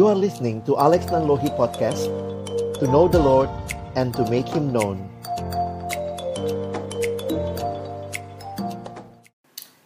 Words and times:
You 0.00 0.08
are 0.08 0.16
listening 0.16 0.64
to 0.64 0.80
Alex 0.80 1.12
Nanlohi 1.12 1.52
Podcast 1.60 2.08
To 2.80 2.88
know 2.88 3.04
the 3.04 3.20
Lord 3.20 3.52
and 4.00 4.16
to 4.16 4.24
make 4.32 4.48
Him 4.48 4.72
known. 4.72 4.96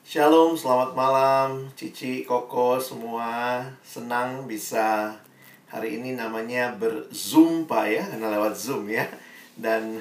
Shalom, 0.06 0.54
selamat 0.54 0.94
malam 0.94 1.74
Cici, 1.74 2.22
Koko, 2.22 2.78
semua. 2.78 3.66
Senang 3.82 4.46
bisa 4.46 5.18
hari 5.66 5.98
ini 5.98 6.14
namanya 6.14 6.78
berzoom 6.78 7.66
pak 7.66 7.90
ya 7.90 8.06
Karena 8.06 8.38
lewat 8.38 8.54
zoom 8.54 8.86
ya. 8.86 9.10
Dan 9.58 9.98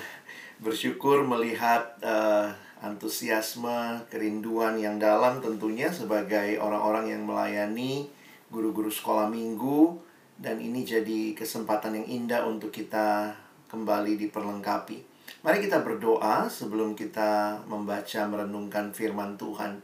bersyukur 0.62 1.26
melihat 1.26 1.98
uh, 2.06 2.54
antusiasme, 2.86 4.06
kerinduan 4.14 4.78
yang 4.78 5.02
dalam 5.02 5.42
tentunya 5.42 5.90
sebagai 5.90 6.62
orang-orang 6.62 7.18
yang 7.18 7.26
melayani 7.26 8.14
guru-guru 8.54 8.94
sekolah 8.94 9.34
minggu 9.34 10.03
dan 10.44 10.60
ini 10.60 10.84
jadi 10.84 11.32
kesempatan 11.32 12.04
yang 12.04 12.28
indah 12.28 12.44
untuk 12.44 12.76
kita 12.76 13.32
kembali 13.72 14.20
diperlengkapi. 14.28 15.00
Mari 15.40 15.58
kita 15.64 15.80
berdoa 15.80 16.52
sebelum 16.52 17.00
kita 17.00 17.64
membaca 17.64 18.28
merenungkan 18.28 18.92
firman 18.92 19.40
Tuhan. 19.40 19.80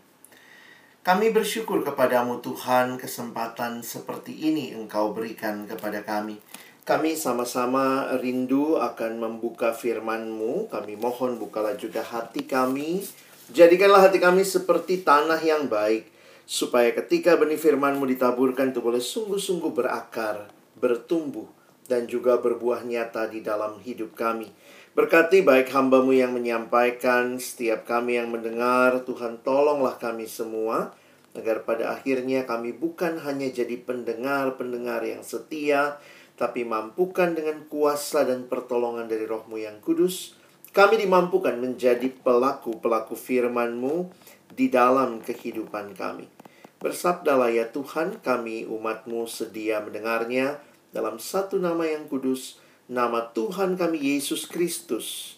Kami 0.99 1.31
bersyukur 1.31 1.79
kepadamu 1.87 2.43
Tuhan 2.43 2.99
kesempatan 2.99 3.79
seperti 3.79 4.35
ini 4.35 4.75
Engkau 4.75 5.15
berikan 5.15 5.63
kepada 5.63 6.03
kami. 6.03 6.43
Kami 6.83 7.15
sama-sama 7.15 8.11
rindu 8.19 8.75
akan 8.75 9.15
membuka 9.15 9.71
firman-Mu. 9.71 10.67
Kami 10.67 10.99
mohon 10.99 11.39
bukalah 11.39 11.79
juga 11.79 12.03
hati 12.03 12.43
kami. 12.43 13.07
Jadikanlah 13.55 14.11
hati 14.11 14.19
kami 14.19 14.43
seperti 14.43 15.07
tanah 15.07 15.39
yang 15.39 15.71
baik. 15.71 16.18
Supaya 16.49 16.89
ketika 16.97 17.37
benih 17.37 17.61
firman-Mu 17.61 18.09
ditaburkan 18.09 18.73
itu 18.73 18.81
boleh 18.81 18.97
sungguh-sungguh 18.97 19.69
berakar, 19.69 20.49
bertumbuh, 20.81 21.45
dan 21.85 22.09
juga 22.09 22.41
berbuah 22.41 22.89
nyata 22.89 23.29
di 23.29 23.45
dalam 23.45 23.77
hidup 23.85 24.17
kami. 24.17 24.49
Berkati 24.97 25.45
baik 25.45 25.69
hambamu 25.69 26.09
yang 26.09 26.33
menyampaikan, 26.33 27.37
setiap 27.37 27.85
kami 27.85 28.17
yang 28.17 28.33
mendengar, 28.33 29.05
Tuhan 29.05 29.45
tolonglah 29.45 30.01
kami 30.01 30.25
semua, 30.25 30.97
agar 31.37 31.69
pada 31.69 31.93
akhirnya 31.93 32.49
kami 32.49 32.73
bukan 32.73 33.21
hanya 33.21 33.45
jadi 33.53 33.77
pendengar-pendengar 33.85 35.05
yang 35.05 35.21
setia, 35.21 36.01
tapi 36.33 36.65
mampukan 36.65 37.37
dengan 37.37 37.61
kuasa 37.69 38.25
dan 38.25 38.49
pertolongan 38.49 39.05
dari 39.05 39.29
rohmu 39.29 39.61
yang 39.61 39.77
kudus, 39.85 40.33
kami 40.73 40.97
dimampukan 40.97 41.61
menjadi 41.61 42.09
pelaku-pelaku 42.25 43.13
firman-Mu 43.13 44.09
di 44.49 44.65
dalam 44.73 45.21
kehidupan 45.21 45.93
kami. 45.93 46.38
Bersabdalah 46.79 47.51
ya 47.51 47.67
Tuhan, 47.75 48.23
kami 48.23 48.63
umat-Mu 48.63 49.27
sedia 49.27 49.83
mendengarnya 49.83 50.63
dalam 50.95 51.19
satu 51.19 51.59
nama 51.59 51.83
yang 51.83 52.07
kudus, 52.07 52.55
nama 52.87 53.35
Tuhan 53.35 53.75
kami 53.75 53.99
Yesus 53.99 54.47
Kristus. 54.47 55.35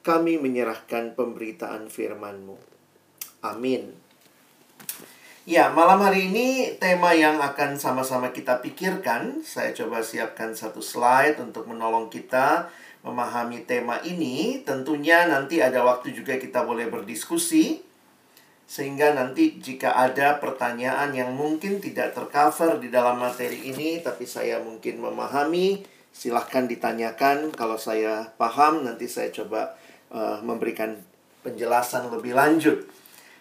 Kami 0.00 0.40
menyerahkan 0.40 1.12
pemberitaan 1.12 1.92
firman-Mu. 1.92 2.56
Amin. 3.44 3.92
Ya, 5.44 5.68
malam 5.68 6.00
hari 6.00 6.32
ini 6.32 6.80
tema 6.80 7.12
yang 7.12 7.36
akan 7.36 7.76
sama-sama 7.76 8.32
kita 8.32 8.64
pikirkan. 8.64 9.44
Saya 9.44 9.76
coba 9.76 10.00
siapkan 10.00 10.56
satu 10.56 10.80
slide 10.80 11.36
untuk 11.44 11.68
menolong 11.68 12.08
kita 12.08 12.72
memahami 13.04 13.68
tema 13.68 14.00
ini. 14.00 14.64
Tentunya 14.64 15.28
nanti 15.28 15.60
ada 15.60 15.84
waktu 15.84 16.16
juga 16.16 16.40
kita 16.40 16.64
boleh 16.64 16.88
berdiskusi. 16.88 17.89
Sehingga 18.70 19.18
nanti 19.18 19.58
jika 19.58 19.98
ada 19.98 20.38
pertanyaan 20.38 21.10
yang 21.10 21.34
mungkin 21.34 21.82
tidak 21.82 22.14
tercover 22.14 22.78
di 22.78 22.86
dalam 22.86 23.18
materi 23.18 23.66
ini, 23.66 23.98
tapi 23.98 24.22
saya 24.30 24.62
mungkin 24.62 25.02
memahami, 25.02 25.82
silahkan 26.14 26.70
ditanyakan. 26.70 27.50
Kalau 27.50 27.74
saya 27.74 28.30
paham, 28.38 28.86
nanti 28.86 29.10
saya 29.10 29.34
coba 29.34 29.74
uh, 30.14 30.38
memberikan 30.46 30.94
penjelasan 31.42 32.14
lebih 32.14 32.30
lanjut. 32.30 32.86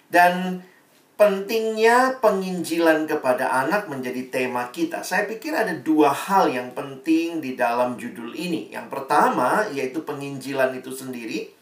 Dan 0.09 0.65
pentingnya 1.13 2.17
penginjilan 2.25 3.05
kepada 3.05 3.53
anak 3.53 3.85
menjadi 3.85 4.33
tema 4.33 4.73
kita. 4.73 5.05
Saya 5.05 5.29
pikir 5.29 5.53
ada 5.53 5.77
dua 5.77 6.09
hal 6.09 6.49
yang 6.49 6.73
penting 6.73 7.37
di 7.37 7.53
dalam 7.53 8.01
judul 8.01 8.33
ini. 8.33 8.73
Yang 8.73 8.87
pertama 8.97 9.69
yaitu 9.69 10.01
penginjilan 10.01 10.73
itu 10.73 10.89
sendiri. 10.89 11.58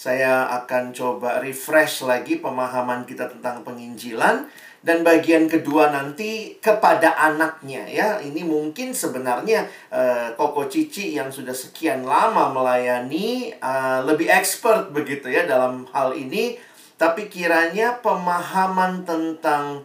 Saya 0.00 0.48
akan 0.64 0.96
coba 0.96 1.44
refresh 1.44 2.08
lagi 2.08 2.40
pemahaman 2.40 3.04
kita 3.04 3.28
tentang 3.28 3.60
penginjilan 3.60 4.48
dan 4.80 5.04
bagian 5.04 5.44
kedua 5.44 5.92
nanti 5.92 6.56
kepada 6.56 7.20
anaknya 7.20 7.84
ya. 7.84 8.08
Ini 8.16 8.40
mungkin 8.48 8.96
sebenarnya 8.96 9.68
uh, 9.92 10.32
Koko 10.40 10.64
Cici 10.72 11.12
yang 11.12 11.28
sudah 11.28 11.52
sekian 11.52 12.08
lama 12.08 12.48
melayani 12.48 13.52
uh, 13.60 14.00
lebih 14.08 14.32
expert 14.32 14.88
begitu 14.88 15.28
ya 15.28 15.44
dalam 15.44 15.84
hal 15.92 16.16
ini 16.16 16.56
tapi 16.96 17.28
kiranya 17.28 18.00
pemahaman 18.00 19.04
tentang 19.04 19.84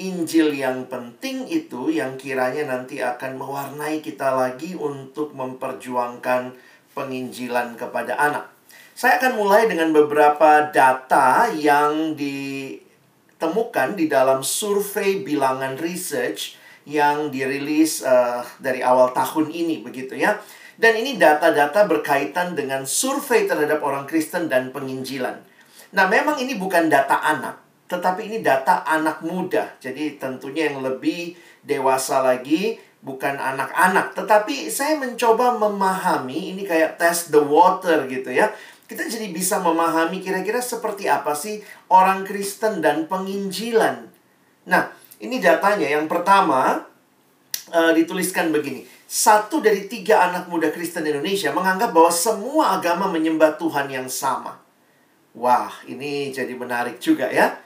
Injil 0.00 0.56
yang 0.56 0.88
penting 0.88 1.44
itu 1.52 1.92
yang 1.92 2.16
kiranya 2.16 2.64
nanti 2.64 3.04
akan 3.04 3.36
mewarnai 3.36 4.00
kita 4.00 4.32
lagi 4.32 4.72
untuk 4.72 5.36
memperjuangkan 5.36 6.56
penginjilan 6.96 7.76
kepada 7.76 8.16
anak. 8.16 8.59
Saya 9.00 9.16
akan 9.16 9.40
mulai 9.40 9.64
dengan 9.64 9.96
beberapa 9.96 10.68
data 10.68 11.48
yang 11.56 12.12
ditemukan 12.20 13.96
di 13.96 14.12
dalam 14.12 14.44
survei 14.44 15.24
bilangan 15.24 15.80
research 15.80 16.60
yang 16.84 17.32
dirilis 17.32 18.04
uh, 18.04 18.44
dari 18.60 18.84
awal 18.84 19.16
tahun 19.16 19.56
ini 19.56 19.80
begitu 19.80 20.20
ya. 20.20 20.36
Dan 20.76 21.00
ini 21.00 21.16
data-data 21.16 21.88
berkaitan 21.88 22.52
dengan 22.52 22.84
survei 22.84 23.48
terhadap 23.48 23.80
orang 23.80 24.04
Kristen 24.04 24.52
dan 24.52 24.68
penginjilan. 24.68 25.48
Nah, 25.96 26.04
memang 26.04 26.36
ini 26.36 26.60
bukan 26.60 26.92
data 26.92 27.24
anak, 27.24 27.56
tetapi 27.88 28.28
ini 28.28 28.44
data 28.44 28.84
anak 28.84 29.24
muda. 29.24 29.80
Jadi 29.80 30.20
tentunya 30.20 30.68
yang 30.68 30.84
lebih 30.84 31.40
dewasa 31.64 32.20
lagi 32.20 32.76
bukan 33.00 33.40
anak-anak, 33.40 34.12
tetapi 34.12 34.68
saya 34.68 35.00
mencoba 35.00 35.56
memahami 35.56 36.52
ini 36.52 36.68
kayak 36.68 37.00
test 37.00 37.32
the 37.32 37.40
water 37.40 38.04
gitu 38.04 38.28
ya 38.28 38.52
kita 38.90 39.06
jadi 39.06 39.30
bisa 39.30 39.62
memahami 39.62 40.18
kira-kira 40.18 40.58
seperti 40.58 41.06
apa 41.06 41.30
sih 41.30 41.62
orang 41.86 42.26
Kristen 42.26 42.82
dan 42.82 43.06
penginjilan. 43.06 44.10
Nah, 44.66 44.90
ini 45.22 45.38
datanya. 45.38 45.86
Yang 45.86 46.10
pertama, 46.10 46.90
uh, 47.70 47.92
dituliskan 47.94 48.50
begini. 48.50 48.82
Satu 49.06 49.62
dari 49.62 49.86
tiga 49.86 50.26
anak 50.26 50.50
muda 50.50 50.74
Kristen 50.74 51.06
Indonesia 51.06 51.54
menganggap 51.54 51.94
bahwa 51.94 52.10
semua 52.10 52.82
agama 52.82 53.06
menyembah 53.06 53.54
Tuhan 53.62 53.86
yang 53.94 54.10
sama. 54.10 54.58
Wah, 55.38 55.70
ini 55.86 56.34
jadi 56.34 56.50
menarik 56.58 56.98
juga 56.98 57.30
ya. 57.30 57.62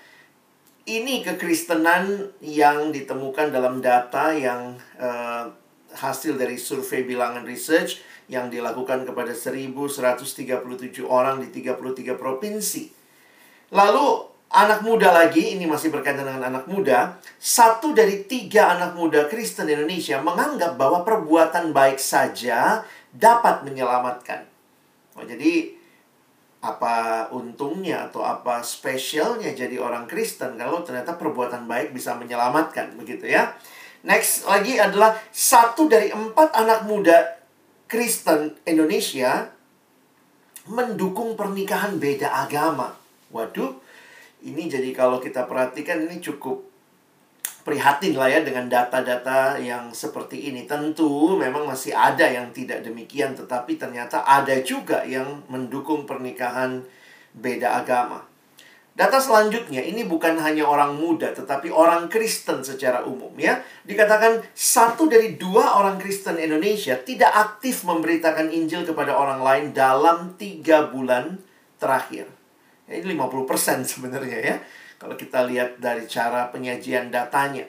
Ini 0.85 1.25
kekristenan 1.25 2.37
yang 2.45 2.93
ditemukan 2.93 3.49
dalam 3.49 3.81
data 3.81 4.37
yang 4.37 4.77
uh, 5.01 5.49
hasil 5.97 6.37
dari 6.37 6.61
survei 6.61 7.09
bilangan 7.09 7.49
research 7.49 8.05
yang 8.29 8.49
dilakukan 8.49 9.05
kepada 9.05 9.33
1137 9.37 10.65
orang 11.05 11.45
di 11.45 11.49
33 11.53 12.17
provinsi. 12.17 12.89
Lalu 13.75 14.07
anak 14.55 14.81
muda 14.87 15.11
lagi, 15.11 15.59
ini 15.59 15.67
masih 15.67 15.91
berkaitan 15.91 16.25
dengan 16.25 16.47
anak 16.49 16.65
muda, 16.71 17.19
satu 17.37 17.93
dari 17.93 18.25
tiga 18.25 18.73
anak 18.79 18.95
muda 18.95 19.27
Kristen 19.27 19.69
Indonesia 19.69 20.23
menganggap 20.23 20.79
bahwa 20.79 21.03
perbuatan 21.03 21.75
baik 21.75 21.99
saja 21.99 22.87
dapat 23.11 23.67
menyelamatkan. 23.67 24.47
Oh, 25.15 25.27
jadi 25.27 25.75
apa 26.65 27.29
untungnya 27.29 28.09
atau 28.09 28.25
apa 28.25 28.65
spesialnya 28.65 29.53
jadi 29.53 29.77
orang 29.77 30.09
Kristen 30.09 30.57
kalau 30.57 30.81
ternyata 30.81 31.13
perbuatan 31.13 31.69
baik 31.69 31.93
bisa 31.93 32.17
menyelamatkan 32.17 32.97
begitu 32.97 33.29
ya. 33.29 33.53
Next 34.05 34.49
lagi 34.49 34.81
adalah 34.81 35.17
satu 35.29 35.89
dari 35.89 36.09
empat 36.09 36.57
anak 36.57 36.89
muda 36.89 37.44
Kristen 37.85 38.57
Indonesia 38.65 39.53
mendukung 40.69 41.37
pernikahan 41.37 42.01
beda 42.01 42.33
agama. 42.49 42.97
Waduh, 43.29 43.77
ini 44.45 44.69
jadi 44.69 44.93
kalau 44.97 45.21
kita 45.21 45.45
perhatikan 45.45 46.05
ini 46.05 46.21
cukup 46.21 46.65
prihatin 47.65 48.13
lah 48.13 48.29
ya 48.29 48.45
dengan 48.45 48.69
data-data 48.69 49.57
yang 49.57 49.93
seperti 49.93 50.53
ini. 50.53 50.69
Tentu 50.69 51.35
memang 51.37 51.65
masih 51.65 51.97
ada 51.97 52.29
yang 52.29 52.53
tidak 52.53 52.85
demikian, 52.85 53.33
tetapi 53.33 53.81
ternyata 53.81 54.25
ada 54.25 54.61
juga 54.61 55.03
yang 55.09 55.45
mendukung 55.49 56.05
pernikahan 56.05 56.85
beda 57.33 57.81
agama. 57.81 58.34
Data 58.95 59.19
selanjutnya 59.19 59.83
ini 59.83 60.07
bukan 60.07 60.39
hanya 60.39 60.71
orang 60.71 60.95
muda 60.95 61.35
tetapi 61.35 61.67
orang 61.67 62.07
Kristen 62.07 62.63
secara 62.63 63.03
umum 63.03 63.35
ya. 63.35 63.59
Dikatakan 63.83 64.39
satu 64.55 65.11
dari 65.11 65.35
dua 65.35 65.83
orang 65.83 65.99
Kristen 65.99 66.39
Indonesia 66.39 66.95
tidak 67.03 67.35
aktif 67.35 67.83
memberitakan 67.83 68.55
Injil 68.55 68.87
kepada 68.87 69.19
orang 69.19 69.43
lain 69.43 69.65
dalam 69.75 70.39
tiga 70.39 70.87
bulan 70.87 71.43
terakhir. 71.83 72.31
Ya, 72.87 73.03
ini 73.03 73.19
50% 73.19 73.83
sebenarnya 73.99 74.39
ya. 74.39 74.57
Kalau 75.03 75.19
kita 75.19 75.43
lihat 75.43 75.83
dari 75.83 76.07
cara 76.07 76.55
penyajian 76.55 77.11
datanya. 77.11 77.67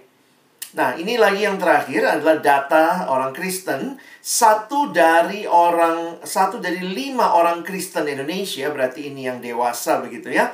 Nah, 0.76 0.94
ini 0.94 1.16
lagi 1.16 1.48
yang 1.48 1.58
terakhir 1.58 2.04
adalah 2.04 2.38
data 2.38 3.08
orang 3.10 3.32
Kristen. 3.34 3.98
Satu 4.20 4.94
dari 4.94 5.48
orang, 5.48 6.22
satu 6.22 6.60
dari 6.60 6.84
lima 6.84 7.34
orang 7.34 7.64
Kristen 7.64 8.06
Indonesia, 8.06 8.68
berarti 8.70 9.08
ini 9.08 9.26
yang 9.26 9.40
dewasa 9.40 10.04
begitu 10.04 10.36
ya, 10.36 10.52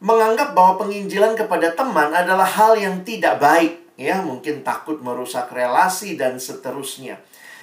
menganggap 0.00 0.52
bahwa 0.52 0.86
penginjilan 0.86 1.36
kepada 1.36 1.72
teman 1.72 2.12
adalah 2.12 2.46
hal 2.46 2.76
yang 2.76 3.00
tidak 3.02 3.40
baik. 3.40 3.80
Ya, 3.96 4.20
mungkin 4.20 4.60
takut 4.60 5.00
merusak 5.00 5.48
relasi 5.52 6.20
dan 6.20 6.36
seterusnya. 6.36 7.16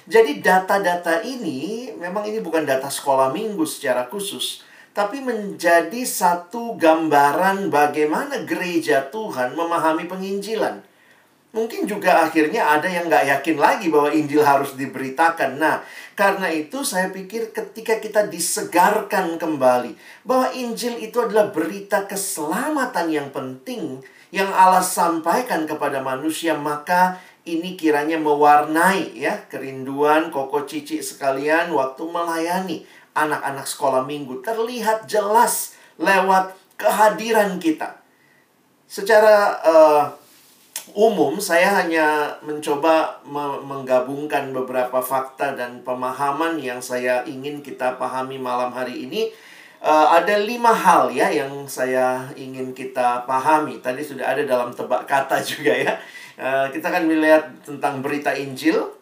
Jadi 0.04 0.42
data-data 0.42 1.22
ini, 1.22 1.94
memang 1.96 2.26
ini 2.26 2.42
bukan 2.42 2.66
data 2.66 2.90
sekolah 2.90 3.30
minggu 3.30 3.62
secara 3.64 4.04
khusus, 4.10 4.66
tapi 4.92 5.22
menjadi 5.22 6.04
satu 6.04 6.76
gambaran 6.76 7.72
bagaimana 7.72 8.42
gereja 8.44 9.08
Tuhan 9.08 9.56
memahami 9.56 10.04
penginjilan 10.10 10.93
mungkin 11.54 11.86
juga 11.86 12.26
akhirnya 12.26 12.66
ada 12.66 12.90
yang 12.90 13.06
nggak 13.06 13.30
yakin 13.30 13.56
lagi 13.56 13.86
bahwa 13.88 14.10
Injil 14.10 14.42
harus 14.42 14.74
diberitakan. 14.74 15.56
Nah, 15.56 15.86
karena 16.18 16.50
itu 16.50 16.82
saya 16.82 17.14
pikir 17.14 17.54
ketika 17.54 18.02
kita 18.02 18.26
disegarkan 18.26 19.38
kembali 19.38 19.94
bahwa 20.26 20.50
Injil 20.50 20.98
itu 20.98 21.22
adalah 21.22 21.54
berita 21.54 22.10
keselamatan 22.10 23.06
yang 23.08 23.28
penting 23.30 24.02
yang 24.34 24.50
Allah 24.50 24.82
sampaikan 24.82 25.62
kepada 25.62 26.02
manusia, 26.02 26.58
maka 26.58 27.22
ini 27.46 27.78
kiranya 27.78 28.18
mewarnai 28.18 29.14
ya 29.14 29.46
kerinduan 29.46 30.34
koko 30.34 30.66
cici 30.66 30.98
sekalian 30.98 31.70
waktu 31.70 32.02
melayani 32.02 32.82
anak-anak 33.14 33.62
sekolah 33.62 34.02
minggu 34.02 34.42
terlihat 34.42 35.06
jelas 35.06 35.78
lewat 36.02 36.50
kehadiran 36.74 37.62
kita. 37.62 38.02
Secara 38.90 39.62
uh, 39.62 40.04
umum 40.92 41.40
saya 41.40 41.80
hanya 41.80 42.36
mencoba 42.44 43.24
me 43.24 43.56
menggabungkan 43.64 44.52
beberapa 44.52 45.00
fakta 45.00 45.56
dan 45.56 45.80
pemahaman 45.80 46.60
yang 46.60 46.84
saya 46.84 47.24
ingin 47.24 47.64
kita 47.64 47.96
pahami 47.96 48.36
malam 48.36 48.68
hari 48.68 49.08
ini. 49.08 49.32
Uh, 49.84 50.16
ada 50.16 50.40
lima 50.40 50.72
hal 50.72 51.12
ya 51.12 51.28
yang 51.28 51.64
saya 51.68 52.28
ingin 52.36 52.76
kita 52.76 53.24
pahami. 53.24 53.80
Tadi 53.80 54.00
sudah 54.04 54.32
ada 54.32 54.44
dalam 54.44 54.72
tebak 54.72 55.08
kata 55.08 55.40
juga 55.56 55.72
ya. 55.72 55.92
Uh, 56.36 56.68
kita 56.68 56.92
akan 56.92 57.08
melihat 57.08 57.48
tentang 57.64 58.04
berita 58.04 58.36
Injil. 58.36 58.92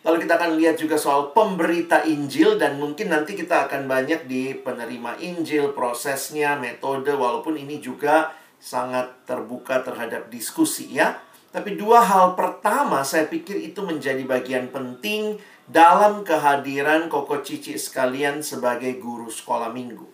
Lalu 0.00 0.24
kita 0.24 0.40
akan 0.40 0.56
lihat 0.56 0.80
juga 0.80 0.96
soal 0.96 1.30
pemberita 1.36 2.00
Injil 2.08 2.56
dan 2.56 2.80
mungkin 2.80 3.12
nanti 3.12 3.36
kita 3.36 3.68
akan 3.68 3.84
banyak 3.84 4.24
di 4.24 4.56
penerima 4.56 5.20
Injil, 5.20 5.76
prosesnya, 5.76 6.56
metode 6.56 7.12
walaupun 7.12 7.60
ini 7.60 7.84
juga 7.84 8.32
sangat 8.60 9.24
terbuka 9.24 9.80
terhadap 9.80 10.28
diskusi 10.28 10.92
ya. 10.92 11.18
Tapi 11.50 11.74
dua 11.74 12.04
hal 12.04 12.38
pertama 12.38 13.02
saya 13.02 13.26
pikir 13.26 13.58
itu 13.58 13.82
menjadi 13.82 14.22
bagian 14.22 14.70
penting 14.70 15.40
dalam 15.66 16.22
kehadiran 16.22 17.10
Koko 17.10 17.42
Cici 17.42 17.74
sekalian 17.74 18.44
sebagai 18.44 19.02
guru 19.02 19.26
sekolah 19.26 19.74
minggu. 19.74 20.06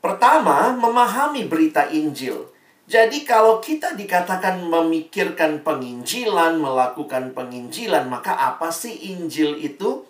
Pertama, 0.00 0.72
memahami 0.72 1.44
berita 1.50 1.90
Injil. 1.90 2.54
Jadi 2.86 3.26
kalau 3.26 3.58
kita 3.58 3.98
dikatakan 3.98 4.62
memikirkan 4.62 5.66
penginjilan, 5.66 6.62
melakukan 6.62 7.34
penginjilan, 7.34 8.06
maka 8.06 8.38
apa 8.38 8.70
sih 8.70 9.10
Injil 9.10 9.58
itu? 9.58 10.06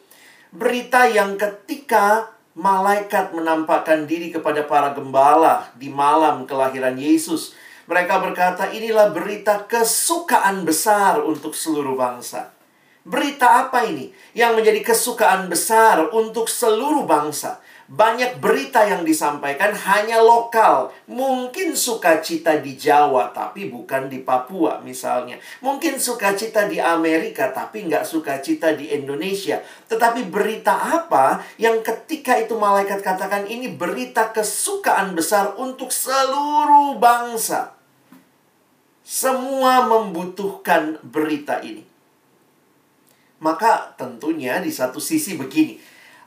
Berita 0.53 1.09
yang 1.09 1.41
ketika 1.41 2.36
malaikat 2.57 3.37
menampakkan 3.37 4.09
diri 4.09 4.33
kepada 4.33 4.65
para 4.65 4.97
gembala 4.97 5.69
di 5.77 5.93
malam 5.93 6.49
kelahiran 6.49 6.97
Yesus. 6.97 7.53
Mereka 7.85 8.19
berkata, 8.19 8.73
inilah 8.73 9.13
berita 9.13 9.69
kesukaan 9.69 10.65
besar 10.65 11.21
untuk 11.21 11.53
seluruh 11.53 11.95
bangsa. 11.95 12.57
Berita 13.07 13.69
apa 13.69 13.87
ini? 13.87 14.11
Yang 14.35 14.53
menjadi 14.59 14.81
kesukaan 14.83 15.47
besar 15.47 16.11
untuk 16.11 16.51
seluruh 16.51 17.07
bangsa 17.07 17.63
banyak 17.87 18.43
berita 18.43 18.83
yang 18.83 19.07
disampaikan 19.07 19.71
hanya 19.71 20.19
lokal. 20.19 20.91
Mungkin 21.07 21.79
sukacita 21.79 22.59
di 22.59 22.75
Jawa, 22.75 23.31
tapi 23.31 23.71
bukan 23.71 24.11
di 24.11 24.27
Papua 24.27 24.83
misalnya. 24.83 25.39
Mungkin 25.63 26.03
sukacita 26.03 26.67
di 26.67 26.83
Amerika, 26.83 27.55
tapi 27.55 27.87
nggak 27.87 28.03
sukacita 28.03 28.75
di 28.75 28.91
Indonesia. 28.91 29.63
Tetapi 29.87 30.27
berita 30.27 30.75
apa 30.75 31.47
yang 31.63 31.79
ketika 31.87 32.35
itu 32.35 32.59
malaikat 32.59 33.07
katakan 33.07 33.47
ini 33.47 33.71
berita 33.71 34.35
kesukaan 34.35 35.15
besar 35.15 35.55
untuk 35.55 35.95
seluruh 35.95 36.99
bangsa. 36.99 37.79
Semua 39.07 39.87
membutuhkan 39.87 40.99
berita 41.07 41.63
ini. 41.63 41.87
Maka 43.39 43.95
tentunya 43.95 44.59
di 44.59 44.75
satu 44.75 44.99
sisi 44.99 45.39
begini, 45.39 45.79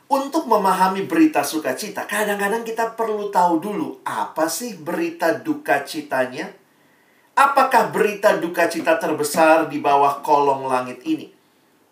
untuk 0.09 0.49
memahami 0.49 1.05
berita 1.05 1.45
sukacita, 1.45 2.09
kadang-kadang 2.09 2.65
kita 2.65 2.97
perlu 2.97 3.29
tahu 3.29 3.61
dulu 3.61 4.01
apa 4.01 4.49
sih 4.49 4.73
berita 4.73 5.37
duka 5.37 5.85
citanya? 5.85 6.49
Apakah 7.37 7.93
berita 7.93 8.35
duka 8.41 8.65
cita 8.65 8.97
terbesar 8.97 9.69
di 9.69 9.77
bawah 9.79 10.19
kolong 10.25 10.65
langit 10.65 11.05
ini? 11.05 11.29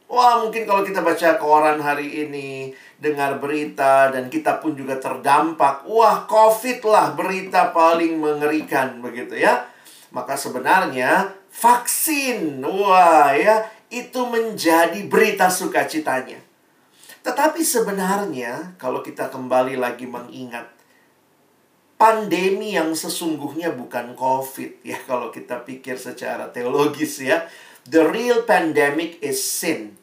Wah, 0.09 0.41
mungkin 0.41 0.65
kalau 0.65 0.81
kita 0.87 1.03
baca 1.03 1.35
koran 1.35 1.77
hari 1.83 2.25
ini, 2.25 2.71
dengar 2.97 3.37
berita, 3.43 4.09
dan 4.09 4.31
kita 4.31 4.63
pun 4.63 4.73
juga 4.73 4.97
terdampak. 4.97 5.83
Wah, 5.85 6.23
COVID 6.25 6.79
lah 6.87 7.11
berita 7.13 7.75
paling 7.75 8.15
mengerikan, 8.15 9.03
begitu 9.03 9.35
ya. 9.35 9.67
Maka 10.15 10.39
sebenarnya 10.39 11.35
vaksin, 11.51 12.63
wah 12.63 13.35
ya, 13.35 13.67
itu 13.91 14.23
menjadi 14.31 14.99
berita 15.11 15.51
sukacitanya. 15.51 16.46
Tetapi 17.27 17.59
sebenarnya 17.59 18.79
kalau 18.79 19.03
kita 19.03 19.27
kembali 19.27 19.75
lagi 19.75 20.07
mengingat 20.07 20.71
pandemi 21.99 22.71
yang 22.71 22.95
sesungguhnya 22.95 23.75
bukan 23.75 24.15
COVID 24.15 24.87
ya 24.87 24.95
kalau 25.09 25.27
kita 25.27 25.67
pikir 25.67 25.99
secara 25.99 26.47
teologis 26.55 27.19
ya. 27.19 27.43
The 27.83 28.07
real 28.07 28.47
pandemic 28.47 29.19
is 29.19 29.43
sin. 29.43 29.99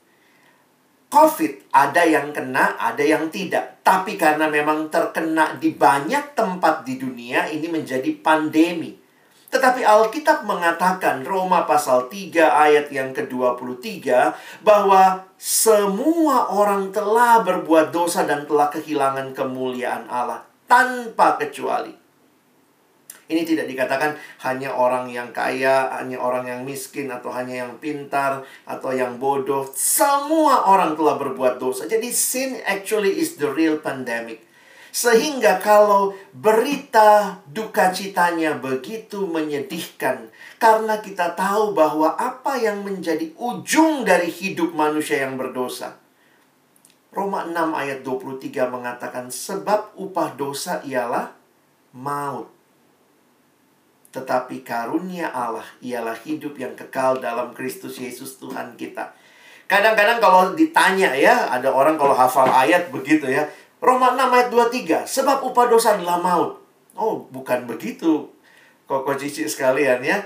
COVID 1.09 1.73
ada 1.73 2.05
yang 2.05 2.37
kena, 2.37 2.77
ada 2.77 3.01
yang 3.01 3.33
tidak. 3.33 3.81
Tapi 3.81 4.21
karena 4.21 4.45
memang 4.53 4.93
terkena 4.93 5.57
di 5.57 5.73
banyak 5.73 6.37
tempat 6.37 6.85
di 6.85 7.01
dunia, 7.01 7.49
ini 7.49 7.71
menjadi 7.73 8.09
pandemi. 8.21 9.04
Tetapi 9.55 9.87
Alkitab 9.87 10.43
mengatakan 10.43 11.23
Roma 11.23 11.63
pasal 11.63 12.11
3 12.11 12.35
ayat 12.43 12.91
yang 12.91 13.15
ke-23 13.15 14.03
bahwa 14.67 15.31
semua 15.39 16.51
orang 16.51 16.91
telah 16.91 17.39
berbuat 17.47 17.95
dosa 17.95 18.27
dan 18.27 18.51
telah 18.51 18.67
kehilangan 18.75 19.31
kemuliaan 19.31 20.11
Allah 20.11 20.43
tanpa 20.67 21.39
kecuali. 21.39 21.95
Ini 23.31 23.47
tidak 23.47 23.71
dikatakan 23.71 24.19
hanya 24.43 24.75
orang 24.75 25.09
yang 25.09 25.31
kaya, 25.31 25.87
hanya 26.03 26.21
orang 26.21 26.45
yang 26.45 26.61
miskin, 26.67 27.09
atau 27.09 27.33
hanya 27.33 27.65
yang 27.65 27.79
pintar, 27.81 28.45
atau 28.69 28.91
yang 28.93 29.17
bodoh. 29.17 29.65
Semua 29.73 30.69
orang 30.69 30.93
telah 30.93 31.17
berbuat 31.17 31.57
dosa. 31.57 31.89
Jadi 31.89 32.13
sin 32.13 32.61
actually 32.69 33.17
is 33.17 33.41
the 33.41 33.49
real 33.49 33.81
pandemic. 33.81 34.45
Sehingga 34.95 35.59
kalau 35.59 36.15
berita 36.31 37.43
duka 37.51 37.91
citanya 37.91 38.55
begitu 38.55 39.27
menyedihkan 39.27 40.31
karena 40.63 41.03
kita 41.03 41.35
tahu 41.35 41.75
bahwa 41.75 42.15
apa 42.15 42.55
yang 42.63 42.87
menjadi 42.87 43.35
ujung 43.35 44.07
dari 44.07 44.31
hidup 44.31 44.71
manusia 44.71 45.27
yang 45.27 45.35
berdosa. 45.35 45.99
Roma 47.11 47.43
6 47.43 47.75
ayat 47.75 48.07
23 48.07 48.71
mengatakan 48.71 49.35
sebab 49.35 49.99
upah 49.99 50.39
dosa 50.39 50.79
ialah 50.87 51.35
maut. 51.91 52.55
Tetapi 54.15 54.63
karunia 54.63 55.35
Allah 55.35 55.67
ialah 55.83 56.15
hidup 56.23 56.55
yang 56.55 56.79
kekal 56.79 57.19
dalam 57.19 57.51
Kristus 57.51 57.99
Yesus 57.99 58.39
Tuhan 58.39 58.79
kita. 58.79 59.11
Kadang-kadang 59.65 60.23
kalau 60.23 60.53
ditanya 60.55 61.17
ya, 61.19 61.51
ada 61.51 61.73
orang 61.73 61.99
kalau 61.99 62.15
hafal 62.15 62.47
ayat 62.47 62.93
begitu 62.95 63.27
ya, 63.27 63.49
Roma 63.85 64.17
6 64.17 64.33
ayat 64.33 64.49
23. 64.49 65.05
Sebab 65.05 65.45
upah 65.45 65.69
dosa 65.69 66.01
adalah 66.01 66.17
maut. 66.17 66.57
Oh, 66.97 67.29
bukan 67.29 67.69
begitu. 67.69 68.33
Koko 68.89 69.13
cici 69.13 69.45
sekalian 69.45 70.01
ya. 70.01 70.25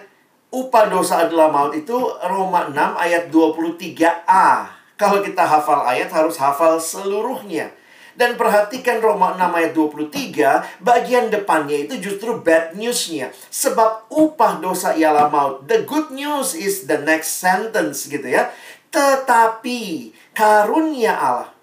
Upah 0.54 0.86
dosa 0.86 1.26
adalah 1.26 1.50
maut 1.50 1.74
itu 1.74 1.98
Roma 2.22 2.70
6 2.70 2.78
ayat 2.94 3.34
23a. 3.34 4.78
Kalau 4.94 5.18
kita 5.26 5.42
hafal 5.42 5.82
ayat 5.90 6.06
harus 6.14 6.38
hafal 6.38 6.78
seluruhnya. 6.78 7.74
Dan 8.14 8.38
perhatikan 8.38 9.02
Roma 9.02 9.34
6 9.34 9.42
ayat 9.50 9.72
23, 9.74 10.82
bagian 10.82 11.26
depannya 11.30 11.86
itu 11.86 11.98
justru 11.98 12.38
bad 12.38 12.78
newsnya. 12.78 13.34
Sebab 13.50 14.10
upah 14.10 14.62
dosa 14.62 14.94
ialah 14.94 15.30
maut. 15.30 15.66
The 15.66 15.82
good 15.82 16.14
news 16.14 16.54
is 16.54 16.86
the 16.86 17.02
next 17.02 17.42
sentence 17.42 18.06
gitu 18.06 18.26
ya. 18.26 18.54
Tetapi 18.90 20.10
karunia 20.34 21.14
Allah 21.14 21.57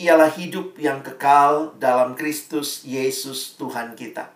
ialah 0.00 0.32
hidup 0.32 0.80
yang 0.80 1.04
kekal 1.04 1.76
dalam 1.76 2.16
Kristus 2.16 2.88
Yesus 2.88 3.60
Tuhan 3.60 3.92
kita. 3.92 4.32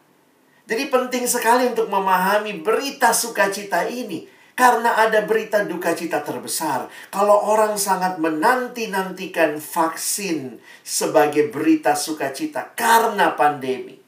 Jadi 0.69 0.93
penting 0.93 1.25
sekali 1.25 1.73
untuk 1.73 1.89
memahami 1.89 2.61
berita 2.61 3.17
sukacita 3.17 3.89
ini. 3.89 4.29
Karena 4.55 4.95
ada 4.95 5.27
berita 5.27 5.67
duka 5.67 5.99
cita 5.99 6.23
terbesar. 6.23 6.87
Kalau 7.11 7.43
orang 7.51 7.75
sangat 7.75 8.23
menanti-nantikan 8.23 9.59
vaksin 9.59 10.63
sebagai 10.87 11.51
berita 11.51 11.99
sukacita 11.99 12.71
karena 12.79 13.35
pandemi. 13.35 13.99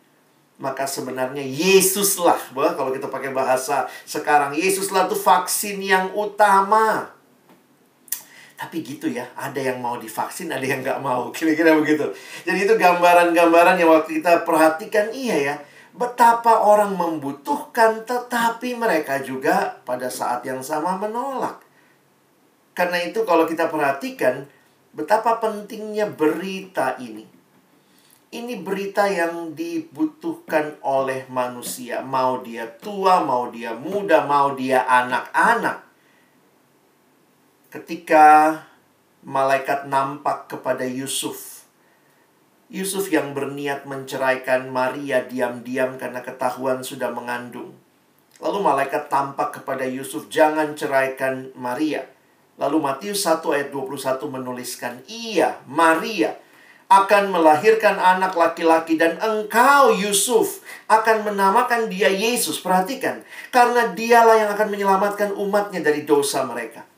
Maka 0.63 0.87
sebenarnya 0.87 1.43
Yesuslah, 1.43 2.39
bahwa 2.55 2.79
kalau 2.79 2.91
kita 2.95 3.11
pakai 3.11 3.35
bahasa 3.35 3.91
sekarang, 4.07 4.55
Yesuslah 4.55 5.11
itu 5.11 5.19
vaksin 5.19 5.83
yang 5.83 6.15
utama. 6.15 7.16
Tapi 8.57 8.81
gitu 8.81 9.13
ya, 9.13 9.29
ada 9.37 9.61
yang 9.61 9.85
mau 9.85 10.01
divaksin, 10.01 10.49
ada 10.49 10.65
yang 10.65 10.81
nggak 10.81 11.01
mau. 11.05 11.29
Kira-kira 11.37 11.77
begitu. 11.77 12.09
Jadi 12.49 12.59
itu 12.65 12.75
gambaran-gambaran 12.77 13.77
yang 13.77 13.93
waktu 13.93 14.21
kita 14.25 14.49
perhatikan, 14.49 15.13
iya 15.13 15.37
ya 15.53 15.57
betapa 15.97 16.61
orang 16.69 16.93
membutuhkan, 16.93 18.05
tetapi 18.05 18.77
mereka 18.77 19.25
juga 19.25 19.81
pada 19.89 20.13
saat 20.13 20.45
yang 20.45 20.61
sama 20.61 21.01
menolak. 21.01 21.65
Karena 22.77 23.01
itu, 23.01 23.25
kalau 23.25 23.49
kita 23.49 23.73
perhatikan 23.73 24.45
betapa 24.93 25.41
pentingnya 25.41 26.13
berita 26.13 27.01
ini. 27.01 27.25
Ini 28.27 28.61
berita 28.61 29.09
yang 29.09 29.57
dibutuhkan 29.57 30.77
oleh 30.85 31.25
manusia, 31.33 32.05
mau 32.05 32.45
dia 32.45 32.69
tua, 32.77 33.25
mau 33.25 33.49
dia 33.49 33.73
muda, 33.73 34.29
mau 34.29 34.53
dia 34.53 34.85
anak-anak. 34.85 35.86
Ketika 37.67 38.63
malaikat 39.27 39.91
nampak 39.91 40.47
kepada 40.47 40.87
Yusuf 40.87 41.67
Yusuf 42.71 43.11
yang 43.11 43.35
berniat 43.35 43.87
menceraikan 43.91 44.71
Maria 44.71 45.23
diam-diam 45.27 45.99
karena 45.99 46.23
ketahuan 46.23 46.83
sudah 46.83 47.15
mengandung. 47.15 47.75
Lalu 48.43 48.59
malaikat 48.63 49.07
tampak 49.07 49.63
kepada 49.63 49.87
Yusuf, 49.87 50.27
jangan 50.31 50.75
ceraikan 50.79 51.55
Maria. 51.55 52.07
Lalu 52.59 52.83
Matius 52.83 53.23
1 53.23 53.43
ayat 53.55 53.69
21 53.75 54.31
menuliskan, 54.31 55.03
Iya, 55.07 55.63
Maria 55.67 56.35
akan 56.87 57.35
melahirkan 57.35 57.99
anak 57.99 58.35
laki-laki 58.39 58.95
dan 58.95 59.19
engkau 59.19 59.91
Yusuf 59.95 60.63
akan 60.87 61.27
menamakan 61.27 61.91
dia 61.91 62.11
Yesus. 62.11 62.63
Perhatikan, 62.63 63.27
karena 63.51 63.91
dialah 63.91 64.39
yang 64.39 64.51
akan 64.55 64.69
menyelamatkan 64.71 65.31
umatnya 65.35 65.83
dari 65.83 66.07
dosa 66.07 66.47
mereka. 66.47 66.96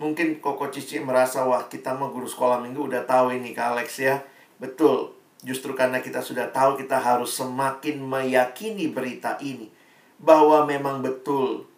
Mungkin 0.00 0.40
Koko 0.40 0.72
Cici 0.72 0.96
merasa, 0.96 1.44
wah 1.44 1.68
kita 1.68 1.92
mah 1.92 2.08
guru 2.08 2.24
sekolah 2.24 2.64
minggu 2.64 2.88
udah 2.88 3.04
tahu 3.04 3.36
ini 3.36 3.52
Kak 3.52 3.76
Alex 3.76 4.00
ya. 4.00 4.24
Betul, 4.56 5.12
justru 5.44 5.76
karena 5.76 6.00
kita 6.00 6.24
sudah 6.24 6.48
tahu 6.48 6.80
kita 6.80 6.96
harus 6.96 7.36
semakin 7.36 8.00
meyakini 8.00 8.88
berita 8.88 9.36
ini 9.44 9.68
bahwa 10.16 10.64
memang 10.64 11.04
betul 11.04 11.68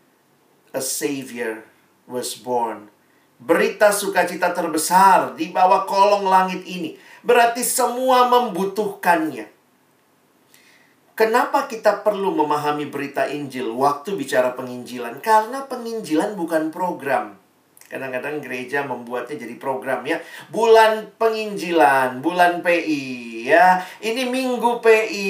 a 0.71 0.79
savior 0.79 1.67
was 2.07 2.39
born. 2.39 2.87
Berita 3.43 3.91
sukacita 3.91 4.55
terbesar 4.55 5.35
di 5.35 5.51
bawah 5.51 5.83
kolong 5.83 6.23
langit 6.23 6.63
ini 6.63 6.95
berarti 7.27 7.67
semua 7.67 8.31
membutuhkannya. 8.31 9.51
Kenapa 11.19 11.67
kita 11.67 12.07
perlu 12.07 12.31
memahami 12.39 12.87
berita 12.87 13.27
Injil 13.27 13.75
waktu 13.75 14.15
bicara 14.15 14.55
penginjilan? 14.55 15.19
Karena 15.19 15.67
penginjilan 15.67 16.39
bukan 16.39 16.71
program. 16.71 17.42
Kadang-kadang 17.93 18.41
gereja 18.41 18.89
membuatnya 18.89 19.37
jadi 19.37 19.61
program 19.61 20.01
ya. 20.09 20.17
Bulan 20.49 21.13
penginjilan, 21.21 22.25
bulan 22.25 22.65
PI 22.65 23.05
ya. 23.45 23.85
Ini 24.01 24.33
minggu 24.33 24.81
PI. 24.81 25.29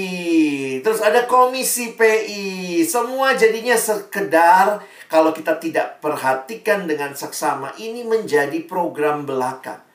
Terus 0.86 1.02
ada 1.02 1.26
komisi 1.26 1.98
PI. 1.98 2.86
Semua 2.86 3.34
jadinya 3.34 3.74
sekedar 3.74 4.78
kalau 5.10 5.34
kita 5.34 5.58
tidak 5.58 5.98
perhatikan 5.98 6.86
dengan 6.86 7.18
seksama 7.18 7.74
ini 7.82 8.06
menjadi 8.06 8.62
program 8.62 9.26
belaka. 9.26 9.91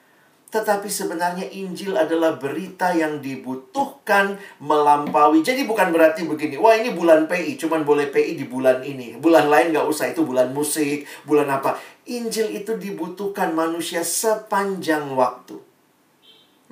Tetapi 0.58 0.90
sebenarnya 0.90 1.46
Injil 1.54 1.94
adalah 1.94 2.34
berita 2.34 2.90
yang 2.90 3.22
dibutuhkan 3.22 4.42
melampaui. 4.58 5.46
Jadi 5.46 5.70
bukan 5.70 5.94
berarti 5.94 6.26
begini, 6.26 6.58
wah 6.58 6.74
ini 6.74 6.98
bulan 6.98 7.30
PI, 7.30 7.62
cuman 7.62 7.86
boleh 7.86 8.10
PI 8.10 8.42
di 8.42 8.50
bulan 8.50 8.82
ini. 8.82 9.22
Bulan 9.22 9.54
lain 9.54 9.70
nggak 9.70 9.86
usah, 9.86 10.10
itu 10.10 10.26
bulan 10.26 10.50
musik, 10.50 11.06
bulan 11.30 11.46
apa. 11.54 11.78
Injil 12.10 12.58
itu 12.58 12.74
dibutuhkan 12.74 13.54
manusia 13.54 14.02
sepanjang 14.02 15.14
waktu. 15.14 15.62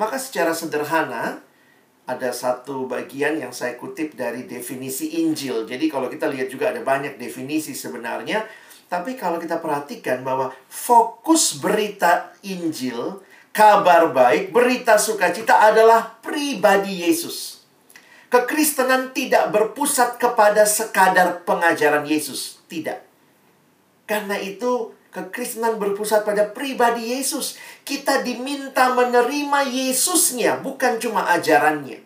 Maka 0.01 0.17
secara 0.17 0.57
sederhana, 0.57 1.45
ada 2.09 2.33
satu 2.33 2.89
bagian 2.89 3.37
yang 3.37 3.53
saya 3.53 3.77
kutip 3.77 4.17
dari 4.17 4.49
definisi 4.49 5.21
Injil. 5.21 5.69
Jadi 5.69 5.85
kalau 5.93 6.09
kita 6.09 6.25
lihat 6.25 6.49
juga 6.49 6.73
ada 6.73 6.81
banyak 6.81 7.21
definisi 7.21 7.77
sebenarnya. 7.77 8.49
Tapi 8.89 9.13
kalau 9.13 9.37
kita 9.37 9.61
perhatikan 9.61 10.25
bahwa 10.25 10.49
fokus 10.69 11.61
berita 11.61 12.33
Injil, 12.41 13.21
kabar 13.55 14.11
baik, 14.11 14.51
berita 14.51 14.99
sukacita 14.99 15.71
adalah 15.71 16.19
pribadi 16.19 17.07
Yesus. 17.07 17.63
Kekristenan 18.27 19.15
tidak 19.15 19.55
berpusat 19.55 20.19
kepada 20.19 20.67
sekadar 20.67 21.47
pengajaran 21.47 22.03
Yesus. 22.03 22.59
Tidak. 22.67 22.99
Karena 24.03 24.35
itu 24.35 24.91
Kekristenan 25.15 25.79
berpusat 25.79 26.27
pada 26.27 26.43
pribadi 26.51 27.15
Yesus. 27.15 27.55
Kita 27.87 28.19
diminta 28.19 28.91
menerima 28.91 29.63
Yesusnya, 29.63 30.59
bukan 30.59 30.99
cuma 30.99 31.31
ajarannya. 31.31 32.03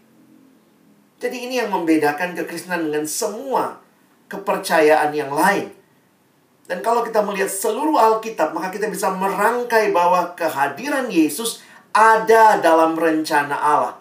Jadi 1.18 1.38
ini 1.50 1.58
yang 1.58 1.74
membedakan 1.74 2.38
kekristenan 2.38 2.86
dengan 2.86 3.10
semua 3.10 3.82
kepercayaan 4.30 5.10
yang 5.18 5.34
lain. 5.34 5.74
Dan 6.70 6.86
kalau 6.86 7.02
kita 7.02 7.26
melihat 7.26 7.50
seluruh 7.50 7.98
Alkitab, 7.98 8.54
maka 8.54 8.70
kita 8.70 8.86
bisa 8.86 9.10
merangkai 9.10 9.90
bahwa 9.90 10.38
kehadiran 10.38 11.10
Yesus 11.10 11.66
ada 11.90 12.62
dalam 12.62 12.94
rencana 12.94 13.58
Allah. 13.58 13.98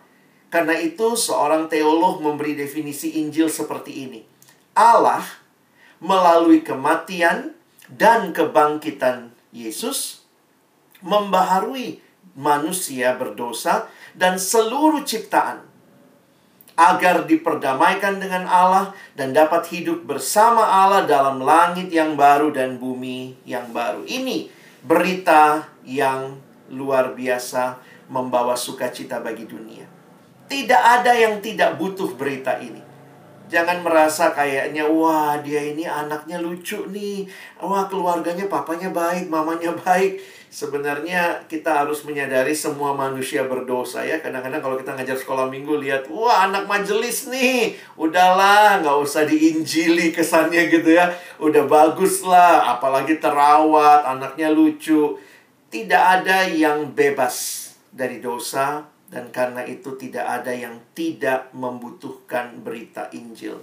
Karena 0.52 0.76
itu 0.76 1.16
seorang 1.16 1.72
teolog 1.72 2.20
memberi 2.20 2.52
definisi 2.52 3.16
Injil 3.24 3.48
seperti 3.48 4.04
ini. 4.04 4.20
Allah 4.76 5.24
melalui 5.98 6.60
kematian, 6.62 7.58
dan 7.88 8.36
kebangkitan 8.36 9.32
Yesus 9.48 10.28
membaharui 11.00 12.04
manusia 12.36 13.16
berdosa 13.16 13.88
dan 14.12 14.36
seluruh 14.36 15.02
ciptaan 15.08 15.64
agar 16.78 17.26
diperdamaikan 17.26 18.22
dengan 18.22 18.46
Allah 18.46 18.94
dan 19.18 19.34
dapat 19.34 19.66
hidup 19.74 20.06
bersama 20.06 20.62
Allah 20.62 21.02
dalam 21.10 21.42
langit 21.42 21.90
yang 21.90 22.14
baru 22.14 22.54
dan 22.54 22.78
bumi 22.78 23.34
yang 23.42 23.74
baru. 23.74 24.06
Ini 24.06 24.46
berita 24.86 25.66
yang 25.82 26.38
luar 26.70 27.18
biasa 27.18 27.82
membawa 28.06 28.54
sukacita 28.54 29.18
bagi 29.18 29.42
dunia. 29.42 29.90
Tidak 30.46 30.82
ada 31.02 31.12
yang 31.18 31.42
tidak 31.42 31.74
butuh 31.76 32.14
berita 32.14 32.62
ini. 32.62 32.80
Jangan 33.48 33.80
merasa 33.80 34.30
kayaknya, 34.36 34.84
wah 34.84 35.40
dia 35.40 35.72
ini 35.72 35.88
anaknya 35.88 36.38
lucu 36.38 36.84
nih. 36.88 37.26
Wah 37.58 37.88
keluarganya 37.88 38.44
papanya 38.46 38.92
baik, 38.92 39.26
mamanya 39.32 39.72
baik. 39.72 40.20
Sebenarnya 40.48 41.44
kita 41.44 41.84
harus 41.84 42.08
menyadari 42.08 42.56
semua 42.56 42.96
manusia 42.96 43.44
berdosa 43.44 44.00
ya. 44.00 44.16
Kadang-kadang 44.24 44.64
kalau 44.64 44.76
kita 44.80 44.96
ngajar 44.96 45.16
sekolah 45.20 45.52
minggu 45.52 45.76
lihat, 45.76 46.08
wah 46.08 46.48
anak 46.48 46.64
majelis 46.64 47.28
nih. 47.28 47.76
Udahlah, 48.00 48.80
nggak 48.80 48.98
usah 49.04 49.28
diinjili 49.28 50.08
kesannya 50.08 50.72
gitu 50.72 50.96
ya. 50.96 51.12
Udah 51.36 51.68
bagus 51.68 52.24
lah, 52.24 52.76
apalagi 52.76 53.20
terawat, 53.20 54.08
anaknya 54.08 54.48
lucu. 54.48 55.20
Tidak 55.68 56.04
ada 56.24 56.48
yang 56.48 56.96
bebas 56.96 57.68
dari 57.92 58.24
dosa, 58.24 58.88
dan 59.12 59.28
karena 59.28 59.64
itu 59.68 59.96
tidak 60.00 60.24
ada 60.24 60.52
yang 60.52 60.80
tidak 60.96 61.52
membutuhkan 61.52 62.60
berita 62.64 63.12
Injil. 63.12 63.60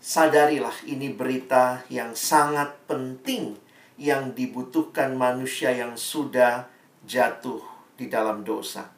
Sadarilah 0.00 0.84
ini 0.88 1.12
berita 1.12 1.84
yang 1.92 2.16
sangat 2.16 2.76
penting 2.88 3.56
yang 4.00 4.32
dibutuhkan 4.32 5.12
manusia 5.12 5.76
yang 5.76 5.92
sudah 5.94 6.64
jatuh 7.04 7.60
di 8.00 8.08
dalam 8.08 8.40
dosa. 8.40 8.88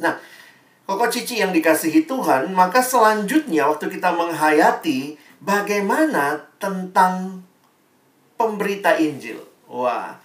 Nah, 0.00 0.16
Koko 0.86 1.10
Cici 1.12 1.42
yang 1.42 1.52
dikasihi 1.52 2.08
Tuhan, 2.08 2.54
maka 2.56 2.80
selanjutnya 2.80 3.68
waktu 3.68 3.92
kita 3.92 4.14
menghayati 4.14 5.18
bagaimana 5.42 6.48
tentang 6.56 7.44
pemberita 8.40 8.96
Injil. 8.96 9.42
Wah, 9.66 10.16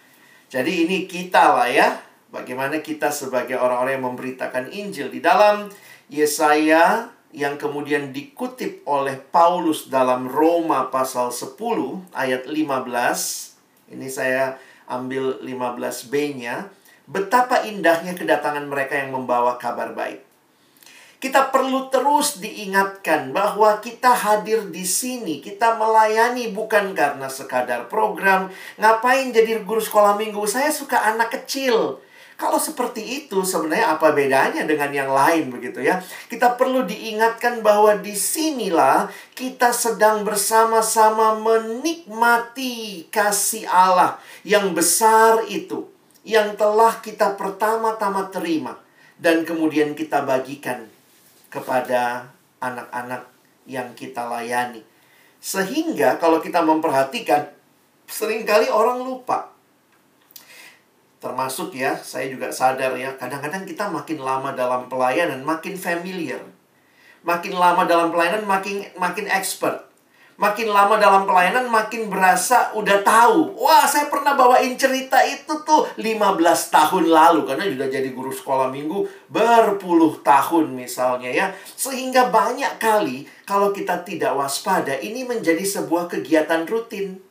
jadi 0.47 0.85
ini 0.85 1.09
kita 1.09 1.57
lah 1.57 1.65
ya, 1.65 1.89
Bagaimana 2.31 2.79
kita 2.79 3.11
sebagai 3.11 3.59
orang-orang 3.59 3.99
yang 3.99 4.07
memberitakan 4.07 4.71
Injil 4.71 5.11
di 5.11 5.19
dalam 5.19 5.67
Yesaya 6.07 7.11
yang 7.35 7.59
kemudian 7.59 8.15
dikutip 8.15 8.87
oleh 8.87 9.19
Paulus 9.19 9.91
dalam 9.91 10.31
Roma 10.31 10.87
pasal 10.87 11.35
10 11.35 11.59
ayat 12.15 12.47
15. 12.47 13.50
Ini 13.91 14.07
saya 14.07 14.55
ambil 14.87 15.43
15b-nya. 15.43 16.71
Betapa 17.11 17.67
indahnya 17.67 18.15
kedatangan 18.15 18.65
mereka 18.71 18.95
yang 18.95 19.11
membawa 19.11 19.59
kabar 19.59 19.91
baik. 19.91 20.23
Kita 21.21 21.53
perlu 21.53 21.93
terus 21.93 22.41
diingatkan 22.41 23.29
bahwa 23.29 23.77
kita 23.77 24.09
hadir 24.09 24.73
di 24.73 24.81
sini, 24.81 25.37
kita 25.37 25.77
melayani 25.77 26.49
bukan 26.49 26.97
karena 26.97 27.29
sekadar 27.29 27.85
program. 27.85 28.49
Ngapain 28.81 29.29
jadi 29.29 29.61
guru 29.61 29.77
sekolah 29.77 30.17
minggu? 30.17 30.41
Saya 30.49 30.73
suka 30.73 30.97
anak 30.97 31.29
kecil. 31.29 32.01
Kalau 32.41 32.57
seperti 32.57 33.05
itu 33.05 33.45
sebenarnya 33.45 33.93
apa 34.01 34.17
bedanya 34.17 34.65
dengan 34.65 34.89
yang 34.89 35.13
lain 35.13 35.53
begitu 35.53 35.77
ya? 35.77 36.01
Kita 36.25 36.57
perlu 36.57 36.89
diingatkan 36.89 37.61
bahwa 37.61 38.01
di 38.01 38.17
sinilah 38.17 39.13
kita 39.37 39.69
sedang 39.69 40.25
bersama-sama 40.25 41.37
menikmati 41.37 43.05
kasih 43.13 43.69
Allah 43.69 44.17
yang 44.41 44.73
besar 44.73 45.45
itu. 45.53 45.85
Yang 46.25 46.57
telah 46.57 46.97
kita 47.05 47.37
pertama-tama 47.37 48.33
terima. 48.33 48.73
Dan 49.21 49.45
kemudian 49.45 49.93
kita 49.93 50.25
bagikan 50.25 50.89
kepada 51.53 52.25
anak-anak 52.57 53.29
yang 53.69 53.93
kita 53.93 54.25
layani. 54.25 54.81
Sehingga 55.37 56.17
kalau 56.17 56.41
kita 56.41 56.65
memperhatikan, 56.65 57.53
sering 58.09 58.49
kali 58.49 58.65
orang 58.65 59.05
lupa. 59.05 59.50
Termasuk 61.21 61.77
ya, 61.77 61.93
saya 62.01 62.27
juga 62.33 62.49
sadar 62.49 62.97
ya, 62.97 63.13
kadang-kadang 63.13 63.61
kita 63.63 63.85
makin 63.87 64.19
lama 64.19 64.57
dalam 64.57 64.89
pelayanan, 64.89 65.45
makin 65.45 65.77
familiar. 65.77 66.41
Makin 67.21 67.53
lama 67.53 67.85
dalam 67.85 68.09
pelayanan, 68.09 68.41
makin 68.49 68.81
makin 68.97 69.29
expert 69.29 69.91
makin 70.41 70.73
lama 70.73 70.97
dalam 70.97 71.29
pelayanan 71.29 71.69
makin 71.69 72.09
berasa 72.09 72.73
udah 72.73 73.05
tahu. 73.05 73.53
Wah, 73.61 73.85
saya 73.85 74.09
pernah 74.09 74.33
bawain 74.33 74.73
cerita 74.73 75.21
itu 75.21 75.61
tuh 75.61 75.85
15 76.01 76.73
tahun 76.73 77.05
lalu 77.13 77.45
karena 77.45 77.69
sudah 77.69 77.87
jadi 77.93 78.09
guru 78.09 78.33
sekolah 78.33 78.73
minggu 78.73 79.05
berpuluh 79.29 80.17
tahun 80.25 80.73
misalnya 80.73 81.29
ya. 81.29 81.47
Sehingga 81.77 82.33
banyak 82.33 82.81
kali 82.81 83.29
kalau 83.45 83.69
kita 83.69 84.01
tidak 84.01 84.33
waspada 84.33 84.97
ini 84.97 85.21
menjadi 85.21 85.61
sebuah 85.61 86.09
kegiatan 86.09 86.65
rutin. 86.65 87.21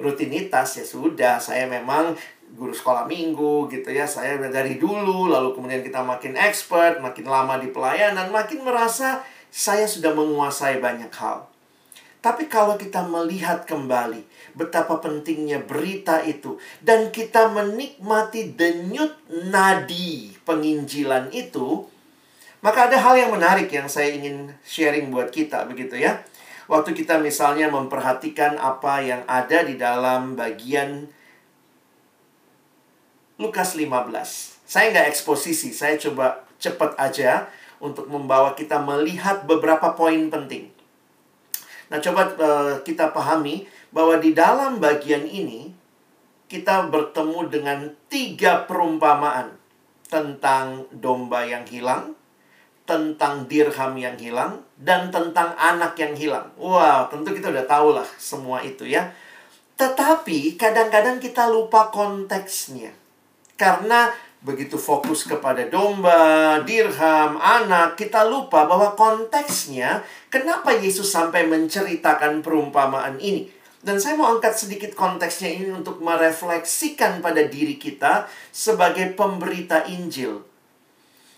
Rutinitas 0.00 0.80
ya 0.80 0.84
sudah, 0.84 1.36
saya 1.40 1.68
memang 1.68 2.16
guru 2.54 2.74
sekolah 2.74 3.06
minggu 3.06 3.70
gitu 3.70 3.90
ya. 3.90 4.06
Saya 4.06 4.38
dari 4.50 4.76
dulu 4.80 5.30
lalu 5.30 5.54
kemudian 5.54 5.82
kita 5.82 6.02
makin 6.02 6.34
expert, 6.34 6.98
makin 6.98 7.26
lama 7.26 7.58
di 7.58 7.70
pelayanan, 7.70 8.30
makin 8.30 8.62
merasa 8.66 9.22
saya 9.50 9.86
sudah 9.86 10.14
menguasai 10.14 10.78
banyak 10.78 11.10
hal. 11.14 11.50
Tapi 12.20 12.52
kalau 12.52 12.76
kita 12.76 13.00
melihat 13.08 13.64
kembali 13.64 14.28
betapa 14.52 15.00
pentingnya 15.00 15.64
berita 15.64 16.20
itu 16.20 16.60
dan 16.84 17.08
kita 17.08 17.48
menikmati 17.48 18.52
denyut 18.52 19.16
nadi 19.48 20.36
penginjilan 20.44 21.32
itu, 21.32 21.88
maka 22.60 22.92
ada 22.92 23.00
hal 23.00 23.16
yang 23.16 23.32
menarik 23.32 23.72
yang 23.72 23.88
saya 23.88 24.12
ingin 24.12 24.52
sharing 24.60 25.08
buat 25.08 25.32
kita 25.32 25.64
begitu 25.64 25.96
ya. 25.96 26.20
Waktu 26.68 26.92
kita 26.92 27.18
misalnya 27.18 27.72
memperhatikan 27.72 28.60
apa 28.60 29.00
yang 29.00 29.24
ada 29.24 29.64
di 29.64 29.80
dalam 29.80 30.36
bagian 30.36 31.08
Lukas 33.40 33.72
15. 33.72 34.68
Saya 34.68 34.92
nggak 34.92 35.08
eksposisi, 35.08 35.72
saya 35.72 35.96
coba 35.96 36.44
cepat 36.60 36.92
aja 37.00 37.48
untuk 37.80 38.04
membawa 38.12 38.52
kita 38.52 38.76
melihat 38.84 39.48
beberapa 39.48 39.96
poin 39.96 40.28
penting. 40.28 40.68
Nah, 41.88 41.98
coba 42.04 42.28
uh, 42.36 42.84
kita 42.84 43.10
pahami 43.16 43.64
bahwa 43.90 44.20
di 44.20 44.36
dalam 44.36 44.78
bagian 44.78 45.24
ini 45.24 45.72
kita 46.52 46.92
bertemu 46.92 47.48
dengan 47.48 47.78
tiga 48.12 48.68
perumpamaan 48.68 49.56
tentang 50.06 50.84
domba 50.92 51.42
yang 51.48 51.64
hilang, 51.64 52.12
tentang 52.84 53.48
dirham 53.48 53.96
yang 53.96 54.20
hilang, 54.20 54.60
dan 54.76 55.08
tentang 55.08 55.56
anak 55.56 55.96
yang 55.96 56.12
hilang. 56.12 56.52
Wow, 56.60 57.08
tentu 57.08 57.32
kita 57.32 57.48
udah 57.48 57.64
tahu 57.64 57.96
lah 57.96 58.06
semua 58.20 58.60
itu 58.60 58.84
ya. 58.84 59.10
Tetapi 59.80 60.60
kadang-kadang 60.60 61.16
kita 61.18 61.48
lupa 61.48 61.88
konteksnya. 61.88 62.99
Karena 63.60 64.08
begitu 64.40 64.80
fokus 64.80 65.28
kepada 65.28 65.68
domba, 65.68 66.64
dirham, 66.64 67.36
anak, 67.36 68.00
kita 68.00 68.24
lupa 68.24 68.64
bahwa 68.64 68.96
konteksnya 68.96 70.00
kenapa 70.32 70.72
Yesus 70.72 71.12
sampai 71.12 71.44
menceritakan 71.44 72.40
perumpamaan 72.40 73.20
ini. 73.20 73.52
Dan 73.84 74.00
saya 74.00 74.16
mau 74.16 74.32
angkat 74.32 74.56
sedikit 74.56 74.96
konteksnya 74.96 75.60
ini 75.60 75.68
untuk 75.72 76.00
merefleksikan 76.00 77.20
pada 77.20 77.44
diri 77.44 77.76
kita 77.76 78.28
sebagai 78.48 79.12
pemberita 79.12 79.84
Injil. 79.88 80.40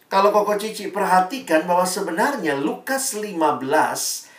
Kalau 0.07 0.31
Koko 0.31 0.55
Cici 0.55 0.95
perhatikan 0.95 1.67
bahwa 1.67 1.87
sebenarnya 1.87 2.55
Lukas 2.59 3.19
15 3.19 3.67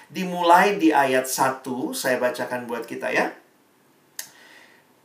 dimulai 0.07 0.79
di 0.79 0.95
ayat 0.95 1.27
1, 1.27 1.63
saya 1.91 2.15
bacakan 2.19 2.63
buat 2.63 2.87
kita 2.87 3.11
ya. 3.11 3.42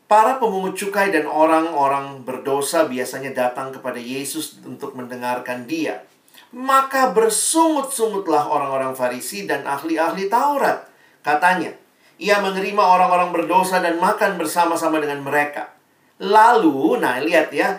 Para 0.08 0.40
pemungut 0.40 0.72
cukai 0.72 1.12
dan 1.12 1.28
orang-orang 1.28 2.24
berdosa 2.24 2.88
biasanya 2.88 3.36
datang 3.36 3.76
kepada 3.76 4.00
Yesus 4.00 4.56
untuk 4.64 4.96
mendengarkan 4.96 5.68
dia. 5.68 6.00
Maka 6.48 7.12
bersungut-sungutlah 7.12 8.48
orang-orang 8.48 8.96
Farisi 8.96 9.44
dan 9.44 9.68
ahli-ahli 9.68 10.32
Taurat. 10.32 10.88
Katanya, 11.20 11.76
ia 12.16 12.40
menerima 12.40 12.80
orang-orang 12.80 13.30
berdosa 13.30 13.84
dan 13.84 14.00
makan 14.00 14.40
bersama-sama 14.40 14.96
dengan 14.98 15.20
mereka. 15.20 15.76
Lalu, 16.18 16.98
nah 16.98 17.20
lihat 17.20 17.52
ya, 17.52 17.78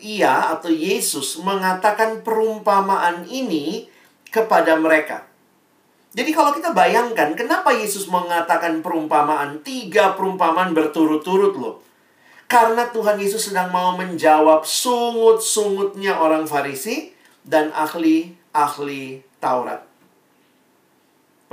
ia 0.00 0.54
atau 0.54 0.72
Yesus 0.72 1.36
mengatakan 1.42 2.24
perumpamaan 2.24 3.28
ini 3.28 3.90
kepada 4.32 4.80
mereka. 4.80 5.27
Jadi 6.16 6.30
kalau 6.32 6.56
kita 6.56 6.72
bayangkan, 6.72 7.36
kenapa 7.36 7.68
Yesus 7.68 8.08
mengatakan 8.08 8.80
perumpamaan? 8.80 9.60
Tiga 9.60 10.16
perumpamaan 10.16 10.72
berturut-turut 10.72 11.54
loh. 11.60 11.84
Karena 12.48 12.88
Tuhan 12.88 13.20
Yesus 13.20 13.52
sedang 13.52 13.68
mau 13.68 13.92
menjawab 13.92 14.64
sungut-sungutnya 14.64 16.16
orang 16.16 16.48
Farisi 16.48 17.12
dan 17.44 17.68
ahli-ahli 17.76 19.20
Taurat. 19.36 19.84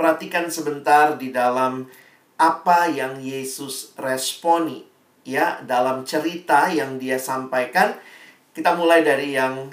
Perhatikan 0.00 0.48
sebentar 0.48 1.20
di 1.20 1.28
dalam 1.28 1.84
apa 2.40 2.88
yang 2.88 3.20
Yesus 3.20 3.92
responi 3.96 4.84
ya 5.24 5.60
dalam 5.64 6.08
cerita 6.08 6.72
yang 6.72 6.96
dia 6.96 7.20
sampaikan. 7.20 7.92
Kita 8.56 8.72
mulai 8.72 9.04
dari 9.04 9.36
yang 9.36 9.68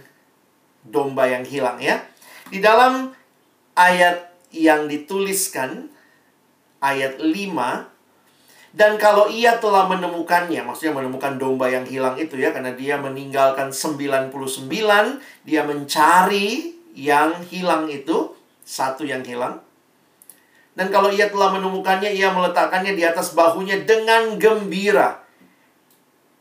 domba 0.84 1.24
yang 1.32 1.48
hilang 1.48 1.80
ya. 1.80 2.04
Di 2.52 2.60
dalam 2.60 3.16
ayat 3.80 4.33
yang 4.54 4.86
dituliskan 4.86 5.90
ayat 6.80 7.18
5 7.18 7.94
dan 8.74 8.98
kalau 8.98 9.30
ia 9.30 9.62
telah 9.62 9.86
menemukannya, 9.86 10.66
maksudnya 10.66 10.98
menemukan 10.98 11.38
domba 11.38 11.70
yang 11.70 11.86
hilang 11.86 12.18
itu 12.18 12.42
ya, 12.42 12.50
karena 12.50 12.74
dia 12.74 12.98
meninggalkan 12.98 13.70
99, 13.70 14.34
dia 15.46 15.62
mencari 15.62 16.74
yang 16.98 17.38
hilang 17.54 17.86
itu, 17.86 18.34
satu 18.66 19.06
yang 19.06 19.22
hilang. 19.22 19.62
Dan 20.74 20.90
kalau 20.90 21.14
ia 21.14 21.30
telah 21.30 21.54
menemukannya, 21.54 22.18
ia 22.18 22.34
meletakkannya 22.34 22.98
di 22.98 23.06
atas 23.06 23.38
bahunya 23.38 23.86
dengan 23.86 24.42
gembira. 24.42 25.22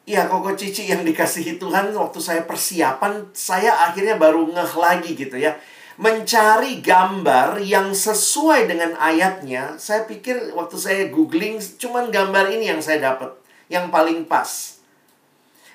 Ya, 0.08 0.24
koko 0.24 0.56
cici 0.56 0.88
yang 0.88 1.04
dikasihi 1.04 1.60
Tuhan, 1.60 1.92
waktu 1.92 2.16
saya 2.16 2.48
persiapan, 2.48 3.28
saya 3.36 3.76
akhirnya 3.92 4.16
baru 4.16 4.48
ngeh 4.48 4.72
lagi 4.80 5.12
gitu 5.12 5.36
ya 5.36 5.52
mencari 6.00 6.80
gambar 6.80 7.60
yang 7.60 7.92
sesuai 7.92 8.70
dengan 8.70 8.96
ayatnya, 8.96 9.76
saya 9.76 10.08
pikir 10.08 10.56
waktu 10.56 10.76
saya 10.80 11.02
googling 11.12 11.60
cuman 11.76 12.08
gambar 12.08 12.48
ini 12.52 12.72
yang 12.72 12.80
saya 12.80 13.12
dapat, 13.12 13.36
yang 13.68 13.92
paling 13.92 14.24
pas. 14.24 14.80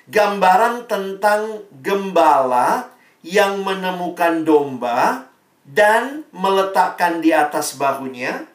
Gambaran 0.08 0.88
tentang 0.88 1.62
gembala 1.84 2.90
yang 3.20 3.60
menemukan 3.60 4.42
domba 4.42 5.28
dan 5.68 6.24
meletakkan 6.32 7.20
di 7.20 7.30
atas 7.30 7.76
bahunya 7.76 8.48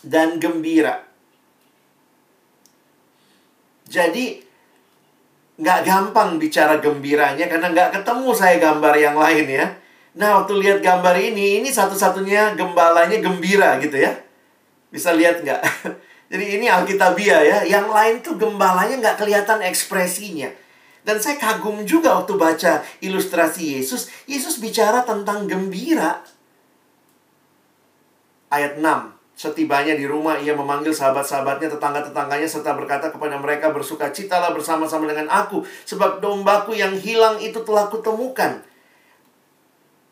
dan 0.00 0.40
gembira. 0.40 1.04
Jadi 3.84 4.47
nggak 5.58 5.80
gampang 5.82 6.38
bicara 6.38 6.78
gembiranya 6.78 7.50
karena 7.50 7.74
nggak 7.74 7.90
ketemu 8.00 8.30
saya 8.30 8.56
gambar 8.62 8.94
yang 8.94 9.18
lain 9.18 9.46
ya. 9.50 9.66
Nah, 10.18 10.42
waktu 10.42 10.54
lihat 10.58 10.78
gambar 10.82 11.14
ini, 11.18 11.62
ini 11.62 11.70
satu-satunya 11.70 12.58
gembalanya 12.58 13.18
gembira 13.22 13.78
gitu 13.78 13.98
ya. 13.98 14.18
Bisa 14.90 15.14
lihat 15.14 15.42
nggak? 15.46 15.62
Jadi 16.30 16.44
ini 16.58 16.66
Alkitabiah 16.66 17.42
ya. 17.42 17.58
Yang 17.66 17.86
lain 17.90 18.14
tuh 18.22 18.34
gembalanya 18.34 18.98
nggak 18.98 19.18
kelihatan 19.22 19.62
ekspresinya. 19.62 20.50
Dan 21.06 21.22
saya 21.22 21.38
kagum 21.38 21.86
juga 21.86 22.18
waktu 22.18 22.34
baca 22.34 22.82
ilustrasi 22.98 23.78
Yesus. 23.78 24.10
Yesus 24.26 24.58
bicara 24.58 25.06
tentang 25.06 25.46
gembira. 25.46 26.20
Ayat 28.50 28.80
6. 28.80 29.17
Setibanya 29.38 29.94
di 29.94 30.02
rumah, 30.02 30.34
ia 30.42 30.50
memanggil 30.50 30.90
sahabat-sahabatnya, 30.90 31.78
tetangga-tetangganya, 31.78 32.50
serta 32.50 32.74
berkata 32.74 33.14
kepada 33.14 33.38
mereka, 33.38 33.70
bersuka 33.70 34.10
citalah 34.10 34.50
bersama-sama 34.50 35.06
dengan 35.06 35.30
aku, 35.30 35.62
sebab 35.86 36.18
dombaku 36.18 36.74
yang 36.74 36.98
hilang 36.98 37.38
itu 37.38 37.62
telah 37.62 37.86
kutemukan. 37.86 38.66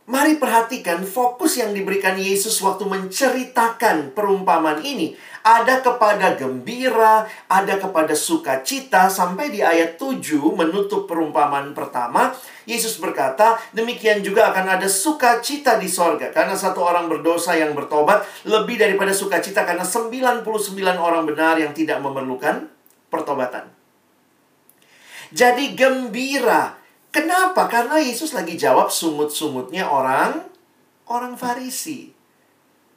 Mari 0.07 0.39
perhatikan 0.39 1.03
fokus 1.03 1.59
yang 1.59 1.75
diberikan 1.75 2.15
Yesus 2.15 2.63
waktu 2.63 2.87
menceritakan 2.87 4.15
perumpamaan 4.15 4.79
ini. 4.87 5.19
Ada 5.43 5.83
kepada 5.83 6.39
gembira, 6.39 7.27
ada 7.51 7.75
kepada 7.75 8.15
sukacita, 8.15 9.11
sampai 9.11 9.51
di 9.51 9.67
ayat 9.67 9.99
7 9.99 10.39
menutup 10.55 11.11
perumpamaan 11.11 11.75
pertama. 11.75 12.31
Yesus 12.71 13.03
berkata, 13.03 13.59
demikian 13.75 14.23
juga 14.23 14.55
akan 14.55 14.79
ada 14.79 14.87
sukacita 14.87 15.75
di 15.75 15.91
sorga. 15.91 16.31
Karena 16.31 16.55
satu 16.55 16.87
orang 16.87 17.11
berdosa 17.11 17.59
yang 17.59 17.75
bertobat, 17.75 18.23
lebih 18.47 18.79
daripada 18.79 19.11
sukacita 19.11 19.67
karena 19.67 19.83
99 19.83 20.47
orang 21.03 21.27
benar 21.27 21.59
yang 21.59 21.75
tidak 21.75 21.99
memerlukan 21.99 22.71
pertobatan. 23.11 23.75
Jadi 25.35 25.75
gembira 25.75 26.86
Kenapa? 27.15 27.67
Karena 27.71 27.97
Yesus 27.97 28.37
lagi 28.37 28.59
jawab 28.61 28.93
sumut-sumutnya 28.93 29.89
orang 29.89 30.45
orang 31.07 31.39
Farisi. 31.39 32.13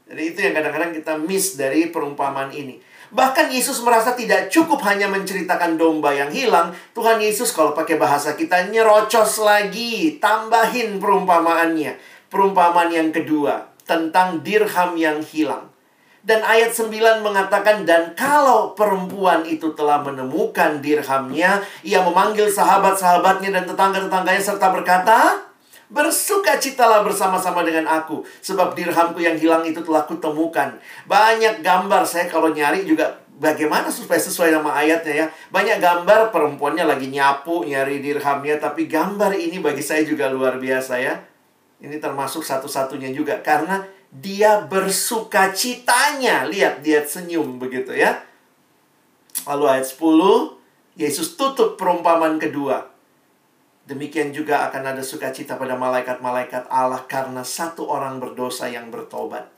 Jadi 0.09 0.21
itu 0.33 0.39
yang 0.41 0.57
kadang-kadang 0.57 0.91
kita 0.97 1.13
miss 1.21 1.53
dari 1.53 1.93
perumpamaan 1.93 2.49
ini. 2.49 2.81
Bahkan 3.09 3.53
Yesus 3.53 3.81
merasa 3.85 4.13
tidak 4.13 4.49
cukup 4.49 4.81
hanya 4.85 5.09
menceritakan 5.09 5.77
domba 5.77 6.13
yang 6.13 6.33
hilang. 6.33 6.73
Tuhan 6.93 7.21
Yesus 7.21 7.53
kalau 7.53 7.77
pakai 7.77 7.97
bahasa 7.97 8.33
kita 8.33 8.69
nyerocos 8.69 9.41
lagi, 9.41 10.17
tambahin 10.17 10.97
perumpamaannya. 10.97 11.97
Perumpamaan 12.29 12.89
yang 12.93 13.09
kedua 13.09 13.69
tentang 13.85 14.45
dirham 14.45 14.93
yang 14.97 15.21
hilang. 15.25 15.68
Dan 16.19 16.43
ayat 16.43 16.75
9 16.75 17.23
mengatakan, 17.23 17.87
Dan 17.87 18.11
kalau 18.13 18.75
perempuan 18.75 19.47
itu 19.47 19.71
telah 19.73 20.03
menemukan 20.03 20.83
dirhamnya, 20.83 21.63
ia 21.81 22.03
memanggil 22.03 22.51
sahabat-sahabatnya 22.51 23.55
dan 23.55 23.63
tetangga-tetangganya 23.65 24.43
serta 24.43 24.67
berkata, 24.71 25.49
Bersukacitalah 25.89 27.01
bersama-sama 27.01 27.65
dengan 27.65 27.89
aku, 27.89 28.21
sebab 28.45 28.77
dirhamku 28.77 29.25
yang 29.25 29.33
hilang 29.41 29.65
itu 29.65 29.81
telah 29.81 30.05
kutemukan. 30.05 30.77
Banyak 31.09 31.65
gambar 31.65 32.05
saya 32.05 32.29
kalau 32.29 32.53
nyari 32.53 32.85
juga 32.85 33.17
bagaimana 33.41 33.89
supaya 33.89 34.21
sesuai 34.21 34.53
nama 34.53 34.69
ayatnya 34.77 35.25
ya. 35.25 35.25
Banyak 35.49 35.81
gambar 35.81 36.29
perempuannya 36.29 36.85
lagi 36.85 37.09
nyapu, 37.09 37.65
nyari 37.65 38.05
dirhamnya, 38.05 38.61
tapi 38.61 38.85
gambar 38.85 39.33
ini 39.33 39.57
bagi 39.57 39.81
saya 39.81 40.05
juga 40.05 40.29
luar 40.29 40.61
biasa 40.61 41.01
ya. 41.01 41.17
Ini 41.81 41.97
termasuk 41.97 42.45
satu-satunya 42.45 43.09
juga 43.09 43.41
karena 43.41 43.81
dia 44.09 44.65
bersuka 44.65 45.53
citanya. 45.53 46.45
Lihat, 46.49 46.81
dia 46.81 47.05
senyum 47.05 47.61
begitu 47.61 47.93
ya. 47.93 48.25
Lalu 49.45 49.79
ayat 49.79 49.87
10, 49.87 50.59
Yesus 50.99 51.37
tutup 51.37 51.77
perumpamaan 51.79 52.41
kedua. 52.41 52.89
Demikian 53.89 54.29
juga 54.29 54.69
akan 54.69 54.93
ada 54.93 55.01
sukacita 55.01 55.57
pada 55.57 55.73
malaikat-malaikat 55.73 56.69
Allah 56.69 57.01
karena 57.09 57.41
satu 57.41 57.89
orang 57.89 58.21
berdosa 58.21 58.69
yang 58.69 58.93
bertobat. 58.93 59.49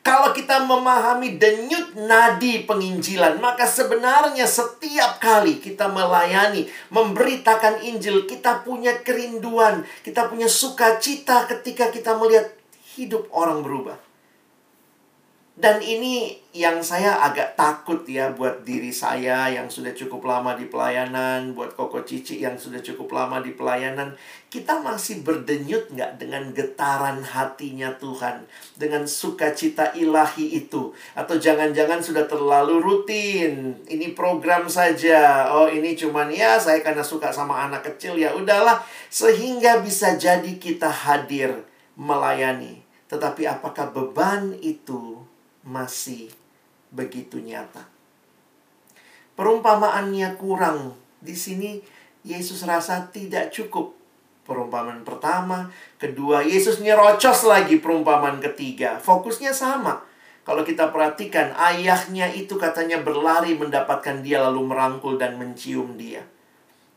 Kalau 0.00 0.32
kita 0.32 0.64
memahami 0.64 1.36
denyut 1.36 1.92
nadi 1.92 2.64
penginjilan, 2.64 3.36
maka 3.36 3.68
sebenarnya 3.68 4.48
setiap 4.48 5.20
kali 5.20 5.60
kita 5.60 5.92
melayani, 5.92 6.64
memberitakan 6.88 7.84
Injil, 7.84 8.24
kita 8.24 8.64
punya 8.64 8.96
kerinduan, 9.04 9.84
kita 10.00 10.24
punya 10.32 10.48
sukacita 10.48 11.44
ketika 11.52 11.92
kita 11.92 12.16
melihat 12.16 12.59
hidup 12.96 13.30
orang 13.30 13.62
berubah. 13.62 14.10
Dan 15.60 15.76
ini 15.84 16.40
yang 16.56 16.80
saya 16.80 17.20
agak 17.20 17.52
takut 17.52 18.08
ya 18.08 18.32
buat 18.32 18.64
diri 18.64 18.88
saya 18.88 19.52
yang 19.52 19.68
sudah 19.68 19.92
cukup 19.92 20.24
lama 20.24 20.56
di 20.56 20.64
pelayanan, 20.64 21.52
buat 21.52 21.76
Koko 21.76 22.00
Cici 22.00 22.40
yang 22.40 22.56
sudah 22.56 22.80
cukup 22.80 23.12
lama 23.12 23.44
di 23.44 23.52
pelayanan. 23.52 24.16
Kita 24.48 24.80
masih 24.80 25.20
berdenyut 25.20 25.92
nggak 25.92 26.16
dengan 26.16 26.56
getaran 26.56 27.20
hatinya 27.20 27.92
Tuhan, 28.00 28.48
dengan 28.80 29.04
sukacita 29.04 29.92
ilahi 29.92 30.64
itu. 30.64 30.96
Atau 31.12 31.36
jangan-jangan 31.36 32.00
sudah 32.00 32.24
terlalu 32.24 32.80
rutin, 32.80 33.84
ini 33.84 34.16
program 34.16 34.64
saja. 34.64 35.52
Oh 35.52 35.68
ini 35.68 35.92
cuman 35.92 36.32
ya 36.32 36.56
saya 36.56 36.80
karena 36.80 37.04
suka 37.04 37.28
sama 37.36 37.68
anak 37.68 37.84
kecil 37.84 38.16
ya 38.16 38.32
udahlah. 38.32 38.80
Sehingga 39.12 39.84
bisa 39.84 40.16
jadi 40.16 40.56
kita 40.56 40.88
hadir 40.88 41.68
melayani. 42.00 42.79
Tetapi 43.10 43.42
apakah 43.42 43.90
beban 43.90 44.54
itu 44.62 45.18
masih 45.66 46.30
begitu 46.94 47.42
nyata? 47.42 47.82
Perumpamaannya 49.34 50.38
kurang. 50.38 50.94
Di 51.18 51.34
sini 51.34 51.82
Yesus 52.22 52.62
rasa 52.62 53.10
tidak 53.10 53.50
cukup. 53.50 53.98
Perumpamaan 54.46 55.02
pertama, 55.02 55.70
kedua, 55.98 56.42
Yesus 56.42 56.78
nyerocos 56.78 57.46
lagi 57.46 57.82
perumpamaan 57.82 58.38
ketiga. 58.38 58.98
Fokusnya 59.02 59.50
sama. 59.50 60.06
Kalau 60.46 60.66
kita 60.66 60.90
perhatikan, 60.90 61.54
ayahnya 61.54 62.30
itu 62.32 62.58
katanya 62.58 63.02
berlari 63.04 63.54
mendapatkan 63.54 64.24
dia 64.24 64.42
lalu 64.42 64.70
merangkul 64.70 65.20
dan 65.20 65.38
mencium 65.38 65.94
dia 65.94 66.24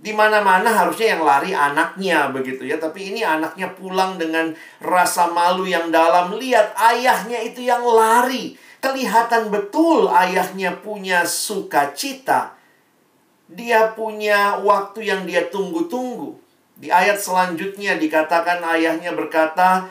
di 0.03 0.11
mana-mana 0.11 0.67
harusnya 0.67 1.15
yang 1.15 1.23
lari 1.23 1.55
anaknya 1.55 2.27
begitu 2.27 2.67
ya. 2.67 2.75
Tapi 2.75 3.15
ini 3.15 3.23
anaknya 3.23 3.71
pulang 3.71 4.19
dengan 4.19 4.51
rasa 4.83 5.31
malu 5.31 5.63
yang 5.63 5.95
dalam. 5.95 6.35
Lihat 6.35 6.75
ayahnya 6.75 7.39
itu 7.39 7.63
yang 7.63 7.87
lari. 7.87 8.59
Kelihatan 8.83 9.47
betul 9.47 10.11
ayahnya 10.11 10.75
punya 10.83 11.23
sukacita. 11.23 12.51
Dia 13.47 13.95
punya 13.95 14.59
waktu 14.59 15.07
yang 15.07 15.23
dia 15.23 15.47
tunggu-tunggu. 15.47 16.35
Di 16.75 16.91
ayat 16.91 17.23
selanjutnya 17.23 17.95
dikatakan 17.95 18.59
ayahnya 18.75 19.15
berkata 19.15 19.87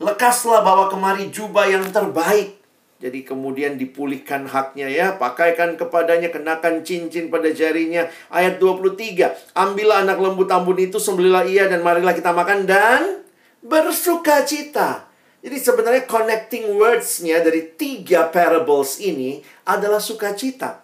lekaslah 0.00 0.64
bawa 0.64 0.88
kemari 0.88 1.28
jubah 1.28 1.68
yang 1.68 1.84
terbaik 1.92 2.63
jadi 3.04 3.20
kemudian 3.20 3.76
dipulihkan 3.76 4.48
haknya 4.48 4.88
ya. 4.88 5.06
Pakaikan 5.20 5.76
kepadanya, 5.76 6.32
kenakan 6.32 6.80
cincin 6.80 7.28
pada 7.28 7.52
jarinya. 7.52 8.08
Ayat 8.32 8.56
23. 8.56 9.52
Ambillah 9.52 10.08
anak 10.08 10.16
lembu 10.16 10.48
tambun 10.48 10.80
itu, 10.80 10.96
sembelilah 10.96 11.44
ia 11.44 11.68
dan 11.68 11.84
marilah 11.84 12.16
kita 12.16 12.32
makan 12.32 12.64
dan 12.64 13.20
bersuka 13.60 14.48
cita. 14.48 15.04
Jadi 15.44 15.56
sebenarnya 15.60 16.08
connecting 16.08 16.72
words-nya 16.80 17.44
dari 17.44 17.76
tiga 17.76 18.32
parables 18.32 18.96
ini 18.96 19.44
adalah 19.68 20.00
sukacita. 20.00 20.80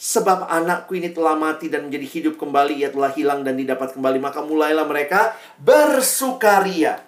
Sebab 0.00 0.48
anakku 0.48 0.96
ini 0.96 1.12
telah 1.12 1.36
mati 1.36 1.68
dan 1.68 1.84
menjadi 1.92 2.08
hidup 2.08 2.40
kembali, 2.40 2.80
ia 2.80 2.88
telah 2.88 3.12
hilang 3.12 3.44
dan 3.44 3.60
didapat 3.60 3.92
kembali. 3.92 4.24
Maka 4.24 4.40
mulailah 4.40 4.88
mereka 4.88 5.36
bersukaria. 5.60 7.04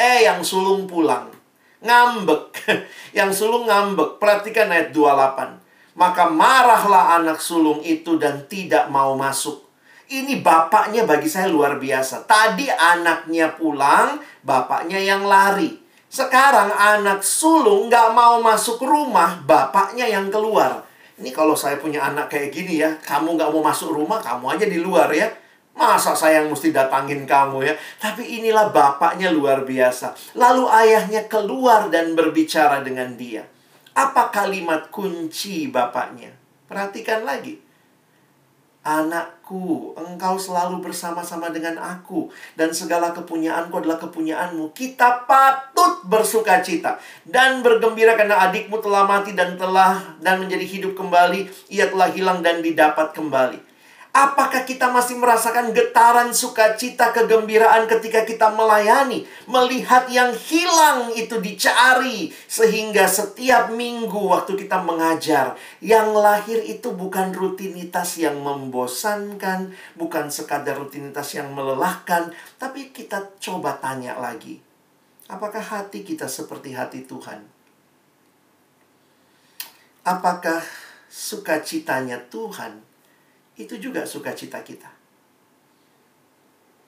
Eh, 0.00 0.24
yang 0.24 0.40
sulung 0.40 0.88
pulang 0.88 1.41
ngambek. 1.82 2.44
Yang 3.18 3.44
sulung 3.44 3.68
ngambek. 3.68 4.16
Perhatikan 4.22 4.70
ayat 4.70 4.94
28. 4.94 5.98
Maka 5.98 6.24
marahlah 6.32 7.20
anak 7.20 7.42
sulung 7.42 7.84
itu 7.84 8.16
dan 8.16 8.48
tidak 8.48 8.88
mau 8.88 9.12
masuk. 9.12 9.68
Ini 10.12 10.40
bapaknya 10.44 11.04
bagi 11.04 11.28
saya 11.28 11.48
luar 11.48 11.76
biasa. 11.76 12.24
Tadi 12.24 12.68
anaknya 12.68 13.52
pulang, 13.56 14.20
bapaknya 14.44 15.00
yang 15.00 15.24
lari. 15.24 15.80
Sekarang 16.12 16.68
anak 16.68 17.24
sulung 17.24 17.88
nggak 17.88 18.12
mau 18.12 18.36
masuk 18.44 18.84
rumah, 18.84 19.40
bapaknya 19.48 20.04
yang 20.04 20.28
keluar. 20.28 20.84
Ini 21.16 21.32
kalau 21.32 21.56
saya 21.56 21.80
punya 21.80 22.04
anak 22.04 22.28
kayak 22.28 22.52
gini 22.52 22.84
ya, 22.84 23.00
kamu 23.00 23.40
nggak 23.40 23.48
mau 23.48 23.64
masuk 23.64 23.96
rumah, 23.96 24.20
kamu 24.20 24.44
aja 24.52 24.66
di 24.68 24.76
luar 24.76 25.08
ya. 25.12 25.32
Masa 25.72 26.12
saya 26.12 26.44
yang 26.44 26.52
mesti 26.52 26.68
datangin 26.68 27.24
kamu 27.24 27.64
ya? 27.64 27.74
Tapi 27.96 28.40
inilah 28.40 28.68
bapaknya 28.68 29.32
luar 29.32 29.64
biasa. 29.64 30.36
Lalu 30.36 30.68
ayahnya 30.68 31.24
keluar 31.32 31.88
dan 31.88 32.12
berbicara 32.12 32.84
dengan 32.84 33.16
dia. 33.16 33.48
Apa 33.96 34.28
kalimat 34.28 34.92
kunci 34.92 35.72
bapaknya? 35.72 36.32
Perhatikan 36.68 37.24
lagi. 37.24 37.60
Anakku, 38.82 39.94
engkau 39.94 40.34
selalu 40.34 40.82
bersama-sama 40.82 41.54
dengan 41.54 41.78
aku 41.78 42.34
dan 42.58 42.74
segala 42.74 43.14
kepunyaanku 43.14 43.78
adalah 43.78 43.94
kepunyaanmu. 43.94 44.74
Kita 44.74 45.22
patut 45.22 46.02
bersuka 46.02 46.58
cita 46.66 46.98
dan 47.22 47.62
bergembira 47.62 48.18
karena 48.18 48.42
adikmu 48.42 48.82
telah 48.82 49.06
mati 49.06 49.38
dan 49.38 49.54
telah 49.54 50.18
dan 50.18 50.42
menjadi 50.42 50.66
hidup 50.66 50.98
kembali. 50.98 51.46
Ia 51.70 51.94
telah 51.94 52.10
hilang 52.10 52.42
dan 52.42 52.58
didapat 52.58 53.14
kembali. 53.14 53.71
Apakah 54.12 54.68
kita 54.68 54.92
masih 54.92 55.16
merasakan 55.16 55.72
getaran 55.72 56.36
sukacita 56.36 57.16
kegembiraan 57.16 57.88
ketika 57.88 58.28
kita 58.28 58.52
melayani? 58.52 59.24
Melihat 59.48 60.04
yang 60.12 60.36
hilang 60.36 61.08
itu 61.16 61.40
dicari. 61.40 62.28
Sehingga 62.44 63.08
setiap 63.08 63.72
minggu 63.72 64.20
waktu 64.20 64.52
kita 64.60 64.84
mengajar. 64.84 65.56
Yang 65.80 66.08
lahir 66.12 66.60
itu 66.60 66.92
bukan 66.92 67.32
rutinitas 67.32 68.20
yang 68.20 68.36
membosankan. 68.44 69.72
Bukan 69.96 70.28
sekadar 70.28 70.76
rutinitas 70.76 71.32
yang 71.32 71.48
melelahkan. 71.56 72.36
Tapi 72.60 72.92
kita 72.92 73.32
coba 73.40 73.80
tanya 73.80 74.20
lagi. 74.20 74.60
Apakah 75.32 75.64
hati 75.64 76.04
kita 76.04 76.28
seperti 76.28 76.76
hati 76.76 77.08
Tuhan? 77.08 77.48
Apakah 80.04 80.60
sukacitanya 81.08 82.28
Tuhan 82.28 82.91
itu 83.56 83.76
juga 83.76 84.08
sukacita 84.08 84.64
kita. 84.64 84.88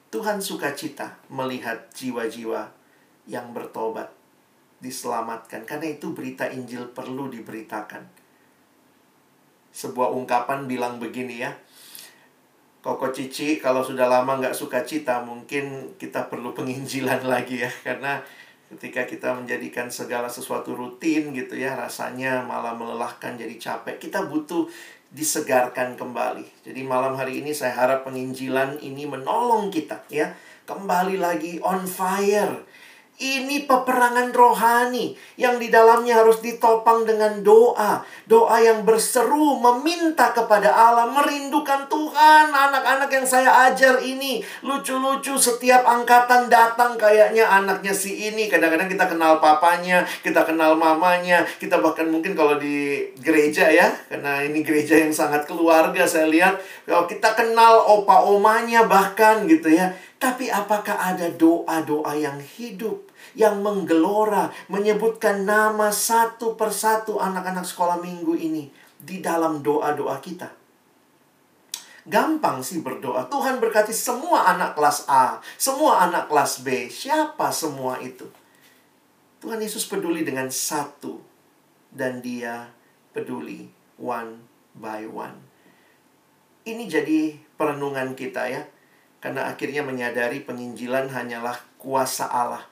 Tuhan 0.09 0.38
sukacita 0.38 1.18
melihat 1.27 1.90
jiwa-jiwa 1.90 2.70
yang 3.27 3.50
bertobat, 3.50 4.14
diselamatkan. 4.79 5.66
Karena 5.66 5.90
itu 5.90 6.14
berita 6.14 6.46
Injil 6.46 6.94
perlu 6.94 7.27
diberitakan. 7.29 8.07
Sebuah 9.74 10.14
ungkapan 10.14 10.70
bilang 10.70 11.03
begini 11.03 11.42
ya, 11.42 11.50
Koko 12.85 13.09
Cici 13.09 13.57
kalau 13.64 13.81
sudah 13.81 14.05
lama 14.05 14.37
nggak 14.37 14.53
suka 14.53 14.85
cita 14.85 15.24
mungkin 15.24 15.96
kita 15.96 16.29
perlu 16.29 16.53
penginjilan 16.53 17.24
lagi 17.33 17.64
ya 17.64 17.72
karena 17.81 18.20
ketika 18.68 19.09
kita 19.09 19.33
menjadikan 19.33 19.88
segala 19.88 20.29
sesuatu 20.29 20.77
rutin 20.77 21.33
gitu 21.33 21.57
ya 21.57 21.72
rasanya 21.72 22.44
malah 22.44 22.77
melelahkan 22.77 23.40
jadi 23.40 23.57
capek 23.57 23.96
kita 23.96 24.29
butuh 24.29 24.68
disegarkan 25.14 25.94
kembali. 25.94 26.66
Jadi 26.66 26.83
malam 26.83 27.14
hari 27.14 27.38
ini 27.38 27.55
saya 27.55 27.79
harap 27.79 28.03
penginjilan 28.03 28.83
ini 28.83 29.07
menolong 29.07 29.70
kita 29.70 30.03
ya. 30.11 30.35
Kembali 30.66 31.22
lagi 31.22 31.62
on 31.62 31.87
fire 31.87 32.66
ini 33.22 33.62
peperangan 33.70 34.35
rohani 34.35 35.14
yang 35.38 35.62
di 35.62 35.70
dalamnya 35.70 36.18
harus 36.18 36.42
ditopang 36.42 37.07
dengan 37.07 37.46
doa. 37.46 38.03
Doa 38.27 38.57
yang 38.59 38.83
berseru 38.83 39.55
meminta 39.62 40.35
kepada 40.35 40.74
Allah, 40.74 41.07
merindukan 41.07 41.87
Tuhan. 41.87 42.50
Anak-anak 42.50 43.07
yang 43.14 43.27
saya 43.27 43.70
ajar 43.70 44.03
ini 44.03 44.42
lucu-lucu 44.66 45.38
setiap 45.38 45.87
angkatan 45.87 46.50
datang 46.50 46.98
kayaknya 46.98 47.46
anaknya 47.46 47.94
si 47.94 48.27
ini. 48.31 48.50
Kadang-kadang 48.50 48.90
kita 48.90 49.07
kenal 49.07 49.38
papanya, 49.38 50.03
kita 50.27 50.42
kenal 50.42 50.74
mamanya, 50.74 51.46
kita 51.62 51.79
bahkan 51.79 52.11
mungkin 52.11 52.35
kalau 52.35 52.59
di 52.59 53.07
gereja 53.22 53.70
ya, 53.70 53.94
karena 54.11 54.42
ini 54.42 54.66
gereja 54.66 54.98
yang 54.98 55.14
sangat 55.14 55.46
keluarga 55.46 56.03
saya 56.03 56.27
lihat, 56.27 56.59
kalau 56.83 57.07
kita 57.07 57.31
kenal 57.38 57.87
opa 57.87 58.27
omanya 58.27 58.90
bahkan 58.90 59.46
gitu 59.46 59.70
ya. 59.70 59.94
Tapi 60.14 60.48
apakah 60.48 60.96
ada 60.96 61.29
doa-doa 61.37 62.16
yang 62.16 62.40
hidup, 62.40 63.04
yang 63.35 63.62
menggelora, 63.62 64.51
menyebutkan 64.70 65.42
nama 65.42 65.90
satu 65.90 66.55
persatu 66.55 67.18
anak-anak 67.18 67.66
sekolah 67.66 67.99
minggu 67.99 68.35
ini 68.38 68.70
di 68.99 69.18
dalam 69.18 69.61
doa-doa 69.61 70.18
kita? 70.23 70.51
Gampang 72.05 72.61
sih 72.61 72.85
berdoa. 72.85 73.27
Tuhan 73.33 73.59
berkati 73.59 73.90
semua 73.90 74.51
anak 74.53 74.77
kelas 74.77 75.09
A, 75.09 75.40
semua 75.57 76.05
anak 76.05 76.29
kelas 76.29 76.61
B. 76.61 76.92
Siapa 76.92 77.49
semua 77.49 77.97
itu? 78.05 78.29
Tuhan 79.40 79.61
Yesus 79.61 79.88
peduli 79.88 80.25
dengan 80.25 80.49
satu. 80.53 81.20
Dan 81.94 82.18
dia 82.18 82.75
peduli 83.14 83.70
one 84.03 84.42
by 84.75 85.07
one. 85.07 85.38
Ini 86.66 86.85
jadi 86.90 87.38
perenungan 87.55 88.18
kita 88.18 88.51
ya 88.51 88.66
karena 89.23 89.49
akhirnya 89.49 89.81
menyadari 89.81 90.42
penginjilan 90.42 91.09
hanyalah 91.09 91.57
kuasa 91.81 92.29
Allah. 92.29 92.66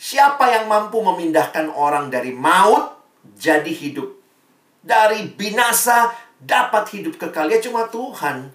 Siapa 0.00 0.48
yang 0.48 0.64
mampu 0.64 1.04
memindahkan 1.04 1.68
orang 1.76 2.08
dari 2.08 2.32
maut 2.32 2.96
jadi 3.36 3.68
hidup? 3.68 4.16
Dari 4.80 5.28
binasa 5.36 6.08
dapat 6.40 6.88
hidup 6.96 7.20
kekal. 7.20 7.52
Ya 7.52 7.60
cuma 7.60 7.84
Tuhan. 7.92 8.48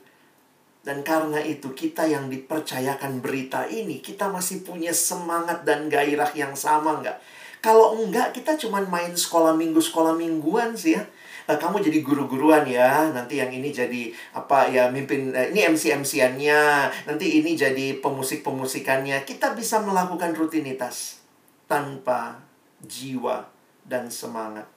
Dan 0.81 1.05
karena 1.05 1.37
itu 1.45 1.69
kita 1.77 2.09
yang 2.09 2.33
dipercayakan 2.33 3.21
berita 3.21 3.69
ini, 3.69 4.01
kita 4.01 4.29
masih 4.29 4.65
punya 4.65 4.89
semangat 4.89 5.61
dan 5.61 5.85
gairah 5.85 6.33
yang 6.33 6.57
sama 6.57 6.97
nggak? 7.01 7.17
Kalau 7.61 7.97
enggak, 7.97 8.33
kita 8.33 8.57
cuma 8.57 8.81
main 8.85 9.13
sekolah 9.13 9.53
minggu, 9.53 9.81
sekolah 9.81 10.17
mingguan 10.17 10.73
sih 10.73 10.97
ya 10.97 11.05
uh, 11.49 11.57
kamu 11.57 11.81
jadi 11.81 11.99
guru-guruan 12.01 12.65
ya 12.65 13.09
nanti 13.13 13.41
yang 13.41 13.49
ini 13.53 13.69
jadi 13.69 14.13
apa 14.33 14.69
ya 14.69 14.89
mimpin 14.89 15.33
uh, 15.33 15.49
ini 15.49 15.73
MC 15.73 15.93
MC-annya 16.01 16.89
nanti 17.09 17.41
ini 17.41 17.53
jadi 17.53 18.01
pemusik 18.01 18.41
pemusikannya 18.41 19.21
kita 19.25 19.53
bisa 19.53 19.81
melakukan 19.81 20.33
rutinitas 20.33 21.24
tanpa 21.65 22.39
jiwa 22.83 23.45
dan 23.85 24.09
semangat 24.09 24.67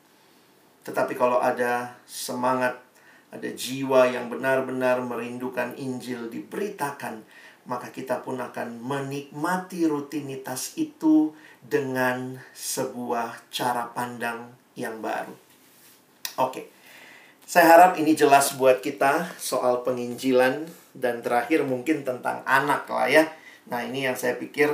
tetapi 0.84 1.12
kalau 1.16 1.40
ada 1.40 1.96
semangat 2.08 2.80
ada 3.28 3.48
jiwa 3.52 4.08
yang 4.08 4.32
benar-benar 4.32 5.04
merindukan 5.04 5.76
Injil 5.76 6.32
diberitakan 6.32 7.20
maka 7.68 7.92
kita 7.92 8.24
pun 8.24 8.40
akan 8.40 8.80
menikmati 8.80 9.84
rutinitas 9.84 10.72
itu 10.80 11.36
dengan 11.60 12.40
sebuah 12.56 13.52
cara 13.52 13.92
pandang 13.92 14.48
yang 14.72 15.04
baru. 15.04 15.36
Oke. 16.40 16.72
Saya 17.44 17.76
harap 17.76 17.92
ini 18.00 18.16
jelas 18.16 18.56
buat 18.56 18.80
kita 18.80 19.36
soal 19.36 19.84
penginjilan 19.84 20.64
dan 20.96 21.20
terakhir 21.20 21.64
mungkin 21.64 22.08
tentang 22.08 22.40
anak 22.48 22.88
lah 22.88 23.08
ya. 23.08 23.24
Nah, 23.68 23.84
ini 23.84 24.08
yang 24.08 24.16
saya 24.16 24.40
pikir 24.40 24.72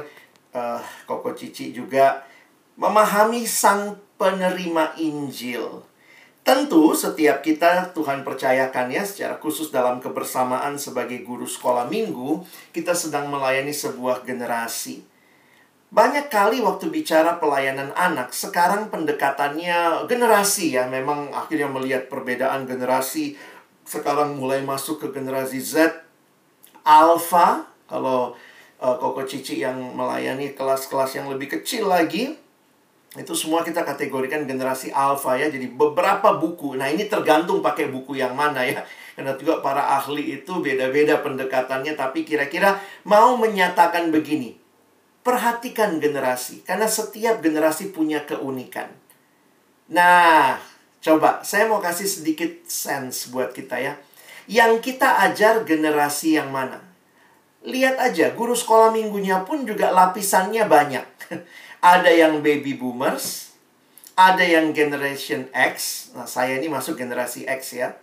uh, 0.54 0.80
Koko 1.04 1.34
Cici 1.34 1.74
juga 1.74 2.22
memahami 2.78 3.44
sang 3.44 3.98
penerima 4.16 4.94
Injil. 4.96 5.82
Tentu 6.44 6.92
setiap 6.92 7.40
kita 7.40 7.96
Tuhan 7.96 8.20
percayakan 8.20 8.92
ya 8.92 9.00
secara 9.00 9.40
khusus 9.40 9.72
dalam 9.72 9.96
kebersamaan 9.96 10.76
sebagai 10.76 11.24
guru 11.24 11.48
sekolah 11.48 11.88
minggu, 11.88 12.44
kita 12.70 12.92
sedang 12.92 13.32
melayani 13.32 13.72
sebuah 13.72 14.28
generasi. 14.28 15.00
Banyak 15.94 16.28
kali 16.28 16.60
waktu 16.60 16.90
bicara 16.90 17.38
pelayanan 17.40 17.94
anak, 17.96 18.34
sekarang 18.34 18.92
pendekatannya 18.92 20.04
generasi 20.10 20.76
ya. 20.76 20.84
Memang 20.90 21.32
akhirnya 21.32 21.70
melihat 21.70 22.12
perbedaan 22.12 22.66
generasi. 22.66 23.38
Sekarang 23.86 24.36
mulai 24.36 24.60
masuk 24.60 25.00
ke 25.00 25.08
generasi 25.16 25.62
Z, 25.62 25.96
Alpha. 26.84 27.70
Kalau 27.86 28.34
uh, 28.84 28.96
Koko 29.00 29.24
Cici 29.24 29.64
yang 29.64 29.96
melayani 29.96 30.52
kelas-kelas 30.52 31.16
yang 31.16 31.32
lebih 31.32 31.56
kecil 31.56 31.88
lagi, 31.88 32.36
itu 33.16 33.32
semua 33.32 33.64
kita 33.64 33.80
kategorikan 33.80 34.44
generasi 34.44 34.92
alpha 34.92 35.40
ya. 35.40 35.48
Jadi 35.48 35.72
beberapa 35.72 36.36
buku. 36.36 36.76
Nah, 36.76 36.92
ini 36.92 37.08
tergantung 37.08 37.64
pakai 37.64 37.88
buku 37.88 38.20
yang 38.20 38.36
mana 38.36 38.60
ya. 38.68 38.84
Karena 39.16 39.32
juga 39.40 39.64
para 39.64 39.96
ahli 39.96 40.42
itu 40.42 40.58
beda-beda 40.58 41.22
pendekatannya 41.22 41.94
tapi 41.94 42.26
kira-kira 42.26 42.82
mau 43.06 43.38
menyatakan 43.38 44.10
begini 44.10 44.58
perhatikan 45.24 45.98
generasi 45.98 46.60
karena 46.68 46.84
setiap 46.84 47.40
generasi 47.40 47.90
punya 47.90 48.28
keunikan. 48.28 48.92
Nah, 49.88 50.60
coba 51.00 51.40
saya 51.40 51.64
mau 51.66 51.80
kasih 51.80 52.04
sedikit 52.04 52.52
sense 52.68 53.32
buat 53.32 53.56
kita 53.56 53.80
ya. 53.80 53.96
Yang 54.44 54.92
kita 54.92 55.24
ajar 55.24 55.64
generasi 55.64 56.36
yang 56.36 56.52
mana? 56.52 56.93
Lihat 57.64 57.96
aja, 57.96 58.36
guru 58.36 58.52
sekolah 58.52 58.92
minggunya 58.92 59.40
pun 59.48 59.64
juga 59.64 59.88
lapisannya 59.88 60.68
banyak. 60.68 61.06
ada 61.96 62.12
yang 62.12 62.44
baby 62.44 62.76
boomers, 62.76 63.56
ada 64.12 64.44
yang 64.44 64.76
generation 64.76 65.48
X. 65.50 66.08
Nah, 66.12 66.28
saya 66.28 66.60
ini 66.60 66.68
masuk 66.68 67.00
generasi 67.00 67.48
X 67.48 67.80
ya. 67.80 67.96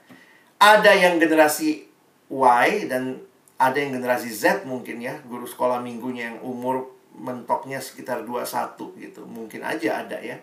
Ada 0.57 0.97
yang 0.97 1.21
generasi 1.21 1.85
Y 2.29 2.67
dan 2.89 3.21
ada 3.61 3.77
yang 3.77 3.93
generasi 3.93 4.33
Z 4.33 4.65
mungkin 4.65 4.97
ya, 4.97 5.21
guru 5.29 5.45
sekolah 5.45 5.77
minggunya 5.77 6.33
yang 6.33 6.39
umur 6.41 6.97
mentoknya 7.13 7.77
sekitar 7.77 8.25
21 8.25 8.97
gitu. 8.97 9.21
Mungkin 9.29 9.61
aja 9.61 10.01
ada 10.01 10.17
ya. 10.17 10.41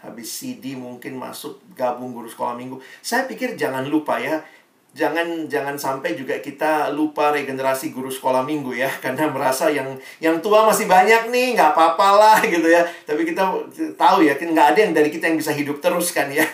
Habis 0.00 0.32
CD 0.32 0.76
mungkin 0.76 1.16
masuk 1.20 1.60
gabung 1.76 2.16
guru 2.16 2.28
sekolah 2.28 2.56
minggu. 2.56 2.80
Saya 3.00 3.24
pikir 3.24 3.56
jangan 3.56 3.84
lupa 3.88 4.16
ya. 4.20 4.40
Jangan 4.90 5.46
jangan 5.46 5.78
sampai 5.78 6.18
juga 6.18 6.34
kita 6.42 6.90
lupa 6.90 7.30
regenerasi 7.30 7.94
guru 7.94 8.10
sekolah 8.10 8.42
minggu 8.42 8.74
ya 8.74 8.90
karena 9.04 9.30
merasa 9.30 9.70
yang 9.70 9.94
yang 10.18 10.42
tua 10.42 10.66
masih 10.66 10.90
banyak 10.90 11.30
nih 11.30 11.54
nggak 11.54 11.70
apa-apa 11.74 12.08
lah 12.18 12.38
gitu 12.54 12.66
ya. 12.66 12.82
Tapi 13.06 13.22
kita 13.22 13.42
tahu 13.94 14.26
ya 14.26 14.34
kan 14.34 14.48
nggak 14.50 14.68
ada 14.74 14.78
yang 14.84 14.92
dari 14.94 15.10
kita 15.10 15.30
yang 15.30 15.38
bisa 15.38 15.54
hidup 15.54 15.78
terus 15.78 16.10
kan 16.10 16.30
ya. 16.30 16.44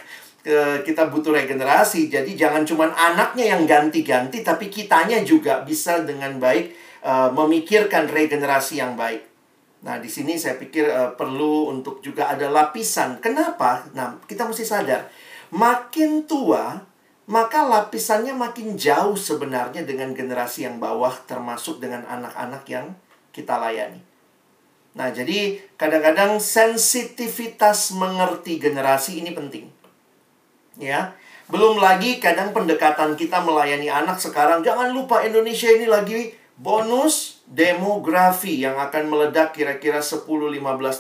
Kita 0.87 1.11
butuh 1.11 1.35
regenerasi. 1.35 2.07
Jadi 2.07 2.39
jangan 2.39 2.63
cuma 2.63 2.87
anaknya 2.95 3.59
yang 3.59 3.67
ganti-ganti 3.67 4.47
tapi 4.47 4.71
kitanya 4.71 5.19
juga 5.27 5.67
bisa 5.67 6.07
dengan 6.07 6.39
baik 6.39 6.71
uh, 7.03 7.35
memikirkan 7.35 8.07
regenerasi 8.07 8.79
yang 8.79 8.95
baik. 8.95 9.27
Nah, 9.87 10.03
di 10.03 10.11
sini 10.11 10.35
saya 10.35 10.59
pikir 10.59 10.91
uh, 10.91 11.15
perlu 11.15 11.71
untuk 11.71 12.03
juga 12.03 12.27
ada 12.35 12.51
lapisan. 12.51 13.23
Kenapa? 13.23 13.87
Nah, 13.95 14.19
kita 14.27 14.43
mesti 14.43 14.67
sadar, 14.67 15.07
makin 15.55 16.27
tua, 16.27 16.83
maka 17.27 17.67
lapisannya 17.67 18.39
makin 18.39 18.79
jauh 18.79 19.19
sebenarnya 19.19 19.83
dengan 19.83 20.15
generasi 20.15 20.63
yang 20.63 20.79
bawah 20.79 21.11
termasuk 21.27 21.83
dengan 21.83 22.07
anak-anak 22.07 22.63
yang 22.71 22.95
kita 23.35 23.59
layani. 23.59 23.99
Nah, 24.97 25.13
jadi 25.13 25.61
kadang-kadang 25.77 26.39
sensitivitas 26.39 27.93
mengerti 27.93 28.63
generasi 28.63 29.21
ini 29.21 29.35
penting. 29.35 29.69
Ya. 30.79 31.19
Belum 31.47 31.79
lagi 31.79 32.19
kadang 32.19 32.51
pendekatan 32.51 33.15
kita 33.15 33.39
melayani 33.39 33.87
anak 33.87 34.19
sekarang 34.19 34.67
jangan 34.67 34.91
lupa 34.91 35.23
Indonesia 35.23 35.71
ini 35.71 35.87
lagi 35.87 36.35
bonus 36.59 37.39
demografi 37.47 38.59
yang 38.59 38.75
akan 38.75 39.07
meledak 39.07 39.55
kira-kira 39.55 40.03
10-15 40.03 40.27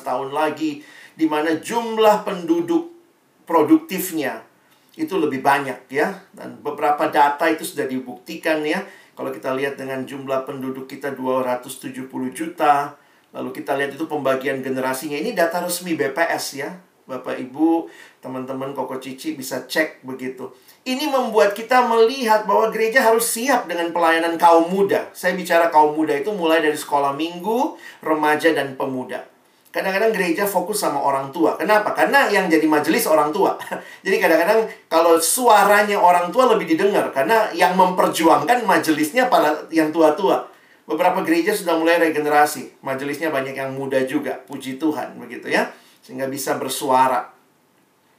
tahun 0.06 0.30
lagi 0.30 0.86
di 1.18 1.26
mana 1.26 1.58
jumlah 1.58 2.22
penduduk 2.22 2.94
produktifnya 3.42 4.46
itu 4.96 5.14
lebih 5.20 5.44
banyak 5.44 5.92
ya 5.92 6.24
dan 6.32 6.56
beberapa 6.64 7.12
data 7.12 7.44
itu 7.52 7.62
sudah 7.62 7.85
dibuktikan 7.85 8.64
ya 8.64 8.80
Kalau 9.16 9.32
kita 9.32 9.56
lihat 9.56 9.80
dengan 9.80 10.04
jumlah 10.04 10.44
penduduk 10.44 10.85
kita 10.85 11.16
270 11.16 12.04
juta, 12.37 13.00
lalu 13.32 13.48
kita 13.48 13.72
lihat 13.72 13.96
itu 13.96 14.04
pembagian 14.04 14.61
generasinya. 14.61 15.16
Ini 15.16 15.32
data 15.32 15.64
resmi 15.64 15.96
BPS 15.96 16.44
ya. 16.61 16.76
Bapak 17.06 17.38
Ibu, 17.38 17.88
teman-teman 18.18 18.74
Koko 18.76 18.98
Cici 19.00 19.32
bisa 19.38 19.64
cek 19.64 20.04
begitu. 20.04 20.52
Ini 20.82 21.06
membuat 21.06 21.54
kita 21.54 21.87
melihat 21.87 22.44
bahwa 22.44 22.68
gereja 22.74 22.98
harus 22.98 23.30
siap 23.30 23.70
dengan 23.70 23.94
pelayanan 23.94 24.37
kaum 24.37 24.68
muda. 24.68 25.09
Saya 25.14 25.32
bicara 25.32 25.70
kaum 25.72 25.94
muda 25.96 26.12
itu 26.12 26.35
mulai 26.35 26.61
dari 26.61 26.76
sekolah 26.76 27.14
minggu, 27.14 27.78
remaja, 28.04 28.52
dan 28.52 28.74
pemuda. 28.74 29.24
Kadang-kadang 29.76 30.16
gereja 30.16 30.48
fokus 30.48 30.80
sama 30.80 31.04
orang 31.04 31.28
tua. 31.28 31.60
Kenapa? 31.60 31.92
Karena 31.92 32.32
yang 32.32 32.48
jadi 32.48 32.64
majelis 32.64 33.04
orang 33.04 33.28
tua. 33.28 33.60
jadi 34.08 34.16
kadang-kadang 34.16 34.64
kalau 34.88 35.20
suaranya 35.20 36.00
orang 36.00 36.32
tua 36.32 36.48
lebih 36.56 36.64
didengar. 36.64 37.12
Karena 37.12 37.52
yang 37.52 37.76
memperjuangkan 37.76 38.64
majelisnya 38.64 39.28
pada 39.28 39.68
yang 39.68 39.92
tua-tua. 39.92 40.48
Beberapa 40.88 41.20
gereja 41.20 41.52
sudah 41.52 41.76
mulai 41.76 42.00
regenerasi. 42.00 42.80
Majelisnya 42.80 43.28
banyak 43.28 43.52
yang 43.52 43.76
muda 43.76 44.00
juga. 44.08 44.40
Puji 44.48 44.80
Tuhan, 44.80 45.20
begitu 45.20 45.52
ya 45.52 45.68
sehingga 46.06 46.30
bisa 46.30 46.54
bersuara. 46.54 47.34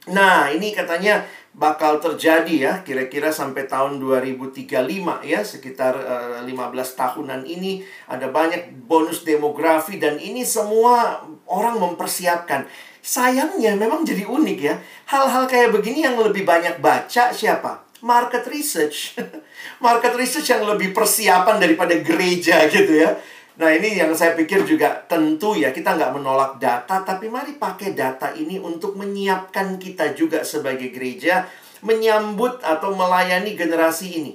Nah, 0.08 0.48
ini 0.48 0.72
katanya 0.72 1.24
bakal 1.58 1.98
terjadi 1.98 2.54
ya, 2.54 2.72
kira-kira 2.86 3.34
sampai 3.34 3.66
tahun 3.66 3.98
2035 3.98 5.26
ya, 5.26 5.40
sekitar 5.42 5.94
uh, 5.98 6.40
eh, 6.40 6.46
15 6.46 6.54
tahunan 6.94 7.42
ini 7.44 7.82
ada 8.06 8.30
banyak 8.30 8.86
bonus 8.86 9.26
demografi 9.26 9.98
dan 9.98 10.22
ini 10.22 10.46
semua 10.46 11.26
orang 11.50 11.82
mempersiapkan. 11.82 12.64
Sayangnya 13.02 13.74
memang 13.74 14.06
jadi 14.06 14.28
unik 14.28 14.58
ya. 14.60 14.78
Hal-hal 15.10 15.48
kayak 15.50 15.74
begini 15.74 16.04
yang 16.04 16.20
lebih 16.20 16.46
banyak 16.46 16.78
baca 16.78 17.34
siapa? 17.34 17.88
Market 18.04 18.46
research. 18.46 19.18
Market 19.84 20.14
research 20.14 20.54
yang 20.54 20.62
lebih 20.62 20.94
persiapan 20.94 21.58
daripada 21.58 21.98
gereja 21.98 22.70
gitu 22.70 23.02
ya. 23.02 23.18
Nah 23.58 23.74
ini 23.74 23.98
yang 23.98 24.14
saya 24.14 24.38
pikir 24.38 24.62
juga 24.62 25.02
tentu 25.10 25.58
ya 25.58 25.74
kita 25.74 25.98
nggak 25.98 26.14
menolak 26.14 26.62
data 26.62 27.02
tapi 27.02 27.26
mari 27.26 27.58
pakai 27.58 27.90
data 27.90 28.30
ini 28.30 28.62
untuk 28.62 28.94
menyiapkan 28.94 29.82
kita 29.82 30.14
juga 30.14 30.46
sebagai 30.46 30.94
gereja 30.94 31.42
menyambut 31.82 32.62
atau 32.62 32.94
melayani 32.94 33.58
generasi 33.58 34.22
ini 34.22 34.32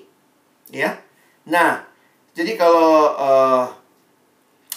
ya. 0.67 0.99
Nah 1.47 1.88
jadi 2.36 2.59
kalau 2.59 3.15
uh, 3.15 3.65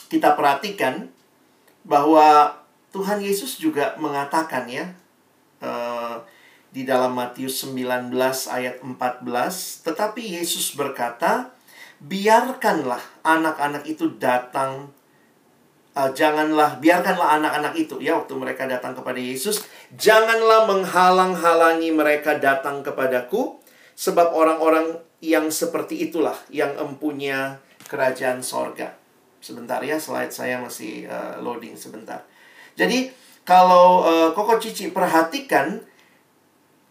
kita 0.07 0.39
perhatikan 0.39 1.11
bahwa 1.83 2.55
Tuhan 2.95 3.19
Yesus 3.19 3.59
juga 3.59 3.99
mengatakan 3.99 4.71
ya 4.71 4.95
uh, 5.59 6.23
di 6.71 6.87
dalam 6.87 7.19
Matius 7.19 7.67
19 7.67 8.15
ayat 8.47 8.79
14 8.79 9.27
tetapi 9.83 10.39
Yesus 10.39 10.79
berkata 10.79 11.56
biarkanlah 12.01 13.01
anak-anak 13.25 13.85
itu 13.89 14.17
datang. 14.21 14.93
Uh, 15.97 16.13
janganlah 16.13 16.77
biarkanlah 16.77 17.41
anak-anak 17.41 17.73
itu 17.73 17.97
ya 18.05 18.21
waktu 18.21 18.37
mereka 18.37 18.69
datang 18.69 18.93
kepada 18.93 19.17
Yesus. 19.17 19.65
Janganlah 19.97 20.69
menghalang-halangi 20.69 21.89
mereka 21.97 22.37
datang 22.37 22.85
kepadaku 22.85 23.57
sebab 23.97 24.37
orang-orang 24.37 25.01
yang 25.25 25.49
seperti 25.49 26.05
itulah 26.13 26.37
yang 26.53 26.77
empunya 26.77 27.57
kerajaan 27.89 28.45
sorga. 28.45 28.93
Sebentar 29.41 29.81
ya 29.81 29.97
slide 29.97 30.35
saya 30.35 30.61
masih 30.61 31.09
uh, 31.09 31.41
loading 31.41 31.81
sebentar. 31.81 32.29
Jadi 32.77 33.09
kalau 33.49 34.05
uh, 34.05 34.29
Koko 34.37 34.61
Cici 34.61 34.93
perhatikan 34.93 35.81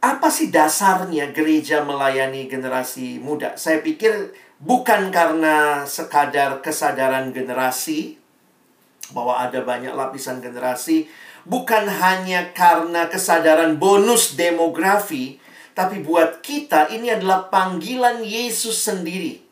apa 0.02 0.30
sih 0.30 0.54
dasarnya 0.54 1.34
gereja 1.34 1.82
melayani 1.86 2.46
generasi 2.50 3.18
muda? 3.22 3.58
Saya 3.58 3.82
pikir 3.82 4.34
bukan 4.62 5.12
karena 5.12 5.84
sekadar 5.84 6.64
kesadaran 6.64 7.36
generasi 7.36 8.16
bahwa 9.12 9.38
ada 9.38 9.62
banyak 9.62 9.94
lapisan 9.94 10.42
generasi, 10.42 11.06
bukan 11.46 11.86
hanya 11.86 12.56
karena 12.56 13.06
kesadaran 13.06 13.78
bonus 13.78 14.34
demografi, 14.34 15.38
tapi 15.78 16.02
buat 16.02 16.42
kita 16.42 16.90
ini 16.90 17.14
adalah 17.14 17.52
panggilan 17.52 18.24
Yesus 18.24 18.82
sendiri 18.82 19.44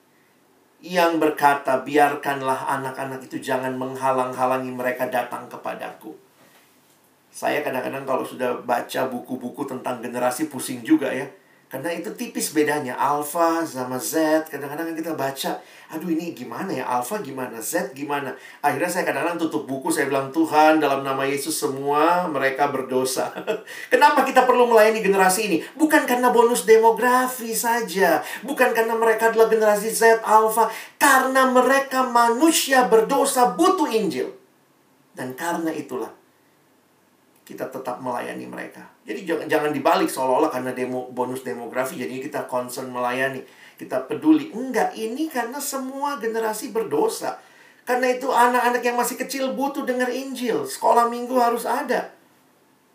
yang 0.81 1.21
berkata, 1.21 1.83
"Biarkanlah 1.83 2.71
anak-anak 2.79 3.27
itu 3.29 3.37
jangan 3.43 3.75
menghalang-halangi 3.77 4.71
mereka 4.73 5.05
datang 5.11 5.45
kepadaku." 5.51 6.15
Saya 7.33 7.65
kadang-kadang 7.65 8.05
kalau 8.05 8.21
sudah 8.21 8.61
baca 8.61 9.09
buku-buku 9.09 9.65
tentang 9.65 10.01
generasi 10.05 10.53
pusing 10.53 10.85
juga 10.85 11.09
ya 11.09 11.25
karena 11.73 11.89
itu 11.89 12.13
tipis 12.13 12.53
bedanya 12.53 12.93
alpha 12.93 13.65
sama 13.65 13.97
Z. 13.97 14.45
Kadang-kadang 14.45 14.93
kita 14.93 15.17
baca, 15.17 15.57
aduh 15.89 16.05
ini 16.05 16.37
gimana 16.37 16.69
ya? 16.69 16.85
Alpha 16.85 17.17
gimana? 17.17 17.57
Z 17.57 17.97
gimana? 17.97 18.29
Akhirnya 18.61 18.85
saya 18.85 19.09
kadang-kadang 19.09 19.41
tutup 19.41 19.65
buku, 19.65 19.89
saya 19.89 20.05
bilang, 20.05 20.29
Tuhan 20.29 20.77
dalam 20.77 21.01
nama 21.01 21.25
Yesus 21.25 21.57
semua 21.57 22.29
mereka 22.29 22.69
berdosa. 22.69 23.33
Kenapa 23.89 24.21
kita 24.21 24.45
perlu 24.45 24.69
melayani 24.69 25.01
generasi 25.01 25.49
ini? 25.49 25.57
Bukan 25.73 26.05
karena 26.05 26.29
bonus 26.29 26.69
demografi 26.69 27.57
saja. 27.57 28.21
Bukan 28.45 28.69
karena 28.77 28.93
mereka 28.93 29.33
adalah 29.33 29.49
generasi 29.49 29.89
Z, 29.89 30.21
Alpha. 30.21 30.69
Karena 31.01 31.49
mereka 31.49 32.05
manusia 32.05 32.85
berdosa 32.85 33.57
butuh 33.57 33.89
Injil. 33.89 34.29
Dan 35.17 35.33
karena 35.33 35.73
itulah 35.73 36.13
kita 37.49 37.65
tetap 37.73 37.97
melayani 37.97 38.45
mereka. 38.45 38.92
Jadi 39.03 39.27
jangan 39.27 39.47
jangan 39.51 39.71
dibalik 39.75 40.07
seolah-olah 40.07 40.47
karena 40.47 40.71
demo 40.71 41.11
bonus 41.11 41.43
demografi 41.43 41.99
jadi 41.99 42.23
kita 42.23 42.47
concern 42.47 42.87
melayani, 42.87 43.43
kita 43.75 44.07
peduli. 44.07 44.55
Enggak, 44.55 44.95
ini 44.95 45.27
karena 45.27 45.59
semua 45.59 46.15
generasi 46.23 46.71
berdosa. 46.71 47.35
Karena 47.83 48.15
itu 48.15 48.31
anak-anak 48.31 48.79
yang 48.79 48.95
masih 48.95 49.19
kecil 49.19 49.51
butuh 49.59 49.83
dengar 49.83 50.07
Injil. 50.07 50.63
Sekolah 50.63 51.11
minggu 51.11 51.35
harus 51.35 51.67
ada. 51.67 52.15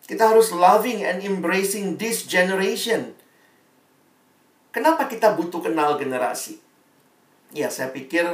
Kita 0.08 0.32
harus 0.32 0.48
loving 0.56 1.04
and 1.04 1.20
embracing 1.20 2.00
this 2.00 2.24
generation. 2.24 3.12
Kenapa 4.72 5.04
kita 5.04 5.36
butuh 5.36 5.60
kenal 5.60 6.00
generasi? 6.00 6.56
Ya, 7.52 7.68
saya 7.68 7.92
pikir 7.92 8.24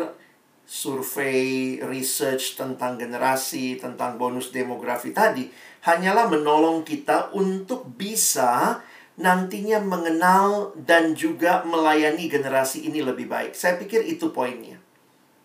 survei, 0.65 1.79
research 1.85 2.57
tentang 2.57 2.97
generasi, 2.97 3.77
tentang 3.77 4.17
bonus 4.17 4.49
demografi 4.49 5.13
tadi 5.13 5.49
hanyalah 5.85 6.33
menolong 6.33 6.83
kita 6.83 7.33
untuk 7.37 7.85
bisa 7.95 8.81
nantinya 9.15 9.79
mengenal 9.79 10.75
dan 10.75 11.15
juga 11.15 11.63
melayani 11.63 12.27
generasi 12.27 12.89
ini 12.89 13.05
lebih 13.05 13.31
baik. 13.31 13.55
Saya 13.55 13.79
pikir 13.79 14.03
itu 14.03 14.35
poinnya. 14.35 14.81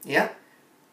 Ya. 0.07 0.33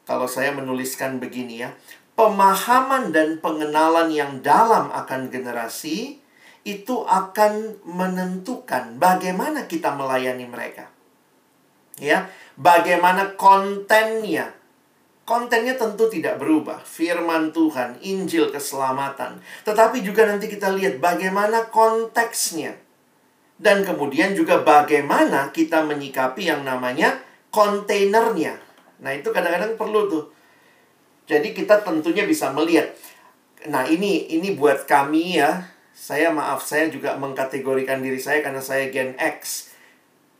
Kalau 0.06 0.30
saya 0.30 0.54
menuliskan 0.54 1.18
begini 1.18 1.66
ya, 1.66 1.74
pemahaman 2.14 3.10
dan 3.10 3.42
pengenalan 3.42 4.14
yang 4.14 4.38
dalam 4.38 4.86
akan 4.94 5.34
generasi 5.34 6.22
itu 6.66 7.02
akan 7.06 7.82
menentukan 7.82 8.98
bagaimana 9.02 9.66
kita 9.66 9.94
melayani 9.94 10.46
mereka. 10.46 10.90
Ya, 11.98 12.28
bagaimana 12.56 13.36
kontennya 13.36 14.56
Kontennya 15.26 15.74
tentu 15.74 16.06
tidak 16.06 16.38
berubah. 16.38 16.78
Firman 16.86 17.50
Tuhan, 17.50 17.98
Injil 17.98 18.46
keselamatan. 18.54 19.42
Tetapi 19.66 19.98
juga 20.06 20.22
nanti 20.22 20.46
kita 20.46 20.70
lihat 20.70 21.02
bagaimana 21.02 21.66
konteksnya. 21.66 22.78
Dan 23.58 23.82
kemudian 23.82 24.38
juga 24.38 24.62
bagaimana 24.62 25.50
kita 25.50 25.82
menyikapi 25.82 26.46
yang 26.46 26.62
namanya 26.62 27.18
kontainernya. 27.50 28.54
Nah, 29.02 29.10
itu 29.18 29.34
kadang-kadang 29.34 29.74
perlu 29.74 30.06
tuh. 30.06 30.24
Jadi 31.26 31.50
kita 31.50 31.82
tentunya 31.82 32.22
bisa 32.22 32.54
melihat. 32.54 32.94
Nah, 33.66 33.82
ini 33.82 34.30
ini 34.30 34.54
buat 34.54 34.86
kami 34.86 35.42
ya. 35.42 35.74
Saya 35.90 36.30
maaf, 36.30 36.62
saya 36.62 36.86
juga 36.86 37.18
mengkategorikan 37.18 37.98
diri 37.98 38.22
saya 38.22 38.46
karena 38.46 38.62
saya 38.62 38.94
Gen 38.94 39.18
X. 39.18 39.74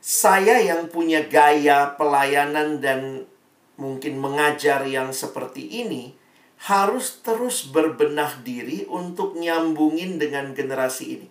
Saya 0.07 0.62
yang 0.62 0.87
punya 0.87 1.27
gaya 1.27 1.99
pelayanan 1.99 2.79
dan 2.79 3.27
mungkin 3.75 4.23
mengajar 4.23 4.87
yang 4.87 5.11
seperti 5.11 5.83
ini 5.83 6.14
harus 6.62 7.18
terus 7.26 7.66
berbenah 7.74 8.39
diri 8.47 8.87
untuk 8.87 9.35
nyambungin 9.35 10.14
dengan 10.14 10.55
generasi 10.55 11.05
ini. 11.18 11.28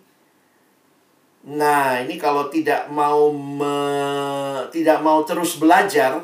Nah, 1.56 2.04
ini 2.04 2.20
kalau 2.20 2.52
tidak 2.52 2.92
mau 2.92 3.32
me, 3.32 3.78
tidak 4.68 5.00
mau 5.00 5.24
terus 5.24 5.56
belajar, 5.56 6.20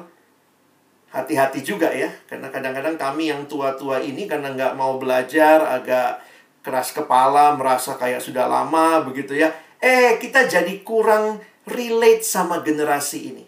hati-hati 1.08 1.64
juga 1.64 1.88
ya. 1.88 2.12
Karena 2.28 2.52
kadang-kadang 2.52 3.00
kami 3.00 3.32
yang 3.32 3.48
tua-tua 3.48 4.04
ini 4.04 4.28
karena 4.28 4.52
nggak 4.52 4.76
mau 4.76 5.00
belajar, 5.00 5.64
agak 5.72 6.20
keras 6.60 6.92
kepala, 6.92 7.56
merasa 7.56 7.96
kayak 7.96 8.20
sudah 8.20 8.44
lama 8.44 9.00
begitu 9.08 9.40
ya. 9.40 9.48
Eh, 9.80 10.20
kita 10.20 10.44
jadi 10.44 10.84
kurang 10.84 11.40
relate 11.66 12.24
sama 12.26 12.62
generasi 12.62 13.18
ini. 13.34 13.44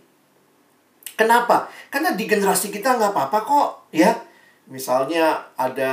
Kenapa? 1.14 1.70
Karena 1.90 2.14
di 2.14 2.26
generasi 2.26 2.74
kita 2.74 2.98
nggak 2.98 3.14
apa-apa 3.14 3.38
kok, 3.46 3.68
ya. 3.94 4.14
Misalnya 4.64 5.52
ada 5.54 5.92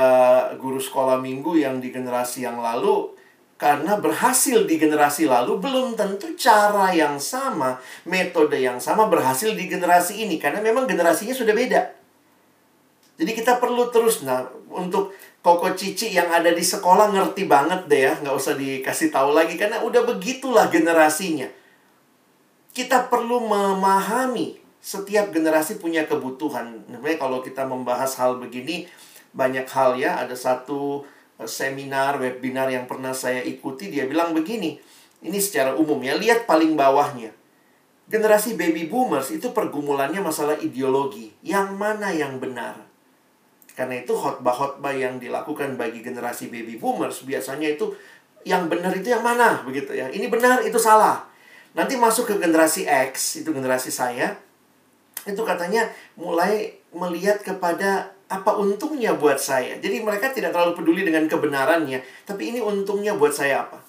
guru 0.56 0.80
sekolah 0.80 1.20
minggu 1.20 1.60
yang 1.60 1.78
di 1.78 1.92
generasi 1.92 2.42
yang 2.48 2.56
lalu 2.58 3.12
Karena 3.62 3.94
berhasil 3.94 4.66
di 4.66 4.74
generasi 4.74 5.30
lalu 5.30 5.62
belum 5.62 5.94
tentu 5.94 6.34
cara 6.34 6.90
yang 6.90 7.14
sama, 7.22 7.78
metode 8.02 8.58
yang 8.58 8.82
sama 8.82 9.06
berhasil 9.06 9.54
di 9.54 9.70
generasi 9.70 10.26
ini 10.26 10.34
karena 10.34 10.58
memang 10.58 10.82
generasinya 10.82 11.30
sudah 11.30 11.54
beda. 11.54 11.94
Jadi 13.22 13.30
kita 13.38 13.62
perlu 13.62 13.86
terus 13.94 14.26
nah 14.26 14.42
untuk 14.66 15.14
Koko 15.46 15.78
Cici 15.78 16.10
yang 16.10 16.26
ada 16.26 16.50
di 16.50 16.58
sekolah 16.58 17.14
ngerti 17.14 17.46
banget 17.46 17.86
deh 17.86 18.02
ya, 18.10 18.18
nggak 18.18 18.34
usah 18.34 18.58
dikasih 18.58 19.14
tahu 19.14 19.30
lagi 19.30 19.54
karena 19.54 19.78
udah 19.86 20.10
begitulah 20.10 20.66
generasinya. 20.66 21.46
Kita 22.72 23.12
perlu 23.12 23.44
memahami 23.44 24.56
setiap 24.82 25.30
generasi 25.30 25.78
punya 25.78 26.08
kebutuhan. 26.08 26.88
Namanya 26.88 27.20
kalau 27.20 27.44
kita 27.44 27.68
membahas 27.68 28.16
hal 28.18 28.40
begini 28.40 28.88
banyak 29.36 29.68
hal 29.68 29.96
ya, 29.96 30.18
ada 30.20 30.32
satu 30.32 31.04
Eh, 31.42 31.48
seminar, 31.50 32.22
webinar 32.22 32.70
yang 32.70 32.86
pernah 32.86 33.10
saya 33.10 33.42
ikuti, 33.42 33.90
dia 33.90 34.06
bilang 34.06 34.30
begini. 34.30 34.78
Ini 35.22 35.38
secara 35.42 35.74
umum 35.74 35.98
ya, 36.02 36.14
lihat 36.14 36.46
paling 36.46 36.78
bawahnya. 36.78 37.34
Generasi 38.10 38.58
baby 38.58 38.90
boomers 38.90 39.30
itu 39.34 39.50
pergumulannya 39.54 40.22
masalah 40.22 40.58
ideologi. 40.58 41.34
Yang 41.42 41.68
mana 41.78 42.10
yang 42.12 42.38
benar? 42.42 42.76
Karena 43.72 44.04
itu 44.04 44.12
khotbah-khotbah 44.12 44.92
yang 44.92 45.16
dilakukan 45.16 45.80
bagi 45.80 46.04
generasi 46.04 46.52
baby 46.52 46.76
boomers 46.76 47.24
biasanya 47.24 47.72
itu 47.72 47.88
yang 48.44 48.68
benar 48.68 48.92
itu 48.92 49.08
yang 49.08 49.24
mana 49.24 49.64
begitu 49.64 49.96
ya. 49.96 50.12
Ini 50.12 50.28
benar, 50.28 50.60
itu 50.60 50.76
salah. 50.76 51.24
Nanti 51.72 51.96
masuk 51.96 52.28
ke 52.28 52.34
generasi 52.36 52.84
X, 52.84 53.40
itu 53.40 53.48
generasi 53.48 53.88
saya. 53.88 54.36
Itu 55.24 55.40
katanya 55.46 55.88
mulai 56.18 56.76
melihat 56.92 57.40
kepada 57.40 58.12
apa 58.28 58.56
untungnya 58.56 59.12
buat 59.16 59.40
saya? 59.40 59.76
Jadi 59.80 60.00
mereka 60.00 60.32
tidak 60.32 60.52
terlalu 60.56 60.76
peduli 60.76 61.04
dengan 61.04 61.28
kebenarannya, 61.28 62.00
tapi 62.24 62.52
ini 62.52 62.60
untungnya 62.64 63.16
buat 63.16 63.32
saya 63.32 63.68
apa? 63.68 63.80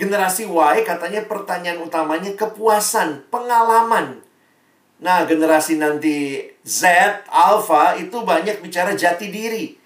Generasi 0.00 0.48
Y 0.48 0.76
katanya 0.88 1.20
pertanyaan 1.28 1.84
utamanya 1.84 2.32
kepuasan, 2.32 3.28
pengalaman. 3.28 4.24
Nah, 5.02 5.26
generasi 5.28 5.76
nanti 5.76 6.40
Z, 6.64 6.86
Alpha 7.28 7.98
itu 8.00 8.22
banyak 8.24 8.64
bicara 8.64 8.96
jati 8.96 9.28
diri. 9.28 9.76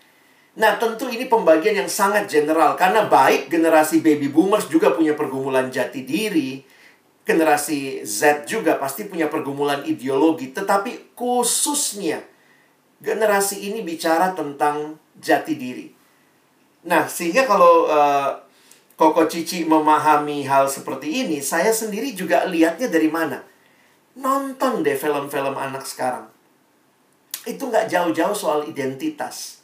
Nah, 0.56 0.78
tentu 0.80 1.10
ini 1.10 1.26
pembagian 1.28 1.76
yang 1.76 1.90
sangat 1.90 2.30
general 2.30 2.78
karena 2.80 3.04
baik 3.10 3.52
generasi 3.52 4.00
baby 4.00 4.30
boomers 4.32 4.70
juga 4.70 4.94
punya 4.94 5.12
pergumulan 5.12 5.68
jati 5.68 6.06
diri. 6.06 6.64
Generasi 7.26 8.06
Z 8.06 8.46
juga 8.46 8.78
pasti 8.78 9.02
punya 9.10 9.26
pergumulan 9.26 9.82
ideologi, 9.82 10.54
tetapi 10.54 11.18
khususnya 11.18 12.22
generasi 13.02 13.66
ini 13.66 13.82
bicara 13.82 14.30
tentang 14.30 14.94
jati 15.18 15.58
diri. 15.58 15.90
Nah, 16.86 17.10
sehingga 17.10 17.42
kalau 17.42 17.90
uh, 17.90 18.46
Koko 18.96 19.26
Cici 19.26 19.66
memahami 19.66 20.46
hal 20.46 20.70
seperti 20.70 21.26
ini, 21.26 21.42
saya 21.42 21.74
sendiri 21.74 22.14
juga 22.14 22.46
lihatnya 22.46 22.88
dari 22.88 23.10
mana? 23.10 23.42
Nonton 24.16 24.80
deh 24.80 24.96
film-film 24.96 25.52
anak 25.52 25.84
sekarang. 25.84 26.30
Itu 27.44 27.68
nggak 27.68 27.92
jauh-jauh 27.92 28.32
soal 28.32 28.64
identitas. 28.64 29.55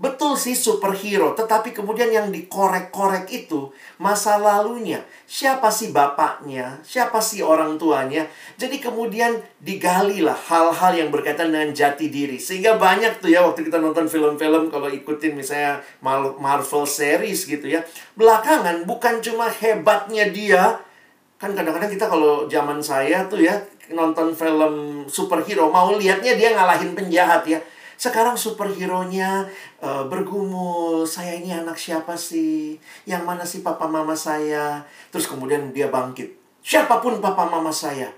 Betul 0.00 0.32
sih 0.40 0.56
superhero, 0.56 1.36
tetapi 1.36 1.76
kemudian 1.76 2.08
yang 2.08 2.32
dikorek-korek 2.32 3.28
itu 3.28 3.68
masa 4.00 4.40
lalunya. 4.40 5.04
Siapa 5.28 5.68
sih 5.68 5.92
bapaknya? 5.92 6.80
Siapa 6.80 7.20
sih 7.20 7.44
orang 7.44 7.76
tuanya? 7.76 8.24
Jadi 8.56 8.80
kemudian 8.80 9.36
digali 9.60 10.24
lah 10.24 10.32
hal-hal 10.32 10.96
yang 10.96 11.12
berkaitan 11.12 11.52
dengan 11.52 11.76
jati 11.76 12.08
diri. 12.08 12.40
Sehingga 12.40 12.80
banyak 12.80 13.20
tuh 13.20 13.28
ya 13.28 13.44
waktu 13.44 13.60
kita 13.60 13.76
nonton 13.76 14.08
film-film 14.08 14.72
kalau 14.72 14.88
ikutin 14.88 15.36
misalnya 15.36 15.84
Marvel 16.00 16.88
series 16.88 17.44
gitu 17.44 17.68
ya. 17.68 17.84
Belakangan 18.16 18.88
bukan 18.88 19.20
cuma 19.20 19.52
hebatnya 19.52 20.32
dia. 20.32 20.80
Kan 21.36 21.52
kadang-kadang 21.52 21.92
kita 21.92 22.08
kalau 22.08 22.48
zaman 22.48 22.80
saya 22.80 23.28
tuh 23.28 23.44
ya 23.44 23.60
nonton 23.92 24.32
film 24.32 25.04
superhero 25.12 25.68
mau 25.68 25.92
lihatnya 25.92 26.40
dia 26.40 26.56
ngalahin 26.56 26.96
penjahat 26.96 27.44
ya 27.44 27.60
sekarang 28.00 28.32
superhero-nya 28.32 29.44
uh, 29.84 30.08
bergumul, 30.08 31.04
saya 31.04 31.36
ini 31.36 31.52
anak 31.52 31.76
siapa 31.76 32.16
sih? 32.16 32.80
Yang 33.04 33.22
mana 33.28 33.44
sih 33.44 33.60
papa 33.60 33.84
mama 33.84 34.16
saya? 34.16 34.88
Terus 35.12 35.28
kemudian 35.28 35.68
dia 35.68 35.92
bangkit. 35.92 36.32
Siapa 36.64 37.04
pun 37.04 37.20
papa 37.20 37.44
mama 37.44 37.68
saya, 37.68 38.08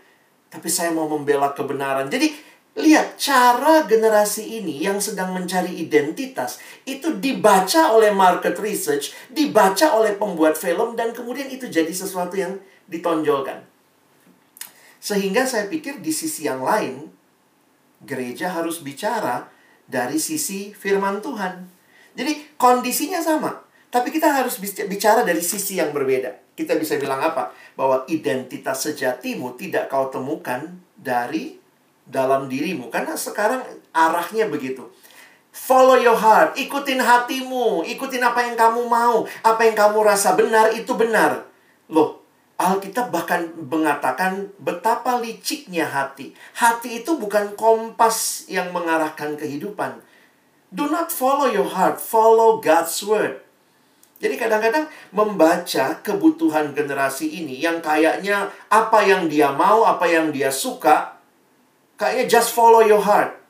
tapi 0.46 0.70
saya 0.70 0.94
mau 0.94 1.10
membela 1.10 1.50
kebenaran. 1.50 2.06
Jadi 2.06 2.30
lihat 2.78 3.18
cara 3.18 3.82
generasi 3.82 4.62
ini 4.62 4.86
yang 4.86 5.02
sedang 5.02 5.34
mencari 5.34 5.74
identitas 5.74 6.62
itu 6.86 7.18
dibaca 7.18 7.90
oleh 7.90 8.14
market 8.14 8.54
research, 8.62 9.10
dibaca 9.34 9.98
oleh 9.98 10.14
pembuat 10.14 10.54
film 10.54 10.94
dan 10.94 11.10
kemudian 11.10 11.50
itu 11.50 11.66
jadi 11.66 11.90
sesuatu 11.90 12.38
yang 12.38 12.54
ditonjolkan. 12.86 13.66
Sehingga 15.02 15.42
saya 15.42 15.66
pikir 15.66 15.98
di 15.98 16.14
sisi 16.14 16.46
yang 16.46 16.62
lain 16.62 17.10
gereja 18.06 18.54
harus 18.54 18.78
bicara 18.78 19.50
dari 19.92 20.16
sisi 20.16 20.72
firman 20.72 21.20
Tuhan. 21.20 21.68
Jadi 22.16 22.56
kondisinya 22.56 23.20
sama, 23.20 23.60
tapi 23.92 24.08
kita 24.08 24.32
harus 24.32 24.56
bicara 24.88 25.20
dari 25.20 25.44
sisi 25.44 25.76
yang 25.76 25.92
berbeda. 25.92 26.56
Kita 26.56 26.80
bisa 26.80 26.96
bilang 26.96 27.20
apa? 27.20 27.52
Bahwa 27.76 28.08
identitas 28.08 28.88
sejatimu 28.88 29.60
tidak 29.60 29.92
kau 29.92 30.08
temukan 30.08 30.72
dari 30.96 31.60
dalam 32.08 32.48
dirimu. 32.48 32.88
Karena 32.88 33.12
sekarang 33.16 33.60
arahnya 33.92 34.48
begitu. 34.48 34.88
Follow 35.52 36.00
your 36.00 36.16
heart, 36.16 36.56
ikutin 36.56 36.96
hatimu, 36.96 37.84
ikutin 37.84 38.24
apa 38.24 38.48
yang 38.48 38.56
kamu 38.56 38.88
mau, 38.88 39.28
apa 39.44 39.68
yang 39.68 39.76
kamu 39.76 40.00
rasa 40.00 40.32
benar 40.32 40.72
itu 40.72 40.96
benar. 40.96 41.44
Loh, 41.92 42.21
Alkitab 42.60 43.10
bahkan 43.10 43.50
mengatakan 43.58 44.52
betapa 44.62 45.18
liciknya 45.18 45.88
hati. 45.88 46.36
Hati 46.54 47.02
itu 47.02 47.18
bukan 47.18 47.58
kompas 47.58 48.46
yang 48.46 48.70
mengarahkan 48.70 49.34
kehidupan. 49.34 49.98
Do 50.72 50.88
not 50.88 51.12
follow 51.12 51.50
your 51.50 51.68
heart, 51.68 51.98
follow 51.98 52.62
God's 52.62 52.96
word. 53.04 53.42
Jadi 54.22 54.38
kadang-kadang 54.38 54.86
membaca 55.10 55.98
kebutuhan 55.98 56.70
generasi 56.70 57.42
ini 57.42 57.58
yang 57.58 57.82
kayaknya 57.82 58.54
apa 58.70 59.02
yang 59.02 59.26
dia 59.26 59.50
mau, 59.50 59.82
apa 59.82 60.06
yang 60.06 60.30
dia 60.30 60.54
suka, 60.54 61.18
kayaknya 61.98 62.30
just 62.30 62.54
follow 62.54 62.86
your 62.86 63.02
heart. 63.02 63.41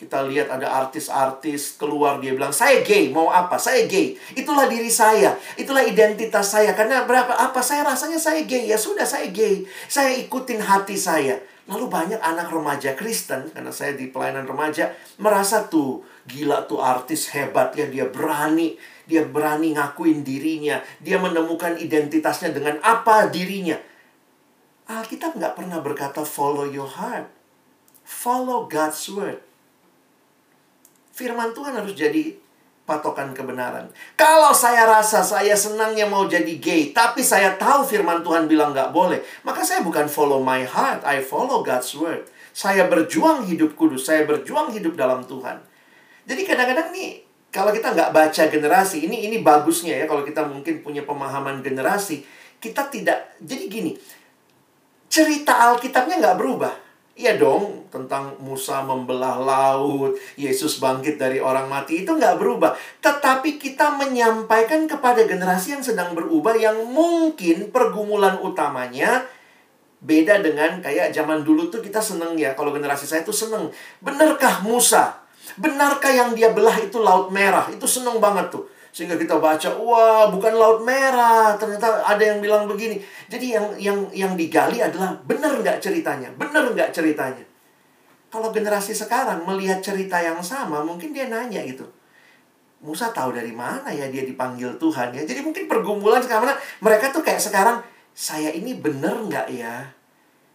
Kita 0.00 0.24
lihat 0.24 0.48
ada 0.48 0.64
artis-artis 0.64 1.76
keluar 1.76 2.16
dia 2.24 2.32
bilang, 2.32 2.56
"Saya 2.56 2.80
gay, 2.80 3.12
mau 3.12 3.28
apa? 3.28 3.60
Saya 3.60 3.84
gay." 3.84 4.16
Itulah 4.32 4.64
diri 4.64 4.88
saya, 4.88 5.36
itulah 5.60 5.84
identitas 5.84 6.56
saya. 6.56 6.72
Karena 6.72 7.04
berapa 7.04 7.36
apa 7.36 7.60
saya 7.60 7.84
rasanya 7.84 8.16
saya 8.16 8.48
gay, 8.48 8.64
ya 8.64 8.80
sudah 8.80 9.04
saya 9.04 9.28
gay. 9.28 9.68
Saya 9.92 10.16
ikutin 10.16 10.64
hati 10.64 10.96
saya. 10.96 11.36
Lalu 11.68 11.92
banyak 11.92 12.16
anak 12.16 12.48
remaja 12.48 12.96
Kristen 12.96 13.52
karena 13.52 13.68
saya 13.68 13.92
di 13.92 14.08
pelayanan 14.08 14.48
remaja 14.48 14.88
merasa 15.20 15.68
tuh 15.68 16.00
gila 16.24 16.64
tuh 16.64 16.80
artis 16.80 17.28
hebat 17.36 17.76
ya 17.76 17.84
dia 17.84 18.08
berani 18.08 18.80
dia 19.04 19.22
berani 19.22 19.78
ngakuin 19.78 20.26
dirinya 20.26 20.82
dia 20.98 21.22
menemukan 21.22 21.78
identitasnya 21.78 22.50
dengan 22.50 22.82
apa 22.82 23.30
dirinya 23.30 23.78
Alkitab 24.90 25.38
nggak 25.38 25.54
pernah 25.54 25.78
berkata 25.78 26.26
follow 26.26 26.66
your 26.66 26.90
heart 26.90 27.30
follow 28.02 28.66
God's 28.66 29.06
word 29.06 29.38
Firman 31.20 31.52
Tuhan 31.52 31.76
harus 31.76 31.92
jadi 31.92 32.32
patokan 32.88 33.36
kebenaran. 33.36 33.92
Kalau 34.16 34.56
saya 34.56 34.88
rasa 34.88 35.20
saya 35.20 35.52
senangnya 35.52 36.08
mau 36.08 36.24
jadi 36.24 36.56
gay, 36.56 36.96
tapi 36.96 37.20
saya 37.20 37.60
tahu 37.60 37.84
firman 37.84 38.24
Tuhan 38.24 38.48
bilang 38.48 38.72
nggak 38.72 38.88
boleh, 38.88 39.20
maka 39.44 39.60
saya 39.60 39.84
bukan 39.84 40.08
follow 40.08 40.40
my 40.40 40.64
heart, 40.64 41.04
I 41.04 41.20
follow 41.20 41.60
God's 41.60 41.92
word. 41.92 42.24
Saya 42.56 42.88
berjuang 42.88 43.44
hidup 43.44 43.76
kudus, 43.76 44.08
saya 44.08 44.24
berjuang 44.24 44.72
hidup 44.72 44.96
dalam 44.96 45.20
Tuhan. 45.28 45.60
Jadi 46.24 46.42
kadang-kadang 46.48 46.88
nih, 46.88 47.20
kalau 47.52 47.70
kita 47.70 47.92
nggak 47.92 48.10
baca 48.16 48.42
generasi, 48.48 49.04
ini 49.04 49.28
ini 49.28 49.44
bagusnya 49.44 50.00
ya, 50.00 50.08
kalau 50.08 50.24
kita 50.24 50.42
mungkin 50.48 50.80
punya 50.80 51.04
pemahaman 51.04 51.60
generasi, 51.60 52.24
kita 52.58 52.88
tidak, 52.88 53.36
jadi 53.44 53.68
gini, 53.68 53.92
cerita 55.06 55.68
Alkitabnya 55.68 56.16
nggak 56.16 56.38
berubah 56.40 56.89
Iya 57.20 57.36
dong, 57.36 57.84
tentang 57.92 58.32
Musa 58.40 58.80
membelah 58.80 59.36
laut, 59.36 60.16
Yesus 60.40 60.80
bangkit 60.80 61.20
dari 61.20 61.36
orang 61.36 61.68
mati, 61.68 62.00
itu 62.00 62.16
nggak 62.16 62.40
berubah. 62.40 62.72
Tetapi 63.04 63.60
kita 63.60 63.92
menyampaikan 64.00 64.88
kepada 64.88 65.28
generasi 65.28 65.76
yang 65.76 65.84
sedang 65.84 66.16
berubah, 66.16 66.56
yang 66.56 66.80
mungkin 66.88 67.68
pergumulan 67.68 68.40
utamanya 68.40 69.28
beda 70.00 70.40
dengan 70.40 70.80
kayak 70.80 71.12
zaman 71.12 71.44
dulu 71.44 71.68
tuh 71.68 71.84
kita 71.84 72.00
seneng 72.00 72.40
ya, 72.40 72.56
kalau 72.56 72.72
generasi 72.72 73.04
saya 73.04 73.20
tuh 73.20 73.36
seneng. 73.36 73.68
Benarkah 74.00 74.64
Musa? 74.64 75.20
Benarkah 75.60 76.16
yang 76.16 76.32
dia 76.32 76.56
belah 76.56 76.80
itu 76.80 77.04
laut 77.04 77.28
merah? 77.28 77.68
Itu 77.68 77.84
seneng 77.84 78.16
banget 78.16 78.48
tuh. 78.48 78.64
Sehingga 78.90 79.14
kita 79.14 79.38
baca, 79.38 79.70
wah 79.78 80.26
bukan 80.34 80.52
laut 80.58 80.82
merah. 80.82 81.54
Ternyata 81.54 82.02
ada 82.02 82.22
yang 82.22 82.42
bilang 82.42 82.66
begini. 82.66 82.98
Jadi 83.30 83.54
yang 83.54 83.66
yang 83.78 83.98
yang 84.10 84.32
digali 84.34 84.82
adalah 84.82 85.14
benar 85.22 85.54
nggak 85.62 85.78
ceritanya? 85.78 86.30
Benar 86.34 86.74
nggak 86.74 86.90
ceritanya? 86.90 87.46
Kalau 88.30 88.54
generasi 88.54 88.94
sekarang 88.94 89.42
melihat 89.42 89.82
cerita 89.82 90.18
yang 90.22 90.38
sama, 90.42 90.82
mungkin 90.82 91.10
dia 91.10 91.26
nanya 91.26 91.62
gitu. 91.66 91.86
Musa 92.80 93.12
tahu 93.12 93.36
dari 93.36 93.52
mana 93.52 93.92
ya 93.92 94.08
dia 94.08 94.24
dipanggil 94.24 94.78
Tuhan 94.80 95.12
ya. 95.12 95.22
Jadi 95.26 95.42
mungkin 95.44 95.68
pergumulan 95.68 96.22
sekarang 96.22 96.54
mereka 96.80 97.12
tuh 97.12 97.20
kayak 97.20 97.42
sekarang 97.42 97.82
saya 98.14 98.50
ini 98.50 98.74
bener 98.78 99.14
nggak 99.26 99.48
ya? 99.52 99.86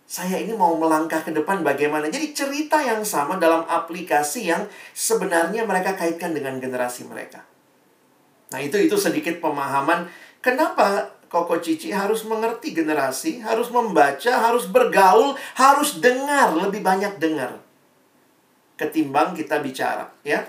Saya 0.05 0.37
ini 0.37 0.53
mau 0.53 0.77
melangkah 0.77 1.21
ke 1.25 1.33
depan 1.33 1.65
bagaimana? 1.65 2.09
Jadi 2.13 2.33
cerita 2.33 2.77
yang 2.77 3.01
sama 3.01 3.41
dalam 3.41 3.65
aplikasi 3.65 4.53
yang 4.53 4.69
sebenarnya 4.93 5.65
mereka 5.65 5.97
kaitkan 5.97 6.33
dengan 6.33 6.61
generasi 6.61 7.09
mereka. 7.09 7.54
Nah 8.55 8.63
itu 8.63 8.79
itu 8.79 8.95
sedikit 8.95 9.43
pemahaman 9.43 10.07
kenapa 10.39 11.11
Koko 11.27 11.59
Cici 11.59 11.91
harus 11.91 12.23
mengerti 12.23 12.71
generasi, 12.71 13.43
harus 13.43 13.67
membaca, 13.67 14.31
harus 14.39 14.71
bergaul, 14.71 15.35
harus 15.59 15.99
dengar, 15.99 16.55
lebih 16.55 16.79
banyak 16.79 17.19
dengar. 17.19 17.59
Ketimbang 18.79 19.35
kita 19.35 19.59
bicara, 19.59 20.07
ya. 20.23 20.47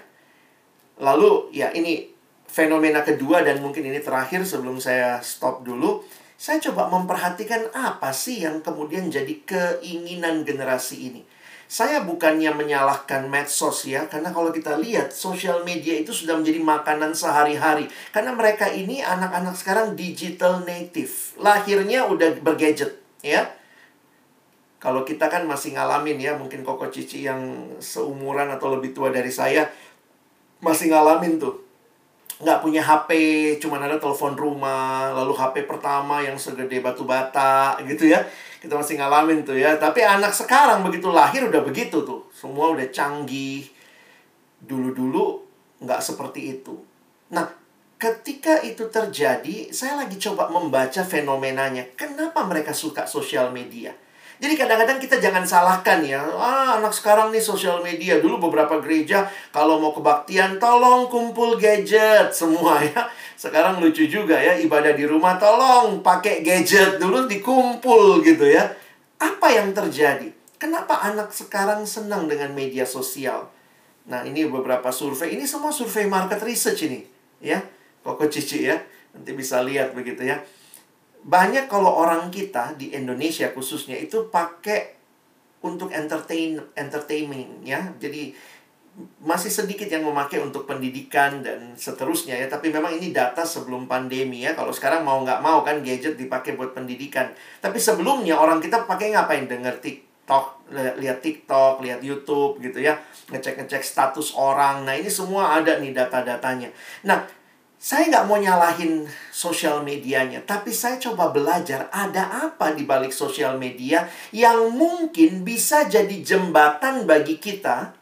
Lalu, 1.02 1.50
ya 1.50 1.74
ini 1.74 2.06
fenomena 2.46 3.02
kedua 3.02 3.42
dan 3.42 3.58
mungkin 3.58 3.82
ini 3.90 3.98
terakhir 3.98 4.46
sebelum 4.46 4.78
saya 4.78 5.18
stop 5.18 5.66
dulu. 5.66 6.06
Saya 6.38 6.62
coba 6.70 6.86
memperhatikan 6.86 7.74
apa 7.74 8.14
sih 8.14 8.46
yang 8.46 8.62
kemudian 8.62 9.10
jadi 9.10 9.42
keinginan 9.42 10.46
generasi 10.46 11.10
ini. 11.10 11.26
Saya 11.66 12.06
bukannya 12.06 12.54
menyalahkan 12.54 13.26
medsos 13.26 13.90
ya, 13.90 14.06
karena 14.06 14.30
kalau 14.30 14.54
kita 14.54 14.78
lihat 14.78 15.10
sosial 15.10 15.66
media 15.66 15.98
itu 15.98 16.14
sudah 16.14 16.38
menjadi 16.38 16.62
makanan 16.62 17.10
sehari-hari. 17.10 17.90
Karena 18.14 18.30
mereka 18.30 18.70
ini 18.70 19.02
anak-anak 19.02 19.58
sekarang 19.58 19.98
digital 19.98 20.62
native. 20.62 21.34
Lahirnya 21.42 22.06
udah 22.06 22.38
bergadget, 22.38 23.02
ya. 23.18 23.50
Kalau 24.78 25.02
kita 25.02 25.26
kan 25.26 25.42
masih 25.42 25.74
ngalamin 25.74 26.22
ya, 26.22 26.38
mungkin 26.38 26.62
Koko 26.62 26.86
Cici 26.86 27.26
yang 27.26 27.74
seumuran 27.82 28.46
atau 28.46 28.78
lebih 28.78 28.94
tua 28.94 29.10
dari 29.10 29.34
saya 29.34 29.66
masih 30.62 30.94
ngalamin 30.94 31.42
tuh 31.42 31.66
nggak 32.36 32.60
punya 32.60 32.84
HP, 32.84 33.10
cuma 33.56 33.80
ada 33.80 33.96
telepon 33.96 34.36
rumah, 34.36 35.08
lalu 35.16 35.32
HP 35.32 35.64
pertama 35.64 36.20
yang 36.20 36.36
segede 36.36 36.84
batu 36.84 37.08
bata 37.08 37.80
gitu 37.88 38.12
ya. 38.12 38.20
Kita 38.66 38.82
masih 38.82 38.98
ngalamin 38.98 39.46
tuh 39.46 39.54
ya. 39.54 39.78
Tapi 39.78 40.02
anak 40.02 40.34
sekarang 40.34 40.82
begitu 40.82 41.06
lahir 41.14 41.46
udah 41.46 41.62
begitu 41.62 42.02
tuh. 42.02 42.26
Semua 42.34 42.74
udah 42.74 42.90
canggih. 42.90 43.62
Dulu-dulu 44.58 45.46
nggak 45.86 46.02
seperti 46.02 46.58
itu. 46.58 46.74
Nah, 47.30 47.46
ketika 47.94 48.58
itu 48.66 48.90
terjadi, 48.90 49.70
saya 49.70 50.02
lagi 50.02 50.18
coba 50.18 50.50
membaca 50.50 51.06
fenomenanya. 51.06 51.86
Kenapa 51.94 52.42
mereka 52.42 52.74
suka 52.74 53.06
sosial 53.06 53.54
media? 53.54 53.94
Jadi 54.36 54.52
kadang-kadang 54.52 55.00
kita 55.00 55.16
jangan 55.16 55.48
salahkan 55.48 56.04
ya. 56.04 56.20
Ah, 56.36 56.76
anak 56.76 56.92
sekarang 56.92 57.32
nih 57.32 57.40
sosial 57.40 57.80
media. 57.80 58.20
Dulu 58.20 58.48
beberapa 58.48 58.76
gereja 58.84 59.24
kalau 59.48 59.80
mau 59.80 59.96
kebaktian 59.96 60.60
tolong 60.60 61.08
kumpul 61.08 61.56
gadget 61.56 62.36
semua 62.36 62.84
ya. 62.84 63.08
Sekarang 63.40 63.80
lucu 63.80 64.04
juga 64.04 64.36
ya 64.36 64.60
ibadah 64.60 64.92
di 64.92 65.08
rumah 65.08 65.40
tolong 65.40 66.04
pakai 66.04 66.44
gadget 66.44 67.00
dulu 67.00 67.24
dikumpul 67.24 68.20
gitu 68.20 68.44
ya. 68.44 68.76
Apa 69.16 69.48
yang 69.56 69.72
terjadi? 69.72 70.28
Kenapa 70.60 71.00
anak 71.00 71.32
sekarang 71.32 71.88
senang 71.88 72.28
dengan 72.28 72.52
media 72.52 72.84
sosial? 72.84 73.48
Nah, 74.08 74.24
ini 74.24 74.44
beberapa 74.48 74.92
survei. 74.92 75.36
Ini 75.36 75.44
semua 75.48 75.72
survei 75.72 76.08
market 76.08 76.40
research 76.44 76.88
ini, 76.88 77.04
ya. 77.40 77.60
Koko 78.04 78.28
Cici 78.28 78.64
ya. 78.68 78.76
Nanti 79.16 79.32
bisa 79.32 79.64
lihat 79.64 79.96
begitu 79.96 80.28
ya 80.28 80.44
banyak 81.26 81.66
kalau 81.66 81.90
orang 81.90 82.30
kita 82.30 82.78
di 82.78 82.94
Indonesia 82.94 83.50
khususnya 83.50 83.98
itu 83.98 84.30
pakai 84.30 84.94
untuk 85.66 85.90
entertain 85.90 86.62
entertainment 86.78 87.66
ya. 87.66 87.90
Jadi 87.98 88.30
masih 89.20 89.52
sedikit 89.52 89.90
yang 89.90 90.06
memakai 90.06 90.40
untuk 90.40 90.64
pendidikan 90.64 91.42
dan 91.42 91.74
seterusnya 91.74 92.38
ya. 92.38 92.46
Tapi 92.46 92.70
memang 92.70 92.94
ini 92.94 93.10
data 93.10 93.42
sebelum 93.42 93.90
pandemi 93.90 94.46
ya. 94.46 94.54
Kalau 94.54 94.70
sekarang 94.70 95.02
mau 95.02 95.18
nggak 95.26 95.42
mau 95.42 95.66
kan 95.66 95.82
gadget 95.82 96.14
dipakai 96.14 96.54
buat 96.54 96.72
pendidikan. 96.72 97.34
Tapi 97.58 97.76
sebelumnya 97.76 98.38
orang 98.38 98.62
kita 98.62 98.86
pakai 98.86 99.12
ngapain? 99.12 99.50
Dengar 99.50 99.82
TikTok, 99.82 100.70
lihat 101.02 101.18
TikTok, 101.26 101.82
lihat 101.82 102.00
YouTube 102.06 102.62
gitu 102.62 102.78
ya. 102.78 103.02
Ngecek-ngecek 103.34 103.82
status 103.82 104.38
orang. 104.38 104.86
Nah 104.86 104.94
ini 104.94 105.10
semua 105.10 105.58
ada 105.58 105.82
nih 105.82 105.90
data-datanya. 105.90 106.70
Nah 107.02 107.26
saya 107.76 108.08
nggak 108.08 108.26
mau 108.26 108.40
nyalahin 108.40 109.04
sosial 109.28 109.84
medianya, 109.84 110.40
tapi 110.42 110.72
saya 110.72 110.96
coba 110.96 111.28
belajar 111.28 111.92
ada 111.92 112.48
apa 112.48 112.72
di 112.72 112.88
balik 112.88 113.12
sosial 113.12 113.60
media 113.60 114.08
yang 114.32 114.72
mungkin 114.72 115.44
bisa 115.44 115.84
jadi 115.84 116.24
jembatan 116.24 117.04
bagi 117.04 117.36
kita, 117.36 117.92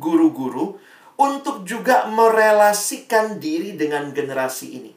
guru-guru, 0.00 0.80
untuk 1.20 1.68
juga 1.68 2.08
merelasikan 2.08 3.36
diri 3.36 3.76
dengan 3.76 4.10
generasi 4.10 4.66
ini. 4.80 4.92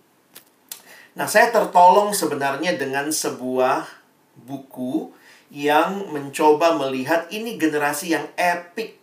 Nah, 1.15 1.27
saya 1.27 1.51
tertolong 1.51 2.11
sebenarnya 2.15 2.75
dengan 2.75 3.11
sebuah 3.11 3.87
buku 4.35 5.11
yang 5.51 6.11
mencoba 6.11 6.75
melihat 6.75 7.27
ini 7.31 7.55
generasi 7.55 8.15
yang 8.15 8.27
epic. 8.35 8.99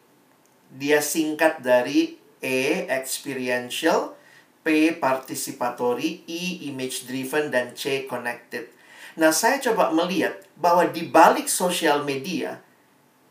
Dia 0.73 1.05
singkat 1.05 1.61
dari 1.61 2.21
E, 2.43 2.91
experiential, 2.91 4.19
P 4.63 4.95
participatory, 4.97 6.23
E 6.27 6.71
image 6.71 7.11
driven 7.11 7.51
dan 7.51 7.75
C 7.75 8.07
connected. 8.07 8.71
Nah, 9.19 9.35
saya 9.35 9.61
coba 9.61 9.93
melihat 9.93 10.41
bahwa 10.57 10.89
di 10.89 11.05
balik 11.05 11.51
sosial 11.51 12.07
media, 12.07 12.63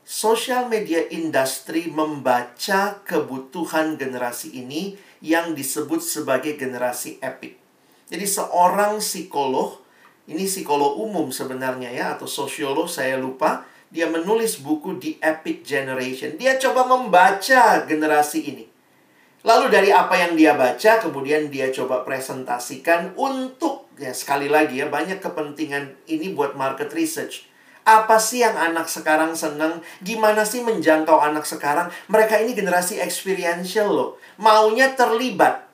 sosial 0.05 0.69
media 0.69 1.01
industri 1.09 1.89
membaca 1.89 3.01
kebutuhan 3.01 3.97
generasi 3.97 4.53
ini 4.61 4.99
yang 5.23 5.57
disebut 5.57 6.03
sebagai 6.03 6.53
generasi 6.59 7.17
epic. 7.23 7.57
Jadi 8.11 8.27
seorang 8.27 8.99
psikolog, 8.99 9.79
ini 10.27 10.43
psikolog 10.45 10.99
umum 10.99 11.31
sebenarnya 11.31 11.89
ya 11.89 12.05
atau 12.19 12.27
sosiolog 12.27 12.91
saya 12.91 13.15
lupa, 13.15 13.63
dia 13.91 14.07
menulis 14.07 14.59
buku 14.59 14.95
di 14.95 15.19
Epic 15.19 15.67
Generation. 15.67 16.39
Dia 16.39 16.55
coba 16.55 16.87
membaca 16.87 17.83
generasi 17.83 18.39
ini. 18.47 18.70
Lalu 19.41 19.73
dari 19.73 19.89
apa 19.89 20.13
yang 20.21 20.37
dia 20.37 20.53
baca, 20.53 21.01
kemudian 21.01 21.49
dia 21.49 21.73
coba 21.73 22.05
presentasikan 22.05 23.17
untuk, 23.17 23.89
ya 23.97 24.13
sekali 24.13 24.45
lagi 24.45 24.77
ya, 24.77 24.85
banyak 24.85 25.17
kepentingan 25.17 25.97
ini 26.05 26.29
buat 26.37 26.53
market 26.53 26.93
research. 26.93 27.49
Apa 27.81 28.21
sih 28.21 28.45
yang 28.45 28.53
anak 28.53 28.85
sekarang 28.85 29.33
seneng? 29.33 29.81
Gimana 30.05 30.45
sih 30.45 30.61
menjangkau 30.61 31.17
anak 31.17 31.49
sekarang? 31.49 31.89
Mereka 32.05 32.37
ini 32.45 32.53
generasi 32.53 33.01
experiential 33.01 33.89
loh. 33.89 34.21
Maunya 34.37 34.93
terlibat. 34.93 35.65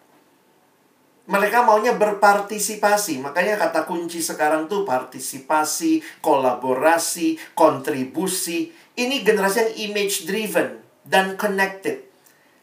Mereka 1.27 1.67
maunya 1.67 1.91
berpartisipasi. 1.99 3.19
Makanya 3.19 3.59
kata 3.59 3.83
kunci 3.83 4.23
sekarang 4.23 4.71
tuh 4.71 4.87
partisipasi, 4.87 6.23
kolaborasi, 6.23 7.35
kontribusi. 7.51 8.71
Ini 8.95 9.27
generasi 9.27 9.59
yang 9.59 9.73
image 9.91 10.23
driven 10.23 10.79
dan 11.03 11.35
connected. 11.35 12.06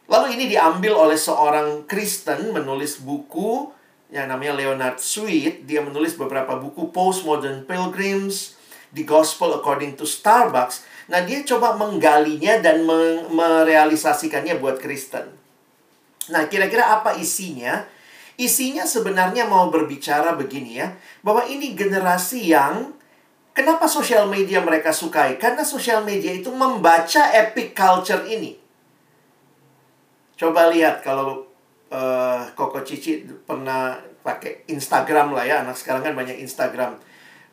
Lalu 0.05 0.37
ini 0.37 0.45
diambil 0.53 0.93
oleh 0.93 1.17
seorang 1.17 1.89
Kristen 1.89 2.53
menulis 2.53 3.01
buku 3.01 3.73
yang 4.13 4.29
namanya 4.29 4.53
Leonard 4.53 5.01
Sweet. 5.01 5.65
Dia 5.65 5.81
menulis 5.81 6.13
beberapa 6.13 6.53
buku 6.61 6.93
Postmodern 6.93 7.65
Pilgrims, 7.65 8.53
The 8.93 9.01
Gospel 9.01 9.57
According 9.57 9.97
to 9.97 10.05
Starbucks. 10.05 10.85
Nah, 11.09 11.25
dia 11.25 11.41
coba 11.45 11.77
menggalinya 11.77 12.61
dan 12.61 12.85
merealisasikannya 13.33 14.57
buat 14.61 14.77
Kristen. 14.81 15.29
Nah, 16.33 16.49
kira-kira 16.49 16.89
apa 16.89 17.17
isinya? 17.17 17.85
Isinya 18.35 18.83
sebenarnya 18.89 19.45
mau 19.45 19.69
berbicara 19.69 20.33
begini 20.33 20.81
ya, 20.81 20.97
bahwa 21.21 21.45
ini 21.45 21.77
generasi 21.77 22.51
yang 22.51 22.93
kenapa 23.53 23.85
sosial 23.87 24.27
media 24.27 24.59
mereka 24.59 24.89
sukai? 24.91 25.37
Karena 25.37 25.61
sosial 25.61 26.01
media 26.01 26.33
itu 26.33 26.49
membaca 26.49 27.31
epic 27.31 27.77
culture 27.77 28.25
ini. 28.25 28.64
Coba 30.35 30.67
lihat 30.67 30.99
kalau 30.99 31.47
uh, 31.91 32.43
Koko 32.55 32.83
Cici 32.83 33.23
pernah 33.47 33.95
pakai 34.19 34.67
Instagram 34.67 35.31
lah 35.31 35.47
ya. 35.47 35.55
Anak 35.63 35.79
sekarang 35.79 36.03
kan 36.03 36.13
banyak 36.15 36.39
Instagram. 36.43 36.99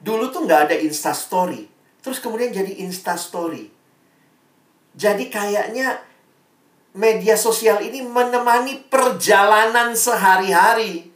Dulu 0.03 0.35
tuh 0.35 0.43
nggak 0.45 0.71
ada 0.71 0.77
Insta 0.79 1.15
Story. 1.15 1.71
Terus 2.03 2.19
kemudian 2.19 2.51
jadi 2.51 2.83
Insta 2.83 3.15
Story. 3.15 3.71
Jadi 4.99 5.31
kayaknya 5.31 6.03
media 6.93 7.39
sosial 7.39 7.81
ini 7.81 8.03
menemani 8.03 8.83
perjalanan 8.91 9.95
sehari-hari. 9.95 11.15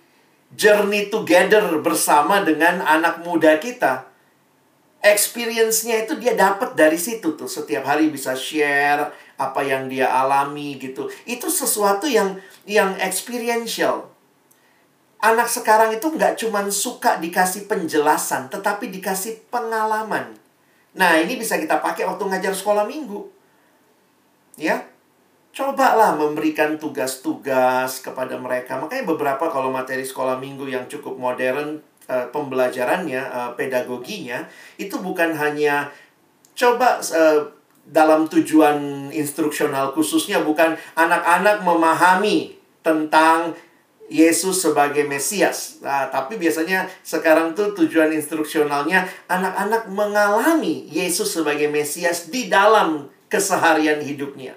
Journey 0.57 1.11
together 1.11 1.83
bersama 1.83 2.41
dengan 2.41 2.81
anak 2.81 3.27
muda 3.27 3.59
kita. 3.59 4.09
Experience-nya 5.03 6.07
itu 6.07 6.17
dia 6.17 6.33
dapat 6.33 6.73
dari 6.79 6.97
situ 6.97 7.35
tuh. 7.35 7.51
Setiap 7.51 7.85
hari 7.85 8.09
bisa 8.09 8.33
share 8.33 9.11
apa 9.37 9.61
yang 9.61 9.89
dia 9.89 10.09
alami 10.09 10.81
gitu. 10.81 11.09
Itu 11.29 11.53
sesuatu 11.53 12.09
yang 12.09 12.41
yang 12.65 12.97
experiential. 13.01 14.09
Anak 15.21 15.49
sekarang 15.49 15.97
itu 15.97 16.09
nggak 16.13 16.37
cuma 16.37 16.65
suka 16.69 17.17
dikasih 17.21 17.69
penjelasan, 17.69 18.53
tetapi 18.53 18.93
dikasih 18.93 19.49
pengalaman. 19.49 20.37
Nah, 20.97 21.21
ini 21.21 21.37
bisa 21.37 21.61
kita 21.61 21.81
pakai 21.81 22.09
waktu 22.09 22.25
ngajar 22.25 22.53
sekolah 22.57 22.85
minggu. 22.89 23.29
Ya. 24.57 24.89
cobalah 25.57 26.13
memberikan 26.21 26.77
tugas-tugas 26.77 28.05
kepada 28.05 28.37
mereka. 28.37 28.77
Makanya 28.77 29.09
beberapa 29.09 29.49
kalau 29.49 29.73
materi 29.73 30.05
sekolah 30.05 30.37
minggu 30.37 30.69
yang 30.69 30.85
cukup 30.85 31.17
modern 31.17 31.81
uh, 32.13 32.29
pembelajarannya, 32.29 33.25
uh, 33.25 33.51
pedagoginya 33.57 34.45
itu 34.77 35.01
bukan 35.01 35.33
hanya 35.33 35.89
coba 36.53 37.01
uh, 37.01 37.56
dalam 37.87 38.27
tujuan 38.27 39.09
instruksional 39.15 39.95
khususnya 39.95 40.43
bukan 40.43 40.75
anak-anak 40.99 41.63
memahami 41.63 42.59
tentang 42.83 43.55
Yesus 44.07 44.63
sebagai 44.63 45.03
Mesias. 45.03 45.83
Nah, 45.83 46.07
tapi 46.07 46.39
biasanya 46.39 46.87
sekarang 47.03 47.59
tuh 47.59 47.75
tujuan 47.75 48.15
instruksionalnya 48.15 49.07
anak-anak 49.27 49.91
mengalami 49.91 50.87
Yesus 50.87 51.35
sebagai 51.35 51.67
Mesias 51.67 52.31
di 52.31 52.47
dalam 52.47 53.11
keseharian 53.27 53.99
hidupnya. 53.99 54.55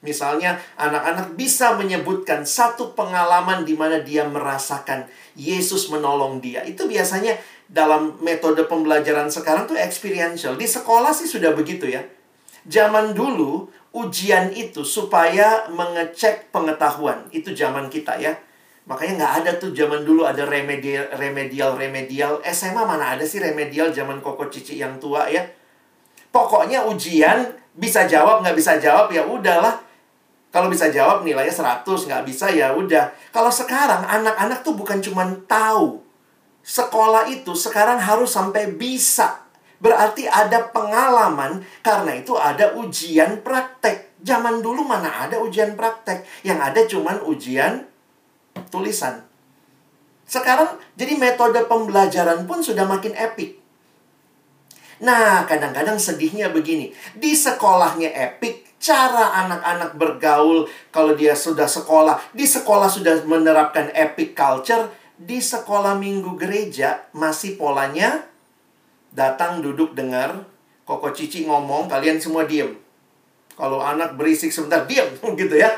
Misalnya, 0.00 0.56
anak-anak 0.80 1.36
bisa 1.36 1.76
menyebutkan 1.76 2.44
satu 2.44 2.96
pengalaman 2.96 3.68
di 3.68 3.76
mana 3.76 4.00
dia 4.00 4.24
merasakan 4.24 5.04
Yesus 5.36 5.92
menolong 5.92 6.40
dia. 6.40 6.64
Itu 6.64 6.88
biasanya 6.88 7.36
dalam 7.68 8.16
metode 8.24 8.64
pembelajaran 8.64 9.28
sekarang 9.28 9.68
tuh 9.68 9.76
experiential. 9.76 10.56
Di 10.56 10.64
sekolah 10.64 11.12
sih 11.12 11.28
sudah 11.28 11.52
begitu 11.52 11.88
ya. 11.88 12.00
Zaman 12.68 13.16
dulu, 13.16 13.68
ujian 13.96 14.52
itu 14.52 14.84
supaya 14.84 15.68
mengecek 15.72 16.52
pengetahuan. 16.52 17.28
Itu 17.32 17.56
zaman 17.56 17.88
kita 17.88 18.20
ya. 18.20 18.36
Makanya 18.88 19.12
nggak 19.22 19.34
ada 19.44 19.50
tuh 19.60 19.70
zaman 19.70 20.02
dulu 20.02 20.26
ada 20.26 20.42
remedial, 20.48 21.06
remedial, 21.14 21.78
remedial. 21.78 22.42
SMA 22.42 22.82
mana 22.82 23.14
ada 23.14 23.22
sih 23.22 23.38
remedial 23.38 23.94
zaman 23.94 24.18
koko 24.18 24.50
cici 24.50 24.80
yang 24.80 24.98
tua 24.98 25.30
ya. 25.30 25.46
Pokoknya 26.30 26.86
ujian 26.86 27.54
bisa 27.76 28.04
jawab 28.04 28.42
nggak 28.42 28.56
bisa 28.58 28.76
jawab 28.82 29.10
ya 29.14 29.22
udahlah 29.22 29.90
kalau 30.50 30.66
bisa 30.66 30.90
jawab 30.90 31.22
nilainya 31.22 31.54
100, 31.54 31.86
nggak 31.86 32.26
bisa 32.26 32.50
ya 32.50 32.74
udah. 32.74 33.14
Kalau 33.30 33.54
sekarang 33.54 34.02
anak-anak 34.02 34.66
tuh 34.66 34.74
bukan 34.74 34.98
cuma 34.98 35.22
tahu. 35.46 36.02
Sekolah 36.66 37.30
itu 37.30 37.54
sekarang 37.54 38.02
harus 38.02 38.34
sampai 38.34 38.66
bisa. 38.74 39.46
Berarti 39.80 40.28
ada 40.28 40.68
pengalaman 40.68 41.64
karena 41.80 42.12
itu 42.20 42.36
ada 42.36 42.76
ujian 42.76 43.40
praktek. 43.40 44.20
Zaman 44.20 44.60
dulu 44.60 44.84
mana 44.84 45.24
ada 45.24 45.40
ujian 45.40 45.72
praktek. 45.72 46.28
Yang 46.44 46.58
ada 46.60 46.80
cuma 46.84 47.12
ujian 47.24 47.88
tulisan. 48.68 49.24
Sekarang 50.28 50.78
jadi 50.94 51.16
metode 51.16 51.64
pembelajaran 51.64 52.44
pun 52.44 52.60
sudah 52.60 52.84
makin 52.84 53.16
epic. 53.16 53.58
Nah, 55.00 55.48
kadang-kadang 55.48 55.96
sedihnya 55.96 56.52
begini. 56.52 56.92
Di 57.16 57.32
sekolahnya 57.32 58.12
epic, 58.12 58.76
cara 58.76 59.32
anak-anak 59.44 59.96
bergaul 59.96 60.68
kalau 60.92 61.16
dia 61.16 61.32
sudah 61.32 61.64
sekolah, 61.64 62.20
di 62.36 62.44
sekolah 62.44 62.86
sudah 62.86 63.24
menerapkan 63.24 63.88
epic 63.96 64.36
culture, 64.36 64.92
di 65.16 65.40
sekolah 65.40 65.96
minggu 65.96 66.36
gereja 66.36 67.08
masih 67.12 67.56
polanya 67.60 68.29
datang 69.14 69.62
duduk 69.62 69.94
dengar 69.94 70.46
Koko 70.90 71.14
Cici 71.14 71.46
ngomong, 71.46 71.86
kalian 71.86 72.18
semua 72.18 72.42
diem. 72.50 72.74
Kalau 73.54 73.78
anak 73.78 74.18
berisik 74.18 74.50
sebentar, 74.50 74.82
diem 74.90 75.06
gitu 75.40 75.54
ya. 75.54 75.70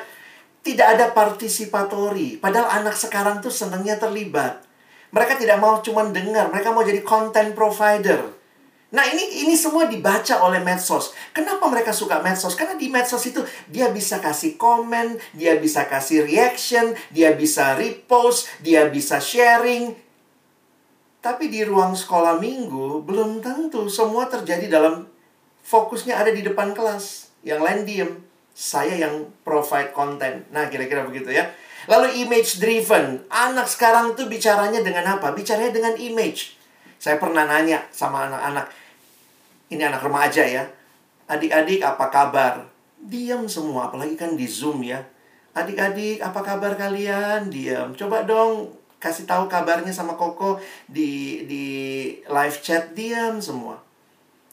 Tidak 0.64 0.86
ada 0.96 1.12
partisipatori. 1.12 2.40
Padahal 2.40 2.80
anak 2.80 2.96
sekarang 2.96 3.44
tuh 3.44 3.52
senangnya 3.52 4.00
terlibat. 4.00 4.64
Mereka 5.12 5.36
tidak 5.36 5.60
mau 5.60 5.84
cuma 5.84 6.08
dengar, 6.08 6.48
mereka 6.48 6.72
mau 6.72 6.80
jadi 6.80 7.04
content 7.04 7.52
provider. 7.52 8.24
Nah, 8.92 9.08
ini 9.08 9.44
ini 9.44 9.56
semua 9.56 9.88
dibaca 9.88 10.44
oleh 10.44 10.60
medsos. 10.60 11.16
Kenapa 11.32 11.64
mereka 11.68 11.96
suka 11.96 12.20
medsos? 12.20 12.52
Karena 12.56 12.76
di 12.76 12.92
medsos 12.92 13.24
itu 13.24 13.40
dia 13.68 13.88
bisa 13.92 14.20
kasih 14.20 14.56
komen, 14.60 15.16
dia 15.36 15.56
bisa 15.56 15.88
kasih 15.88 16.24
reaction, 16.28 16.92
dia 17.08 17.32
bisa 17.32 17.76
repost, 17.76 18.48
dia 18.60 18.88
bisa 18.88 19.16
sharing. 19.16 19.96
Tapi 21.22 21.48
di 21.48 21.62
ruang 21.62 21.94
sekolah 21.94 22.42
minggu 22.42 23.06
belum 23.06 23.38
tentu 23.38 23.86
semua 23.86 24.26
terjadi 24.26 24.66
dalam 24.66 25.06
fokusnya 25.62 26.18
ada 26.18 26.34
di 26.34 26.42
depan 26.42 26.74
kelas. 26.74 27.30
Yang 27.46 27.60
lain 27.62 27.80
diem. 27.86 28.10
Saya 28.52 28.98
yang 28.98 29.30
provide 29.46 29.94
konten. 29.96 30.44
Nah, 30.50 30.66
kira-kira 30.68 31.06
begitu 31.06 31.30
ya. 31.30 31.46
Lalu 31.86 32.26
image 32.26 32.58
driven. 32.58 33.22
Anak 33.30 33.70
sekarang 33.70 34.18
tuh 34.18 34.26
bicaranya 34.26 34.82
dengan 34.82 35.16
apa? 35.16 35.30
Bicaranya 35.32 35.72
dengan 35.72 35.94
image. 35.96 36.58
Saya 37.02 37.18
pernah 37.18 37.42
nanya 37.42 37.82
sama 37.90 38.30
anak-anak, 38.30 38.70
ini 39.74 39.82
anak 39.82 40.06
remaja 40.06 40.46
ya. 40.46 40.62
Adik-adik 41.26 41.82
apa 41.82 42.06
kabar? 42.06 42.62
Diam 43.02 43.50
semua, 43.50 43.90
apalagi 43.90 44.14
kan 44.14 44.38
di 44.38 44.46
Zoom 44.46 44.86
ya. 44.86 45.02
Adik-adik 45.50 46.22
apa 46.22 46.38
kabar 46.46 46.78
kalian? 46.78 47.50
Diam. 47.50 47.98
Coba 47.98 48.22
dong 48.22 48.70
kasih 49.02 49.26
tahu 49.26 49.50
kabarnya 49.50 49.90
sama 49.90 50.14
Koko 50.14 50.62
di 50.86 51.42
di 51.50 51.64
live 52.22 52.58
chat 52.62 52.94
diam 52.94 53.42
semua. 53.42 53.82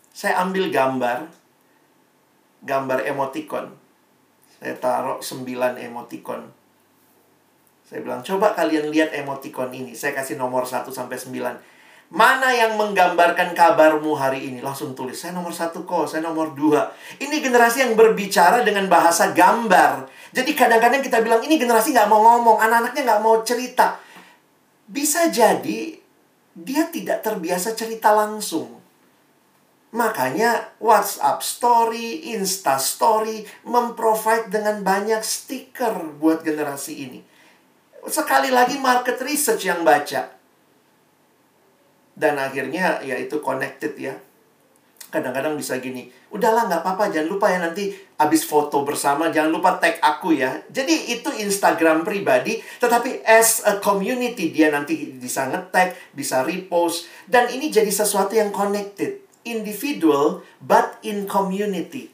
Saya 0.10 0.42
ambil 0.42 0.74
gambar 0.74 1.30
gambar 2.66 3.06
emoticon. 3.06 3.72
Saya 4.60 4.76
taruh 4.76 5.24
9 5.24 5.80
emoticon. 5.80 6.52
Saya 7.88 8.04
bilang, 8.04 8.20
coba 8.22 8.52
kalian 8.52 8.92
lihat 8.92 9.16
emoticon 9.16 9.72
ini. 9.72 9.96
Saya 9.96 10.12
kasih 10.12 10.36
nomor 10.36 10.68
1 10.68 10.92
sampai 10.92 11.16
9 11.16 11.80
Mana 12.10 12.50
yang 12.50 12.74
menggambarkan 12.74 13.54
kabarmu 13.54 14.18
hari 14.18 14.50
ini? 14.50 14.66
Langsung 14.66 14.98
tulis, 14.98 15.14
saya 15.14 15.30
nomor 15.30 15.54
satu 15.54 15.86
kok, 15.86 16.10
saya 16.10 16.26
nomor 16.26 16.58
dua. 16.58 16.90
Ini 17.22 17.38
generasi 17.38 17.86
yang 17.86 17.94
berbicara 17.94 18.66
dengan 18.66 18.90
bahasa 18.90 19.30
gambar. 19.30 20.10
Jadi 20.34 20.58
kadang-kadang 20.58 21.06
kita 21.06 21.22
bilang, 21.22 21.38
ini 21.46 21.62
generasi 21.62 21.94
nggak 21.94 22.10
mau 22.10 22.18
ngomong, 22.26 22.58
anak-anaknya 22.66 23.14
nggak 23.14 23.22
mau 23.22 23.46
cerita. 23.46 24.02
Bisa 24.90 25.30
jadi 25.30 26.02
dia 26.58 26.90
tidak 26.90 27.22
terbiasa 27.22 27.78
cerita 27.78 28.10
langsung. 28.10 28.82
Makanya 29.90 30.74
WhatsApp 30.82 31.42
Story, 31.46 32.34
Insta 32.34 32.78
Story 32.82 33.46
memprovide 33.66 34.50
dengan 34.50 34.82
banyak 34.82 35.22
stiker 35.22 36.18
buat 36.18 36.42
generasi 36.42 36.94
ini. 37.06 37.20
Sekali 38.06 38.50
lagi 38.50 38.82
market 38.82 39.22
research 39.22 39.66
yang 39.70 39.86
baca 39.86 40.40
dan 42.20 42.36
akhirnya 42.36 43.00
ya 43.00 43.16
itu 43.16 43.40
connected 43.40 43.96
ya 43.96 44.20
kadang-kadang 45.10 45.58
bisa 45.58 45.82
gini 45.82 46.10
udahlah 46.30 46.70
nggak 46.70 46.86
apa-apa 46.86 47.10
jangan 47.10 47.30
lupa 47.34 47.50
ya 47.50 47.58
nanti 47.58 47.90
habis 48.22 48.46
foto 48.46 48.86
bersama 48.86 49.34
jangan 49.34 49.50
lupa 49.50 49.82
tag 49.82 49.98
aku 50.04 50.38
ya. 50.38 50.62
Jadi 50.70 51.16
itu 51.18 51.30
Instagram 51.34 52.06
pribadi 52.06 52.62
tetapi 52.78 53.26
as 53.26 53.66
a 53.66 53.82
community 53.82 54.54
dia 54.54 54.70
nanti 54.70 55.18
bisa 55.18 55.50
nge-tag 55.50 55.98
bisa 56.14 56.46
repost 56.46 57.10
dan 57.26 57.50
ini 57.50 57.74
jadi 57.74 57.90
sesuatu 57.90 58.38
yang 58.38 58.54
connected 58.54 59.26
individual 59.48 60.46
but 60.62 61.02
in 61.02 61.26
community. 61.26 62.14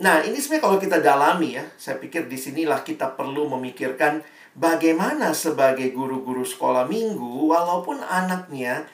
Nah 0.00 0.24
ini 0.24 0.40
sebenarnya 0.40 0.64
kalau 0.64 0.78
kita 0.80 0.98
dalami 1.04 1.60
ya 1.60 1.64
saya 1.76 2.00
pikir 2.00 2.24
di 2.30 2.40
sinilah 2.40 2.80
kita 2.80 3.12
perlu 3.12 3.50
memikirkan 3.52 4.24
bagaimana 4.56 5.36
sebagai 5.36 5.92
guru-guru 5.92 6.46
sekolah 6.46 6.88
minggu 6.88 7.52
walaupun 7.52 8.00
anaknya 8.00 8.88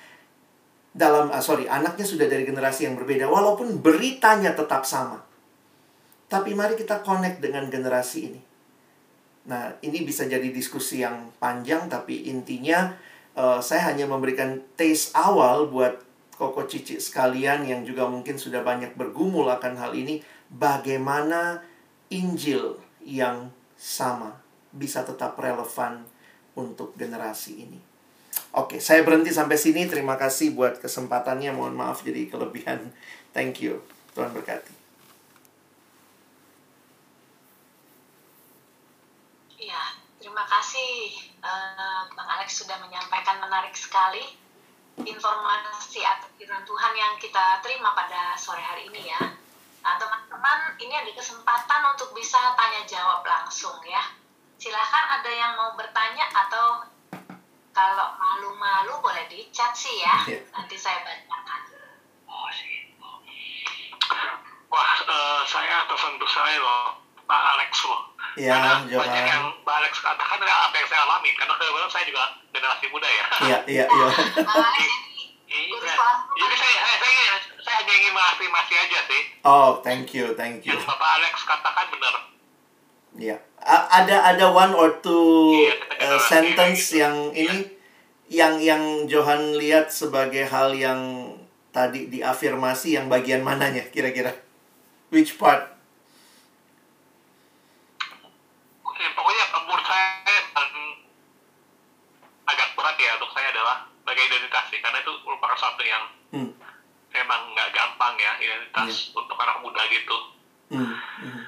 dalam 0.97 1.29
uh, 1.29 1.45
sorry 1.45 1.69
anaknya 1.69 2.09
sudah 2.09 2.25
dari 2.25 2.49
generasi 2.49 2.89
yang 2.89 2.97
berbeda 2.97 3.29
walaupun 3.29 3.85
beritanya 3.85 4.57
tetap 4.57 4.89
sama. 4.89 5.21
Tapi 6.27 6.57
mari 6.57 6.75
kita 6.75 7.05
connect 7.05 7.45
dengan 7.45 7.69
generasi 7.69 8.33
ini. 8.33 8.41
Nah 9.47 9.77
ini 9.85 10.03
bisa 10.03 10.25
jadi 10.25 10.49
diskusi 10.49 11.05
yang 11.05 11.31
panjang 11.37 11.87
tapi 11.87 12.33
intinya 12.33 12.97
uh, 13.37 13.61
saya 13.61 13.93
hanya 13.93 14.09
memberikan 14.09 14.65
taste 14.75 15.13
awal 15.13 15.69
buat 15.69 16.01
koko 16.35 16.65
cici 16.65 16.99
sekalian 16.99 17.69
yang 17.69 17.85
juga 17.85 18.09
mungkin 18.09 18.41
sudah 18.41 18.65
banyak 18.65 18.97
bergumul 18.97 19.47
akan 19.53 19.77
hal 19.77 19.93
ini 19.97 20.21
bagaimana 20.53 21.65
Injil 22.13 22.77
yang 23.05 23.53
sama 23.77 24.37
bisa 24.73 25.01
tetap 25.01 25.39
relevan 25.41 26.05
untuk 26.53 26.93
generasi 26.97 27.65
ini 27.65 27.96
Oke, 28.57 28.81
saya 28.81 29.05
berhenti 29.05 29.29
sampai 29.29 29.61
sini. 29.61 29.85
Terima 29.85 30.17
kasih 30.17 30.57
buat 30.57 30.81
kesempatannya. 30.81 31.53
Mohon 31.53 31.77
maaf 31.77 32.01
jadi 32.01 32.25
kelebihan. 32.33 32.89
Thank 33.37 33.61
you. 33.61 33.85
Tuhan 34.17 34.33
berkati. 34.33 34.73
Iya, 39.61 39.83
terima 40.17 40.49
kasih 40.49 41.21
uh, 41.45 42.09
Bang 42.17 42.29
Alex 42.39 42.65
sudah 42.65 42.81
menyampaikan 42.81 43.37
menarik 43.45 43.77
sekali 43.77 44.25
informasi 44.97 46.01
atau 46.01 46.33
firman 46.41 46.65
Tuhan 46.65 46.93
yang 46.97 47.21
kita 47.21 47.61
terima 47.61 47.93
pada 47.93 48.33
sore 48.41 48.65
hari 48.65 48.89
ini 48.89 49.13
ya. 49.13 49.21
Nah, 49.85 50.01
teman-teman, 50.01 50.75
ini 50.81 50.95
ada 50.97 51.13
kesempatan 51.13 51.93
untuk 51.93 52.17
bisa 52.17 52.57
tanya 52.57 52.83
jawab 52.89 53.21
langsung 53.23 53.77
ya. 53.85 54.17
Silahkan 54.57 55.21
ada 55.21 55.29
yang 55.29 55.53
mau 55.61 55.77
bertanya 55.77 56.25
atau 56.33 56.96
kalau 57.77 58.17
malu-malu 58.17 58.97
boleh 59.05 59.29
dicat 59.29 59.77
sih 59.77 60.01
ya. 60.01 60.17
Yeah. 60.25 60.41
Nanti 60.57 60.81
saya 60.81 61.05
bacakan. 61.05 61.61
Oh 62.25 62.49
sih. 62.49 62.89
Wah, 64.73 64.93
uh, 65.05 65.41
saya 65.45 65.85
atas 65.85 66.01
saya 66.33 66.57
loh, 66.57 66.97
Pak 67.29 67.43
Alex 67.57 67.85
loh. 67.85 68.17
Ya, 68.37 68.53
karena 68.53 68.73
banyak 68.85 68.93
Johan. 68.93 69.33
yang 69.33 69.45
Mbak 69.65 69.77
Alex 69.81 69.93
katakan 70.05 70.37
adalah 70.37 70.69
apa 70.69 70.75
yang 70.77 70.89
saya 70.93 71.01
alami 71.09 71.31
karena 71.33 71.55
kebetulan 71.57 71.89
saya 71.89 72.05
juga 72.05 72.25
generasi 72.53 72.85
muda 72.93 73.09
ya 73.09 73.25
Iya, 73.25 73.59
iya, 73.65 73.85
iya. 73.89 74.09
Iya. 75.49 75.77
kelas 75.81 76.21
jadi 76.37 76.55
saya, 76.61 76.77
saya, 76.85 76.97
saya, 77.01 77.23
saya 77.65 77.77
hanya 77.81 77.95
ingin 77.97 78.13
mengafirmasi 78.13 78.75
aja 78.77 78.99
sih 79.09 79.23
Oh, 79.41 79.81
thank 79.81 80.13
you, 80.13 80.37
thank 80.37 80.69
you. 80.69 80.77
yang 80.77 80.85
Bapak 80.85 81.11
Alex 81.17 81.49
katakan 81.49 81.89
benar 81.89 82.36
Ya, 83.17 83.37
A- 83.59 83.89
ada 83.97 84.23
ada 84.27 84.47
one 84.47 84.77
or 84.77 85.01
two 85.01 85.57
Iya, 85.57 85.73
uh, 86.05 86.21
sentence 86.21 86.93
ini. 86.93 87.01
yang 87.01 87.17
ini 87.33 87.59
yang 88.29 88.55
yang 88.61 88.83
Johan 89.07 89.57
lihat 89.57 89.89
sebagai 89.89 90.45
hal 90.45 90.77
yang 90.77 91.33
tadi 91.71 92.07
diafirmasi 92.07 92.95
yang 92.95 93.07
bagian 93.07 93.41
mananya 93.41 93.89
kira-kira? 93.89 94.37
Which 95.09 95.37
part? 95.37 95.73
Pokoknya 98.85 99.45
menurut 99.57 99.85
saya 99.87 100.13
paling 100.53 100.77
agak 102.45 102.69
berat 102.75 102.97
untuk 103.17 103.31
saya 103.33 103.49
adalah 103.51 103.77
sebagai 103.97 104.23
identitas 104.25 104.65
sih 104.69 104.79
karena 104.79 104.99
itu 105.01 105.13
merupakan 105.23 105.57
satu 105.57 105.83
yang 105.83 106.05
Hmm. 106.29 106.51
memang 107.11 107.41
nggak 107.55 107.71
gampang 107.73 108.15
ya 108.19 108.33
identitas 108.37 109.11
untuk 109.11 109.37
anak 109.37 109.57
muda 109.59 109.83
gitu 109.89 110.17
Hmm. 110.69 110.93
hmm. 111.23 111.43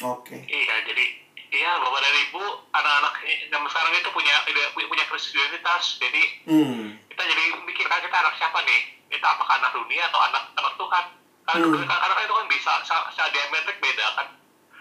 Oke. 0.00 0.36
iya 0.42 0.76
jadi 0.82 1.04
iya 1.48 1.70
bapak 1.76 2.00
dan 2.00 2.14
ibu 2.20 2.42
anak-anak 2.68 3.14
zaman 3.46 3.68
sekarang 3.68 3.92
itu 3.94 4.10
punya 4.10 4.34
punya 4.42 4.86
punya 4.86 5.04
krisis 5.06 5.30
identitas 5.32 5.84
jadi 5.98 6.22
Hmm. 6.44 6.98
kita 7.06 7.22
jadi 7.22 7.42
mikirkan 7.62 8.00
kita 8.00 8.16
anak 8.16 8.34
siapa 8.34 8.58
nih 8.60 8.80
kita 9.06 9.22
apakah 9.24 9.54
anak 9.56 9.70
dunia 9.72 10.02
atau 10.04 10.20
anak 10.20 10.42
anak 10.52 10.74
Tuhan 10.74 11.04
karena 11.44 11.62
Hmm. 11.62 11.76
hmm. 11.76 11.86
karena 11.86 12.22
itu 12.22 12.34
kan 12.34 12.46
bisa 12.50 12.70
secara 12.82 13.28
diametrik 13.30 13.78
beda 13.78 14.06
kan 14.14 14.28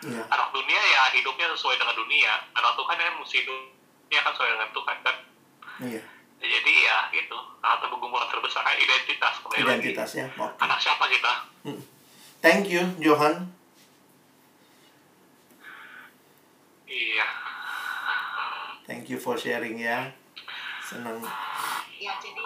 Ya. 0.03 0.19
anak 0.27 0.51
dunia 0.51 0.81
ya 0.83 1.01
hidupnya 1.13 1.47
sesuai 1.49 1.77
dengan 1.77 1.95
dunia 1.95 2.31
anak 2.51 2.73
Tuhan 2.73 2.95
kan 2.97 3.13
mesti 3.15 3.35
hidupnya 3.39 4.19
kan 4.19 4.31
sesuai 4.33 4.49
dengan 4.51 4.69
Tuhan 4.71 4.97
kan 4.99 5.15
Iya. 5.79 6.01
jadi 6.41 6.73
ya 6.81 6.97
gitu 7.13 7.37
atau 7.61 7.85
pergumulan 7.87 8.27
terbesar 8.27 8.61
kan 8.61 8.75
identitas 8.75 9.33
kembali 9.39 9.61
lagi 9.63 9.71
Identitasnya. 9.85 10.25
Oke. 10.35 10.57
anak 10.59 10.79
siapa 10.79 11.05
kita 11.07 11.33
Thank 12.41 12.67
you, 12.67 12.83
Johan. 12.99 13.55
Iya 16.93 17.27
Thank 18.83 19.07
you 19.07 19.15
for 19.15 19.39
sharing 19.39 19.79
ya. 19.79 20.11
Senang. 20.83 21.23
ya 21.95 22.11
jadi 22.19 22.45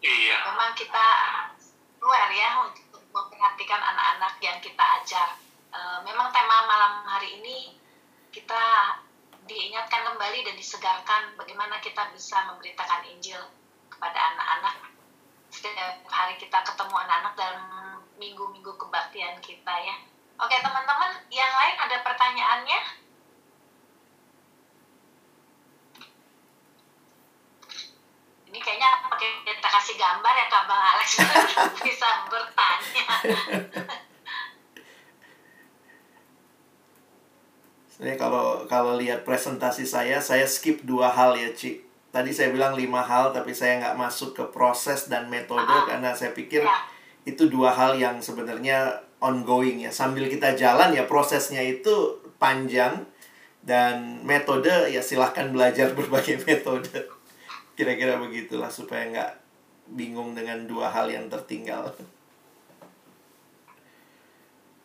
iya 0.00 0.36
memang 0.48 0.72
kita 0.72 1.06
aware 2.00 2.32
ya 2.32 2.64
untuk 2.64 3.04
memperhatikan 3.12 3.76
anak-anak 3.76 4.40
yang 4.40 4.56
kita 4.64 4.80
ajar. 4.80 5.36
Eh, 5.68 5.98
memang 6.08 6.32
tema 6.32 6.64
malam 6.64 7.04
hari 7.04 7.36
ini 7.36 7.76
kita 8.32 8.96
diingatkan 9.44 10.08
kembali 10.08 10.40
dan 10.40 10.56
disegarkan 10.56 11.36
bagaimana 11.36 11.76
kita 11.84 12.08
bisa 12.16 12.48
memberitakan 12.48 13.04
Injil 13.04 13.44
kepada 13.92 14.32
anak-anak. 14.32 14.88
Setiap 15.52 16.00
hari 16.08 16.40
kita 16.40 16.64
ketemu 16.64 16.96
anak-anak 16.96 17.34
dalam 17.36 17.60
minggu-minggu 18.16 18.72
kebaktian 18.80 19.36
kita 19.44 19.74
ya. 19.84 19.96
Oke 20.40 20.56
teman-teman, 20.64 21.12
yang 21.28 21.52
lain 21.52 21.76
ada 21.76 21.96
pertanyaannya? 22.00 23.07
Ini 28.48 28.58
kayaknya 28.58 28.88
pakai 29.04 29.44
kita 29.44 29.68
kasih 29.68 29.94
gambar 29.94 30.32
ya 30.32 30.46
Kak 30.48 30.64
Bang 30.64 30.82
Alex 30.96 31.08
bisa 31.84 32.08
bertanya. 32.26 33.04
Sebenarnya 37.88 38.16
kalau 38.16 38.46
kalau 38.64 38.94
lihat 38.96 39.26
presentasi 39.26 39.82
saya, 39.82 40.22
saya 40.22 40.46
skip 40.46 40.86
dua 40.86 41.10
hal 41.10 41.34
ya, 41.34 41.50
Ci. 41.50 41.82
Tadi 42.08 42.32
saya 42.32 42.48
bilang 42.48 42.72
lima 42.72 43.04
hal, 43.04 43.34
tapi 43.34 43.52
saya 43.52 43.82
nggak 43.82 43.98
masuk 43.98 44.32
ke 44.32 44.44
proses 44.48 45.10
dan 45.12 45.28
metode 45.28 45.68
Ah. 45.68 45.84
karena 45.84 46.14
saya 46.14 46.32
pikir 46.32 46.64
Ya. 46.64 46.78
itu 47.26 47.50
dua 47.52 47.68
hal 47.68 47.92
yang 47.94 48.16
sebenarnya 48.16 48.96
ongoing 49.20 49.82
ya. 49.82 49.90
Sambil 49.92 50.24
kita 50.24 50.54
jalan 50.54 50.94
ya 50.94 51.04
prosesnya 51.04 51.60
itu 51.60 51.92
panjang 52.38 53.04
dan 53.60 54.22
metode 54.24 54.72
ya 54.88 55.02
silahkan 55.02 55.52
belajar 55.52 55.92
berbagai 55.98 56.40
metode. 56.46 57.17
Kira-kira 57.78 58.18
begitulah 58.18 58.66
supaya 58.74 59.06
nggak 59.06 59.32
bingung 59.94 60.34
dengan 60.34 60.66
dua 60.66 60.90
hal 60.90 61.06
yang 61.06 61.30
tertinggal. 61.30 61.94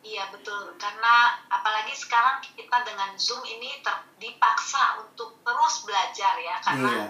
Iya 0.04 0.30
betul, 0.30 0.76
karena 0.78 1.42
apalagi 1.48 1.96
sekarang 1.96 2.44
kita 2.44 2.86
dengan 2.86 3.16
Zoom 3.18 3.42
ini 3.48 3.80
ter- 3.82 4.06
dipaksa 4.22 5.00
untuk 5.00 5.42
terus 5.42 5.76
belajar 5.88 6.38
ya, 6.38 6.56
karena 6.62 6.92
Iya. 6.92 7.08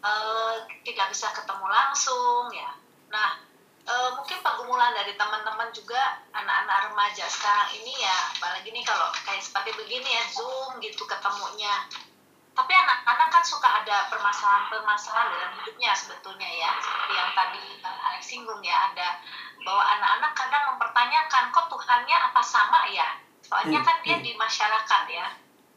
eh, 0.00 0.56
tidak 0.86 1.12
bisa 1.12 1.28
ketemu 1.34 1.66
langsung 1.68 2.48
ya. 2.54 2.72
Nah, 3.12 3.42
eh, 3.84 4.10
mungkin 4.16 4.38
pergumulan 4.40 4.96
dari 4.96 5.12
teman-teman 5.18 5.68
juga 5.76 6.24
anak-anak 6.32 6.94
remaja 6.94 7.26
sekarang 7.28 7.74
ini 7.74 7.92
ya, 8.00 8.32
apalagi 8.38 8.70
nih 8.72 8.84
kalau 8.86 9.12
kayak 9.26 9.44
seperti 9.44 9.76
begini 9.76 10.08
ya 10.08 10.24
Zoom 10.30 10.80
gitu 10.80 11.04
ketemunya. 11.04 11.84
Tapi 12.50 12.72
anak-anak 12.74 13.28
kan 13.30 13.44
suka 13.46 13.68
ada 13.82 14.10
permasalahan-permasalahan 14.10 15.28
dalam 15.32 15.52
hidupnya 15.62 15.94
sebetulnya 15.94 16.50
ya, 16.50 16.70
seperti 16.82 17.12
yang 17.14 17.30
tadi 17.32 17.64
Bang 17.80 17.98
Alex 18.10 18.22
singgung 18.26 18.60
ya, 18.60 18.90
ada 18.90 19.22
bahwa 19.64 19.82
anak-anak 19.86 20.32
kadang 20.34 20.64
mempertanyakan 20.74 21.44
kok 21.54 21.66
Tuhannya 21.70 22.16
apa 22.16 22.42
sama 22.42 22.80
ya? 22.90 23.08
Soalnya 23.44 23.80
Hmm, 23.80 23.86
kan 23.86 23.96
dia 24.02 24.16
hmm. 24.18 24.24
di 24.26 24.32
masyarakat 24.36 25.02
ya. 25.10 25.26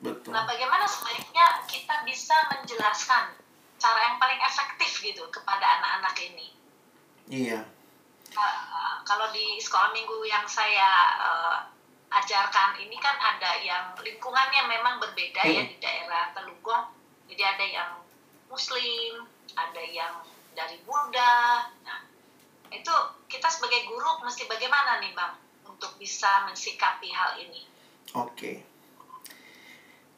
Betul. 0.04 0.36
Nah, 0.36 0.44
bagaimana 0.44 0.84
sebaiknya 0.84 1.64
kita 1.66 2.04
bisa 2.04 2.36
menjelaskan 2.52 3.40
cara 3.80 4.00
yang 4.04 4.18
paling 4.20 4.40
efektif 4.44 4.92
gitu 5.00 5.24
kepada 5.32 5.80
anak-anak 5.80 6.16
ini? 6.20 6.48
Iya. 7.32 7.64
Uh, 8.34 8.94
kalau 9.08 9.32
di 9.32 9.62
sekolah 9.62 9.96
minggu 9.96 10.26
yang 10.28 10.44
saya 10.50 10.92
uh, 11.22 11.58
ajarkan 12.22 12.78
ini 12.78 12.98
kan 13.02 13.18
ada 13.18 13.58
yang 13.58 13.98
lingkungannya 13.98 14.70
memang 14.70 15.02
berbeda 15.02 15.42
ya 15.42 15.66
Hmm. 15.66 15.70
di 15.74 15.78
daerah 15.82 16.30
Telugong. 16.38 16.94
Jadi 17.26 17.42
ada 17.42 17.66
yang 17.66 17.92
Muslim, 18.46 19.26
ada 19.58 19.82
yang 19.82 20.22
dari 20.54 20.78
Buddha. 20.86 21.66
Nah, 21.82 22.06
itu 22.70 22.94
kita 23.26 23.50
sebagai 23.50 23.90
guru 23.90 24.22
mesti 24.22 24.46
bagaimana 24.46 25.02
nih 25.02 25.18
bang 25.18 25.34
untuk 25.66 25.98
bisa 25.98 26.46
mensikapi 26.46 27.10
hal 27.10 27.42
ini? 27.42 27.66
Oke. 28.14 28.62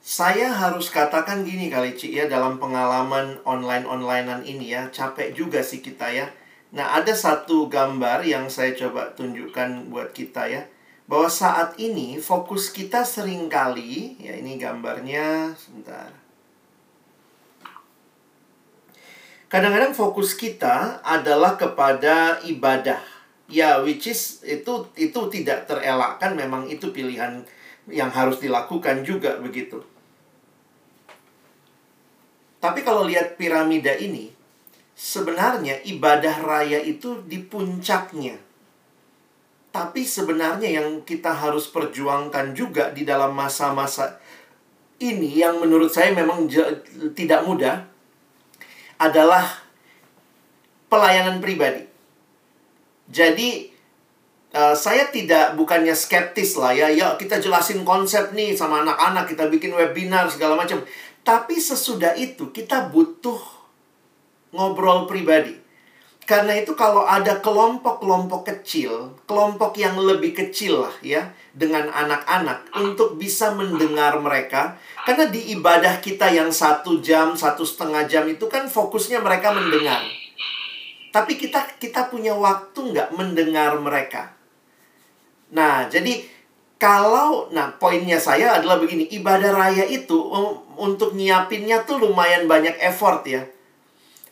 Saya 0.05 0.53
harus 0.53 0.93
katakan 0.93 1.41
gini 1.41 1.71
kali 1.71 1.97
Ci 1.97 2.13
ya 2.13 2.29
dalam 2.29 2.61
pengalaman 2.61 3.41
online-onlinean 3.41 4.45
ini 4.45 4.69
ya, 4.77 4.85
capek 4.93 5.33
juga 5.33 5.65
sih 5.65 5.81
kita 5.81 6.11
ya. 6.13 6.29
Nah, 6.77 6.99
ada 6.99 7.15
satu 7.15 7.65
gambar 7.71 8.21
yang 8.21 8.45
saya 8.51 8.75
coba 8.77 9.15
tunjukkan 9.17 9.89
buat 9.89 10.13
kita 10.13 10.45
ya. 10.51 10.61
Bahwa 11.05 11.29
saat 11.29 11.77
ini 11.77 12.17
fokus 12.17 12.73
kita 12.73 13.05
sering 13.05 13.45
kali, 13.45 14.17
ya 14.17 14.33
ini 14.33 14.57
gambarnya, 14.57 15.53
sebentar. 15.53 16.09
Kadang-kadang 19.45 19.93
fokus 19.93 20.33
kita 20.33 21.05
adalah 21.05 21.55
kepada 21.55 22.41
ibadah. 22.43 22.99
Ya, 23.45 23.77
which 23.85 24.09
is 24.09 24.41
itu 24.41 24.89
itu 24.97 25.19
tidak 25.29 25.69
terelakkan 25.69 26.33
memang 26.33 26.65
itu 26.65 26.89
pilihan 26.89 27.45
yang 27.85 28.09
harus 28.09 28.41
dilakukan 28.41 29.05
juga 29.05 29.37
begitu. 29.37 29.85
Tapi 32.57 32.81
kalau 32.81 33.05
lihat 33.05 33.37
piramida 33.37 33.93
ini, 33.93 34.33
sebenarnya 34.97 35.85
ibadah 35.85 36.41
raya 36.41 36.81
itu 36.81 37.21
di 37.29 37.37
puncaknya. 37.45 38.41
Tapi 39.75 40.07
sebenarnya 40.07 40.71
yang 40.71 41.03
kita 41.03 41.35
harus 41.35 41.67
perjuangkan 41.67 42.55
juga 42.55 42.95
di 42.95 43.03
dalam 43.03 43.35
masa-masa 43.35 44.23
ini 45.03 45.35
yang 45.35 45.59
menurut 45.59 45.91
saya 45.91 46.15
memang 46.15 46.47
tidak 47.11 47.43
mudah 47.43 47.83
adalah 48.95 49.43
pelayanan 50.87 51.43
pribadi. 51.43 51.83
Jadi 53.11 53.67
eh, 54.55 54.75
saya 54.79 55.11
tidak 55.11 55.59
bukannya 55.59 55.91
skeptis 55.91 56.55
lah 56.55 56.71
ya, 56.71 56.87
ya 56.87 57.19
kita 57.19 57.43
jelasin 57.43 57.83
konsep 57.83 58.31
nih 58.31 58.55
sama 58.55 58.79
anak-anak, 58.87 59.27
kita 59.27 59.51
bikin 59.51 59.75
webinar 59.75 60.31
segala 60.31 60.55
macam. 60.55 60.79
Tapi 61.19 61.59
sesudah 61.59 62.15
itu 62.15 62.55
kita 62.55 62.87
butuh 62.87 63.43
ngobrol 64.55 65.03
pribadi. 65.03 65.64
Karena 66.25 66.57
itu 66.57 66.73
kalau 66.73 67.05
ada 67.05 67.37
kelompok-kelompok 67.37 68.49
kecil, 68.49 69.13
kelompok 69.29 69.77
yang 69.77 69.93
lebih 69.93 70.33
kecil 70.33 70.81
lah 70.81 70.95
ya, 71.05 71.29
dengan 71.53 71.85
anak-anak 71.93 72.73
untuk 72.81 73.21
bisa 73.21 73.53
mendengar 73.53 74.17
mereka. 74.17 74.73
Karena 75.05 75.29
di 75.29 75.53
ibadah 75.53 76.01
kita 76.01 76.33
yang 76.33 76.49
satu 76.49 76.97
jam, 76.97 77.37
satu 77.37 77.61
setengah 77.61 78.09
jam 78.09 78.25
itu 78.25 78.49
kan 78.49 78.65
fokusnya 78.65 79.21
mereka 79.21 79.53
mendengar. 79.53 80.01
Tapi 81.13 81.37
kita 81.37 81.77
kita 81.77 82.09
punya 82.09 82.33
waktu 82.33 82.73
nggak 82.73 83.13
mendengar 83.13 83.77
mereka. 83.77 84.33
Nah, 85.53 85.85
jadi 85.85 86.33
Kalau, 86.75 87.47
nah 87.55 87.71
poinnya 87.79 88.19
saya 88.19 88.59
adalah 88.59 88.75
begini, 88.75 89.07
ibadah 89.07 89.55
raya 89.55 89.87
itu 89.87 90.19
um, 90.19 90.59
untuk 90.75 91.15
nyiapinnya 91.15 91.87
tuh 91.87 92.03
lumayan 92.03 92.51
banyak 92.51 92.75
effort 92.83 93.23
ya. 93.23 93.47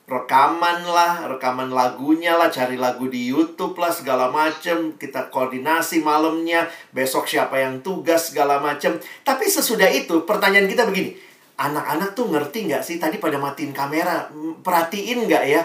Rekaman 0.03 0.83
lah, 0.83 1.31
rekaman 1.31 1.71
lagunya 1.71 2.35
lah, 2.35 2.51
cari 2.51 2.75
lagu 2.75 3.07
di 3.07 3.31
YouTube 3.31 3.79
lah, 3.79 3.87
segala 3.87 4.27
macem. 4.27 4.99
Kita 4.99 5.31
koordinasi 5.31 6.03
malamnya, 6.03 6.67
besok 6.91 7.23
siapa 7.23 7.55
yang 7.55 7.79
tugas, 7.79 8.35
segala 8.35 8.59
macem. 8.59 8.99
Tapi 9.23 9.47
sesudah 9.47 9.87
itu, 9.87 10.27
pertanyaan 10.27 10.67
kita 10.67 10.83
begini, 10.83 11.15
anak-anak 11.55 12.19
tuh 12.19 12.27
ngerti 12.27 12.67
nggak 12.67 12.83
sih 12.83 12.99
tadi 12.99 13.15
pada 13.15 13.39
matiin 13.39 13.71
kamera, 13.71 14.27
perhatiin 14.59 15.23
nggak 15.23 15.43
ya? 15.47 15.61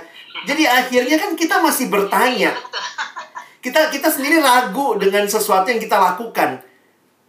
Jadi 0.46 0.70
akhirnya 0.70 1.18
kan 1.18 1.34
kita 1.34 1.58
masih 1.58 1.90
bertanya, 1.90 2.54
kita 3.58 3.90
kita 3.90 4.06
sendiri 4.06 4.38
ragu 4.38 4.94
dengan 5.02 5.26
sesuatu 5.26 5.66
yang 5.66 5.82
kita 5.82 5.98
lakukan. 5.98 6.62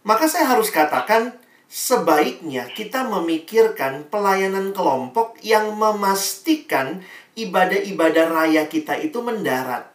Maka 0.06 0.30
saya 0.30 0.46
harus 0.46 0.70
katakan 0.70 1.34
sebaiknya 1.70 2.66
kita 2.74 3.06
memikirkan 3.06 4.10
pelayanan 4.10 4.74
kelompok 4.74 5.38
yang 5.38 5.70
memastikan 5.78 6.98
ibadah-ibadah 7.38 8.26
raya 8.26 8.66
kita 8.66 8.98
itu 8.98 9.22
mendarat. 9.22 9.86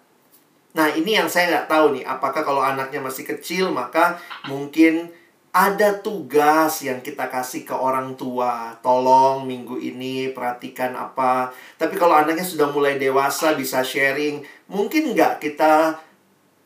Nah, 0.71 0.87
ini 0.95 1.19
yang 1.19 1.27
saya 1.27 1.51
nggak 1.51 1.67
tahu 1.67 1.99
nih. 1.99 2.07
Apakah 2.07 2.47
kalau 2.47 2.63
anaknya 2.63 3.03
masih 3.03 3.27
kecil, 3.27 3.75
maka 3.75 4.15
mungkin 4.47 5.11
ada 5.55 5.99
tugas 5.99 6.83
yang 6.83 6.99
kita 7.03 7.27
kasih 7.27 7.67
ke 7.67 7.75
orang 7.75 8.15
tua. 8.15 8.75
Tolong 8.79 9.43
minggu 9.43 9.75
ini 9.79 10.31
perhatikan 10.31 10.95
apa. 10.95 11.51
Tapi 11.79 11.95
kalau 11.95 12.15
anaknya 12.15 12.43
sudah 12.43 12.71
mulai 12.71 12.99
dewasa, 12.99 13.55
bisa 13.55 13.83
sharing. 13.83 14.43
Mungkin 14.67 15.15
nggak 15.15 15.43
kita 15.43 15.95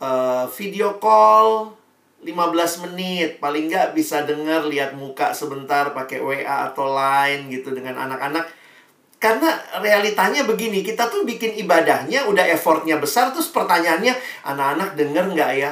eh, 0.02 0.46
video 0.58 0.98
call 0.98 1.79
15 2.24 2.84
menit. 2.90 3.40
Paling 3.40 3.72
nggak 3.72 3.96
bisa 3.96 4.28
dengar, 4.28 4.68
lihat 4.68 4.96
muka 4.96 5.32
sebentar 5.32 5.92
pakai 5.96 6.20
WA 6.20 6.72
atau 6.72 6.92
Line 6.92 7.48
gitu 7.52 7.72
dengan 7.72 7.96
anak-anak. 7.96 8.46
Karena 9.20 9.52
realitanya 9.84 10.48
begini, 10.48 10.80
kita 10.80 11.12
tuh 11.12 11.28
bikin 11.28 11.60
ibadahnya 11.60 12.32
udah 12.32 12.48
effortnya 12.56 12.96
besar, 12.96 13.36
terus 13.36 13.52
pertanyaannya, 13.52 14.16
anak-anak 14.48 14.96
denger 14.96 15.26
nggak 15.36 15.52
ya? 15.60 15.72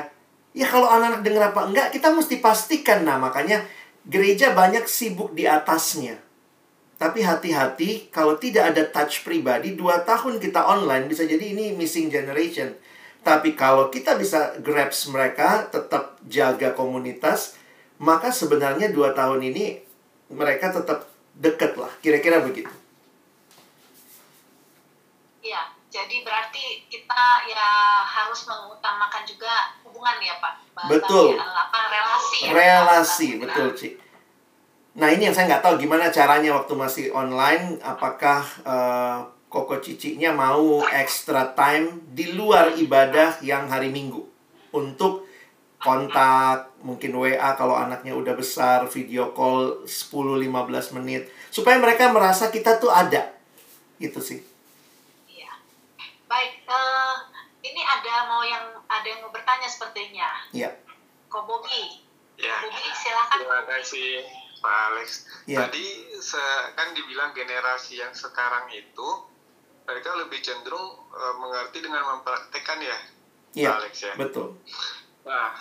Ya 0.52 0.68
kalau 0.68 0.92
anak-anak 0.92 1.22
denger 1.24 1.44
apa 1.54 1.62
enggak, 1.70 1.88
kita 1.96 2.12
mesti 2.12 2.44
pastikan. 2.44 3.08
Nah 3.08 3.16
makanya 3.22 3.64
gereja 4.04 4.52
banyak 4.52 4.84
sibuk 4.90 5.32
di 5.32 5.46
atasnya. 5.46 6.18
Tapi 6.98 7.22
hati-hati, 7.22 8.10
kalau 8.10 8.42
tidak 8.42 8.74
ada 8.74 8.84
touch 8.90 9.22
pribadi, 9.22 9.78
dua 9.78 10.02
tahun 10.02 10.42
kita 10.42 10.66
online, 10.66 11.06
bisa 11.06 11.30
jadi 11.30 11.54
ini 11.54 11.78
missing 11.78 12.10
generation. 12.10 12.74
Tapi 13.28 13.60
kalau 13.60 13.92
kita 13.92 14.16
bisa 14.16 14.56
grabs 14.64 15.12
mereka, 15.12 15.68
tetap 15.68 16.16
jaga 16.32 16.72
komunitas, 16.72 17.60
maka 18.00 18.32
sebenarnya 18.32 18.88
dua 18.88 19.12
tahun 19.12 19.52
ini 19.52 19.84
mereka 20.32 20.72
tetap 20.72 21.12
deket 21.36 21.76
lah. 21.76 21.92
Kira-kira 22.00 22.40
begitu. 22.40 22.72
Iya, 25.44 25.60
jadi 25.92 26.24
berarti 26.24 26.88
kita 26.88 27.24
ya 27.52 27.68
harus 28.04 28.48
mengutamakan 28.48 29.24
juga 29.28 29.76
hubungan 29.84 30.24
ya 30.24 30.40
Pak. 30.40 30.54
Ba- 30.72 30.88
Betul. 30.88 31.36
bagi- 31.36 31.44
apa 31.44 31.80
relasi 31.92 32.38
ya. 32.40 32.50
Relasi, 32.56 33.28
Bahasa 33.36 33.42
betul, 33.44 33.68
kita. 33.72 33.80
Ci. 33.80 33.88
Nah, 34.98 35.08
ini 35.12 35.30
yang 35.30 35.36
saya 35.36 35.52
nggak 35.52 35.64
tahu 35.68 35.76
gimana 35.78 36.10
caranya 36.10 36.56
waktu 36.58 36.74
masih 36.74 37.06
online. 37.12 37.76
Apakah 37.84 38.40
eh, 38.64 39.18
Koko 39.48 39.80
Cicinya 39.80 40.36
mau 40.36 40.84
extra 40.92 41.56
time 41.56 42.04
di 42.12 42.36
luar 42.36 42.76
ibadah 42.76 43.40
yang 43.40 43.72
hari 43.72 43.88
Minggu 43.88 44.20
untuk 44.76 45.24
kontak, 45.80 46.74
mungkin 46.84 47.16
WA 47.16 47.56
kalau 47.56 47.78
anaknya 47.78 48.12
udah 48.12 48.36
besar, 48.36 48.84
video 48.92 49.32
call 49.32 49.88
10-15 49.88 50.98
menit 51.00 51.32
supaya 51.48 51.80
mereka 51.80 52.12
merasa 52.12 52.52
kita 52.52 52.76
tuh 52.76 52.92
ada. 52.92 53.32
Gitu 53.96 54.20
sih. 54.20 54.44
Iya. 55.32 55.54
Baik, 56.28 56.68
eh, 56.68 57.16
ini 57.64 57.82
ada 57.82 58.28
mau 58.28 58.44
yang 58.44 58.84
ada 58.84 59.08
yang 59.08 59.24
mau 59.24 59.32
bertanya 59.32 59.70
sepertinya. 59.70 60.44
Iya. 60.52 60.76
Ko 61.32 61.48
Bobi. 61.48 62.04
Ya, 62.36 62.68
Bobi 62.68 62.84
silakan. 62.94 63.38
terima 63.42 63.62
kasih 63.66 64.10
Pak 64.60 64.76
Alex. 64.92 65.10
Ya. 65.48 65.66
Tadi 65.66 65.86
se- 66.20 66.68
kan 66.76 66.92
dibilang 66.92 67.32
generasi 67.32 68.02
yang 68.02 68.12
sekarang 68.12 68.68
itu 68.70 69.08
mereka 69.88 70.10
lebih 70.20 70.40
cenderung 70.40 70.88
eh, 71.10 71.34
mengerti 71.40 71.80
dengan 71.80 72.04
mempraktekkan 72.14 72.80
ya, 72.84 72.98
Iya. 73.56 73.70
Pak 73.72 73.78
Alex 73.82 73.94
ya. 74.04 74.14
Betul. 74.20 74.48
Nah, 75.24 75.56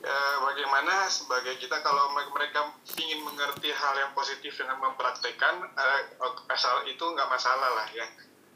eh, 0.00 0.36
bagaimana 0.40 1.06
sebagai 1.06 1.60
kita 1.60 1.78
kalau 1.80 2.10
me- 2.10 2.32
mereka 2.32 2.72
ingin 2.96 3.20
mengerti 3.22 3.68
hal 3.68 3.94
yang 3.94 4.12
positif 4.12 4.56
dengan 4.56 4.80
mempraktekkan, 4.80 5.54
eh, 5.68 6.00
asal 6.48 6.82
itu 6.84 7.04
nggak 7.04 7.28
masalah 7.28 7.70
lah 7.76 7.88
ya. 7.92 8.08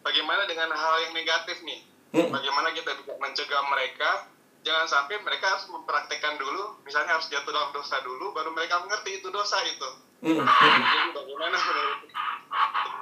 Bagaimana 0.02 0.48
dengan 0.48 0.72
hal 0.72 0.94
yang 1.06 1.12
negatif 1.14 1.62
nih? 1.62 1.86
Mm. 2.12 2.28
Bagaimana 2.28 2.74
kita 2.74 2.90
bisa 2.98 3.14
mencegah 3.16 3.62
mereka? 3.70 4.26
Jangan 4.62 4.86
sampai 4.86 5.18
mereka 5.22 5.46
harus 5.50 5.66
mempraktekkan 5.68 6.38
dulu, 6.38 6.78
misalnya 6.82 7.18
harus 7.18 7.26
jatuh 7.26 7.50
dalam 7.50 7.74
dosa 7.74 7.98
dulu, 8.02 8.30
baru 8.30 8.50
mereka 8.54 8.78
mengerti 8.78 9.18
itu 9.18 9.28
dosa 9.30 9.58
itu. 9.62 9.88
Mm, 10.22 10.38
mm. 10.38 10.46
Jadi 10.46 11.08
bagaimana 11.14 11.56
menurut 11.56 12.00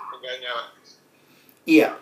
mencegahnya? 0.09 0.51
Pak? 0.53 0.69
Iya. 1.69 1.97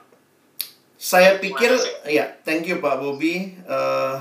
Saya 0.99 1.39
pikir, 1.39 1.71
ya, 2.11 2.27
thank 2.43 2.67
you 2.67 2.83
Pak 2.83 2.99
Bobi. 2.99 3.55
Eh, 3.55 4.17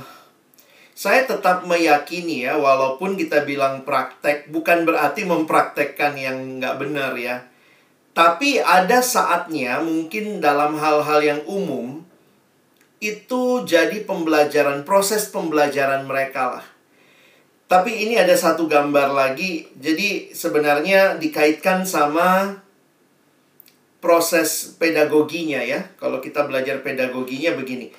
saya 0.98 1.30
tetap 1.30 1.66
meyakini 1.66 2.46
ya, 2.46 2.58
walaupun 2.58 3.18
kita 3.18 3.46
bilang 3.46 3.86
praktek, 3.86 4.50
bukan 4.50 4.86
berarti 4.86 5.26
mempraktekkan 5.26 6.18
yang 6.18 6.58
nggak 6.58 6.78
benar 6.82 7.14
ya. 7.18 7.46
Tapi 8.18 8.58
ada 8.58 9.02
saatnya 9.06 9.78
mungkin 9.82 10.42
dalam 10.42 10.74
hal-hal 10.78 11.22
yang 11.22 11.42
umum, 11.46 12.02
itu 12.98 13.62
jadi 13.62 14.02
pembelajaran, 14.10 14.82
proses 14.82 15.30
pembelajaran 15.30 16.10
mereka 16.10 16.58
lah. 16.58 16.66
Tapi 17.70 18.10
ini 18.10 18.18
ada 18.18 18.34
satu 18.34 18.66
gambar 18.66 19.14
lagi, 19.14 19.70
jadi 19.78 20.34
sebenarnya 20.34 21.22
dikaitkan 21.22 21.86
sama 21.86 22.58
proses 23.98 24.78
pedagoginya 24.78 25.62
ya. 25.62 25.90
Kalau 25.98 26.22
kita 26.22 26.46
belajar 26.46 26.82
pedagoginya 26.86 27.58
begini. 27.58 27.90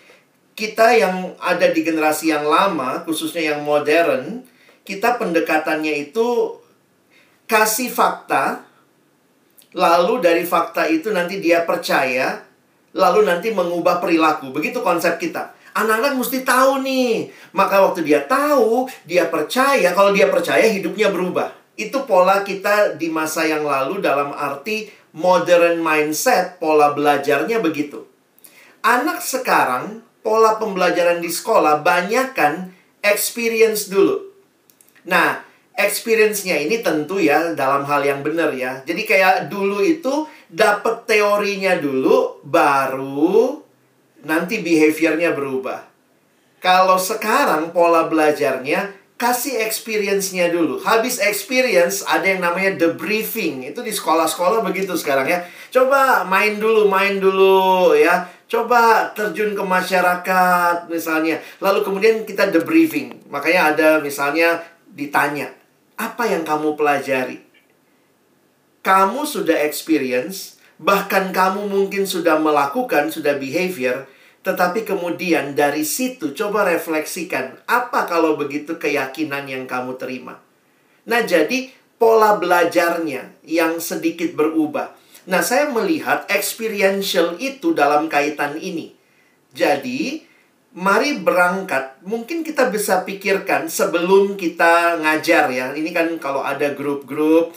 Kita 0.59 0.91
yang 0.91 1.39
ada 1.39 1.71
di 1.71 1.87
generasi 1.87 2.35
yang 2.35 2.43
lama, 2.43 3.07
khususnya 3.07 3.55
yang 3.55 3.63
modern, 3.63 4.43
kita 4.83 5.15
pendekatannya 5.15 6.11
itu 6.11 6.59
kasih 7.47 7.95
fakta, 7.95 8.67
lalu 9.77 10.19
dari 10.19 10.43
fakta 10.43 10.91
itu 10.91 11.15
nanti 11.15 11.39
dia 11.39 11.63
percaya, 11.63 12.43
lalu 12.97 13.23
nanti 13.23 13.55
mengubah 13.55 14.03
perilaku. 14.03 14.51
Begitu 14.51 14.83
konsep 14.83 15.23
kita. 15.23 15.55
Anak-anak 15.79 16.19
mesti 16.19 16.43
tahu 16.43 16.83
nih. 16.83 17.31
Maka 17.55 17.79
waktu 17.79 18.03
dia 18.03 18.27
tahu, 18.27 18.91
dia 19.07 19.31
percaya, 19.31 19.95
kalau 19.95 20.11
dia 20.11 20.27
percaya 20.27 20.67
hidupnya 20.67 21.15
berubah. 21.15 21.55
Itu 21.79 22.03
pola 22.03 22.43
kita 22.43 22.99
di 22.99 23.07
masa 23.07 23.47
yang 23.47 23.63
lalu 23.63 24.03
dalam 24.03 24.35
arti 24.35 24.91
modern 25.17 25.81
mindset, 25.81 26.61
pola 26.61 26.93
belajarnya 26.93 27.61
begitu. 27.63 28.05
Anak 28.85 29.25
sekarang, 29.25 30.05
pola 30.23 30.61
pembelajaran 30.61 31.25
di 31.25 31.31
sekolah 31.33 31.81
banyak 31.81 32.37
kan 32.37 32.73
experience 33.01 33.89
dulu. 33.89 34.29
Nah, 35.09 35.41
experience-nya 35.79 36.59
ini 36.59 36.83
tentu 36.83 37.23
ya 37.23 37.55
dalam 37.55 37.87
hal 37.87 38.03
yang 38.03 38.21
benar 38.27 38.51
ya. 38.51 38.83
Jadi 38.83 39.07
kayak 39.07 39.47
dulu 39.47 39.79
itu 39.81 40.27
dapat 40.51 41.07
teorinya 41.07 41.79
dulu, 41.79 42.43
baru 42.43 43.63
nanti 44.27 44.59
behaviornya 44.59 45.31
berubah. 45.33 45.87
Kalau 46.59 46.99
sekarang 46.99 47.71
pola 47.71 48.11
belajarnya 48.11 48.98
kasih 49.19 49.59
experience-nya 49.67 50.49
dulu. 50.55 50.79
Habis 50.79 51.19
experience 51.19 52.07
ada 52.07 52.23
yang 52.23 52.41
namanya 52.41 52.79
debriefing. 52.79 53.67
Itu 53.67 53.83
di 53.83 53.91
sekolah-sekolah 53.91 54.63
begitu 54.63 54.95
sekarang 54.95 55.27
ya. 55.27 55.43
Coba 55.75 56.23
main 56.23 56.63
dulu, 56.63 56.87
main 56.87 57.19
dulu 57.19 57.93
ya. 57.99 58.31
Coba 58.47 59.13
terjun 59.13 59.59
ke 59.59 59.61
masyarakat 59.61 60.87
misalnya. 60.87 61.43
Lalu 61.59 61.83
kemudian 61.83 62.23
kita 62.23 62.49
debriefing. 62.49 63.29
Makanya 63.29 63.75
ada 63.75 63.89
misalnya 63.99 64.63
ditanya, 64.95 65.51
apa 65.99 66.25
yang 66.31 66.47
kamu 66.47 66.79
pelajari? 66.79 67.43
Kamu 68.87 69.27
sudah 69.27 69.67
experience, 69.67 70.63
bahkan 70.79 71.35
kamu 71.35 71.67
mungkin 71.67 72.07
sudah 72.07 72.39
melakukan, 72.39 73.11
sudah 73.11 73.37
behavior, 73.37 74.07
tetapi 74.47 74.87
kemudian 74.87 75.59
dari 75.59 75.83
situ 75.83 76.31
coba 76.33 76.65
refleksikan, 76.65 77.59
apa 77.67 78.07
kalau 78.07 78.39
begitu 78.39 78.79
keyakinan 78.79 79.51
yang 79.51 79.65
kamu 79.67 79.99
terima? 79.99 80.39
Nah, 81.09 81.27
jadi 81.27 81.75
pola 81.99 82.39
belajarnya 82.39 83.43
yang 83.43 83.83
sedikit 83.83 84.33
berubah. 84.39 84.95
Nah, 85.29 85.45
saya 85.45 85.69
melihat 85.69 86.25
experiential 86.31 87.37
itu 87.37 87.75
dalam 87.77 88.07
kaitan 88.07 88.57
ini. 88.57 88.95
Jadi, 89.53 90.25
mari 90.79 91.19
berangkat. 91.19 92.01
Mungkin 92.07 92.47
kita 92.47 92.71
bisa 92.71 93.03
pikirkan 93.03 93.67
sebelum 93.67 94.39
kita 94.39 95.03
ngajar 95.03 95.51
ya. 95.53 95.67
Ini 95.75 95.91
kan 95.93 96.09
kalau 96.23 96.41
ada 96.47 96.73
grup-grup 96.73 97.53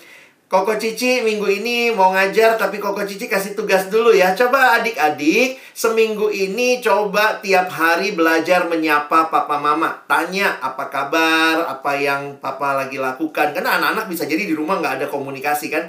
Koko 0.51 0.75
Cici 0.75 1.23
minggu 1.23 1.47
ini 1.47 1.95
mau 1.95 2.11
ngajar 2.11 2.59
tapi 2.59 2.75
Koko 2.75 3.07
Cici 3.07 3.31
kasih 3.31 3.55
tugas 3.55 3.87
dulu 3.87 4.11
ya. 4.11 4.35
Coba 4.35 4.75
adik-adik 4.83 5.55
seminggu 5.71 6.27
ini 6.27 6.83
coba 6.83 7.39
tiap 7.39 7.71
hari 7.71 8.11
belajar 8.11 8.67
menyapa 8.67 9.31
papa 9.31 9.55
mama. 9.63 10.03
Tanya 10.11 10.59
apa 10.59 10.91
kabar, 10.91 11.71
apa 11.71 11.95
yang 11.95 12.35
papa 12.43 12.75
lagi 12.75 12.99
lakukan. 12.99 13.55
Karena 13.55 13.79
anak-anak 13.79 14.11
bisa 14.11 14.27
jadi 14.27 14.43
di 14.43 14.51
rumah 14.51 14.83
nggak 14.83 14.99
ada 14.99 15.07
komunikasi 15.07 15.71
kan. 15.71 15.87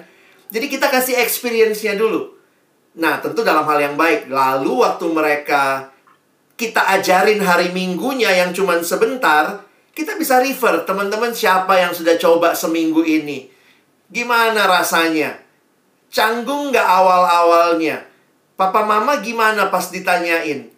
Jadi 0.55 0.71
kita 0.71 0.87
kasih 0.95 1.19
experience-nya 1.19 1.99
dulu. 1.99 2.31
Nah 3.03 3.19
tentu 3.19 3.43
dalam 3.43 3.67
hal 3.67 3.83
yang 3.83 3.99
baik. 3.99 4.31
Lalu 4.31 4.79
waktu 4.79 5.11
mereka 5.11 5.91
kita 6.55 6.87
ajarin 7.03 7.43
hari 7.43 7.75
minggunya 7.75 8.31
yang 8.31 8.55
cuma 8.55 8.79
sebentar, 8.79 9.59
kita 9.91 10.15
bisa 10.15 10.39
refer 10.39 10.87
teman-teman 10.87 11.35
siapa 11.35 11.83
yang 11.83 11.91
sudah 11.91 12.15
coba 12.15 12.55
seminggu 12.55 13.03
ini 13.03 13.51
Gimana 14.13 14.69
rasanya? 14.69 15.41
Canggung 16.13 16.69
nggak 16.69 16.85
awal-awalnya? 16.85 18.05
Papa 18.61 18.85
mama 18.85 19.25
gimana 19.25 19.73
pas 19.73 19.89
ditanyain? 19.89 20.69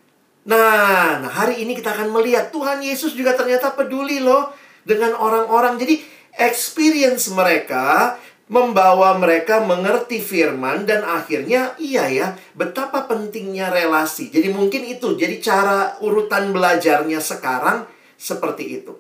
Nah, 0.47 1.19
nah, 1.19 1.33
hari 1.35 1.67
ini 1.67 1.75
kita 1.75 1.91
akan 1.99 2.15
melihat 2.15 2.55
Tuhan 2.55 2.79
Yesus 2.79 3.19
juga 3.19 3.35
ternyata 3.35 3.75
peduli 3.75 4.23
loh 4.23 4.55
dengan 4.87 5.19
orang-orang. 5.19 5.83
Jadi 5.83 5.99
experience 6.39 7.27
mereka 7.35 8.15
membawa 8.47 9.19
mereka 9.19 9.67
mengerti 9.67 10.23
firman 10.23 10.87
dan 10.87 11.03
akhirnya 11.03 11.75
iya 11.83 12.07
ya, 12.07 12.39
betapa 12.55 13.11
pentingnya 13.11 13.75
relasi. 13.75 14.31
Jadi 14.31 14.47
mungkin 14.55 14.87
itu 14.87 15.19
jadi 15.19 15.43
cara 15.43 15.99
urutan 15.99 16.55
belajarnya 16.55 17.19
sekarang 17.19 17.91
seperti 18.15 18.79
itu. 18.79 18.95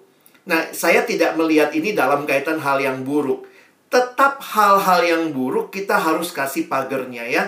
Nah, 0.50 0.74
saya 0.74 1.06
tidak 1.06 1.38
melihat 1.38 1.70
ini 1.70 1.94
dalam 1.94 2.26
kaitan 2.26 2.58
hal 2.58 2.82
yang 2.82 3.06
buruk 3.06 3.53
tetap 3.94 4.42
hal-hal 4.42 5.00
yang 5.06 5.22
buruk 5.30 5.70
kita 5.70 5.94
harus 5.94 6.34
kasih 6.34 6.66
pagernya 6.66 7.22
ya. 7.30 7.44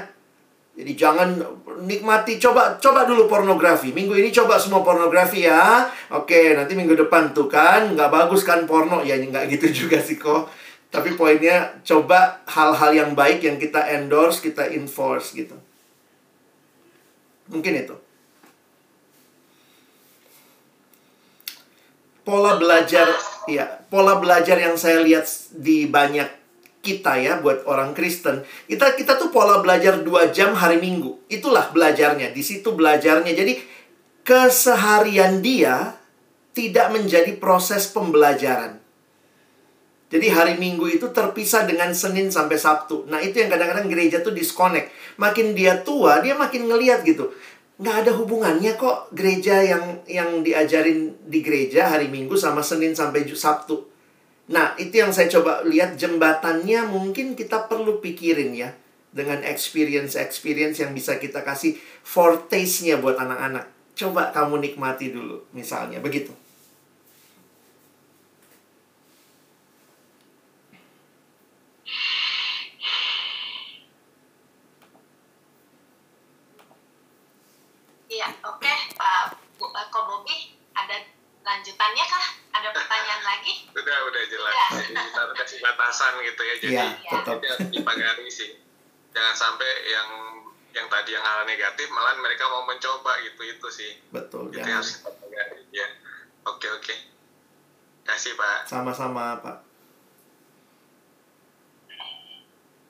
Jadi 0.77 0.93
jangan 0.93 1.41
nikmati 1.83 2.39
coba 2.39 2.79
coba 2.79 3.09
dulu 3.09 3.27
pornografi. 3.27 3.91
Minggu 3.91 4.15
ini 4.15 4.31
coba 4.31 4.61
semua 4.61 4.87
pornografi 4.87 5.43
ya. 5.43 5.89
Oke, 6.15 6.55
nanti 6.55 6.79
minggu 6.79 6.95
depan 6.95 7.35
tuh 7.35 7.51
kan 7.51 7.97
nggak 7.97 8.13
bagus 8.13 8.47
kan 8.47 8.69
porno 8.69 9.03
ya 9.03 9.19
nggak 9.19 9.51
gitu 9.57 9.67
juga 9.73 9.99
sih 9.99 10.21
kok. 10.21 10.47
Tapi 10.93 11.17
poinnya 11.19 11.81
coba 11.83 12.45
hal-hal 12.47 12.93
yang 12.95 13.11
baik 13.17 13.43
yang 13.43 13.59
kita 13.59 13.83
endorse, 13.89 14.39
kita 14.45 14.69
enforce 14.71 15.35
gitu. 15.35 15.57
Mungkin 17.51 17.73
itu. 17.73 17.97
Pola 22.21 22.61
belajar 22.61 23.09
ya, 23.49 23.65
pola 23.89 24.21
belajar 24.21 24.61
yang 24.61 24.77
saya 24.77 25.01
lihat 25.01 25.25
di 25.57 25.89
banyak 25.89 26.36
kita 26.87 27.19
ya 27.19 27.43
buat 27.43 27.67
orang 27.67 27.99
Kristen 27.99 28.47
kita 28.71 28.95
kita 28.95 29.19
tuh 29.19 29.35
pola 29.35 29.59
belajar 29.59 29.99
dua 30.07 30.31
jam 30.31 30.55
hari 30.55 30.79
Minggu 30.79 31.27
itulah 31.27 31.75
belajarnya 31.75 32.31
di 32.31 32.43
situ 32.47 32.71
belajarnya 32.71 33.35
jadi 33.35 33.59
keseharian 34.23 35.43
dia 35.43 35.99
tidak 36.55 36.95
menjadi 36.95 37.35
proses 37.43 37.91
pembelajaran 37.91 38.87
jadi 40.07 40.31
hari 40.31 40.55
Minggu 40.55 40.87
itu 40.87 41.11
terpisah 41.11 41.67
dengan 41.67 41.91
Senin 41.91 42.31
sampai 42.31 42.55
Sabtu. 42.55 43.11
Nah 43.11 43.19
itu 43.19 43.43
yang 43.43 43.51
kadang-kadang 43.51 43.91
gereja 43.91 44.23
tuh 44.23 44.31
disconnect. 44.31 44.95
Makin 45.19 45.59
dia 45.59 45.83
tua, 45.83 46.23
dia 46.23 46.39
makin 46.39 46.71
ngeliat 46.71 47.03
gitu. 47.03 47.35
Nggak 47.83 47.97
ada 48.07 48.13
hubungannya 48.15 48.79
kok 48.79 49.11
gereja 49.11 49.67
yang 49.67 50.07
yang 50.07 50.47
diajarin 50.47 51.27
di 51.27 51.43
gereja 51.43 51.91
hari 51.91 52.07
Minggu 52.07 52.39
sama 52.39 52.63
Senin 52.63 52.95
sampai 52.95 53.27
Sabtu. 53.27 53.96
Nah, 54.47 54.79
itu 54.79 55.03
yang 55.03 55.11
saya 55.11 55.27
coba 55.27 55.67
lihat 55.67 55.99
jembatannya 55.99 56.87
mungkin 56.87 57.35
kita 57.35 57.67
perlu 57.67 57.99
pikirin 57.99 58.55
ya. 58.55 58.71
Dengan 59.17 59.41
experience-experience 59.43 60.85
yang 60.85 60.93
bisa 60.93 61.17
kita 61.17 61.41
kasih 61.41 61.75
foretaste-nya 62.05 63.01
buat 63.01 63.17
anak-anak. 63.17 63.65
Coba 63.97 64.29
kamu 64.29 64.61
nikmati 64.61 65.09
dulu, 65.09 65.41
misalnya. 65.57 65.99
Begitu. 66.05 66.31
Iya, 78.07 78.31
oke 78.47 78.63
okay. 78.63 78.77
Pak 78.95 79.35
Bu, 79.59 79.67
Ko 79.73 80.01
Bobi, 80.09 80.57
ada 80.73 80.97
lanjutannya 81.45 82.05
kah? 82.05 82.27
Ada 82.57 82.73
pertanyaan 82.73 83.23
lagi? 83.25 83.69
Udah, 83.77 83.97
udah 84.09 84.23
jelas. 84.25 84.53
Udah. 84.57 84.69
Jadi 84.81 84.93
kita 84.97 85.23
kasih 85.37 85.59
batasan 85.87 86.19
gitu 86.27 86.43
ya. 86.43 86.55
Jadi 86.59 86.75
ya, 86.75 86.87
tetap. 86.99 87.39
dipagari 87.71 88.27
sih. 88.27 88.59
Jangan 89.15 89.35
sampai 89.39 89.71
yang 89.87 90.11
yang 90.75 90.87
tadi 90.91 91.15
yang 91.15 91.23
hal 91.23 91.47
negatif 91.47 91.87
malah 91.95 92.19
mereka 92.19 92.51
mau 92.51 92.67
mencoba 92.67 93.23
gitu 93.23 93.43
itu 93.47 93.69
sih. 93.71 93.91
Betul. 94.11 94.51
Itu 94.51 94.67
yang 94.67 94.83
harus 94.83 94.99
kita 94.99 95.11
pagari 95.15 95.63
ya. 95.71 95.87
Oke 96.51 96.67
oke. 96.75 96.95
Kasih 98.03 98.35
Pak. 98.35 98.67
Sama-sama 98.67 99.39
Pak. 99.39 99.63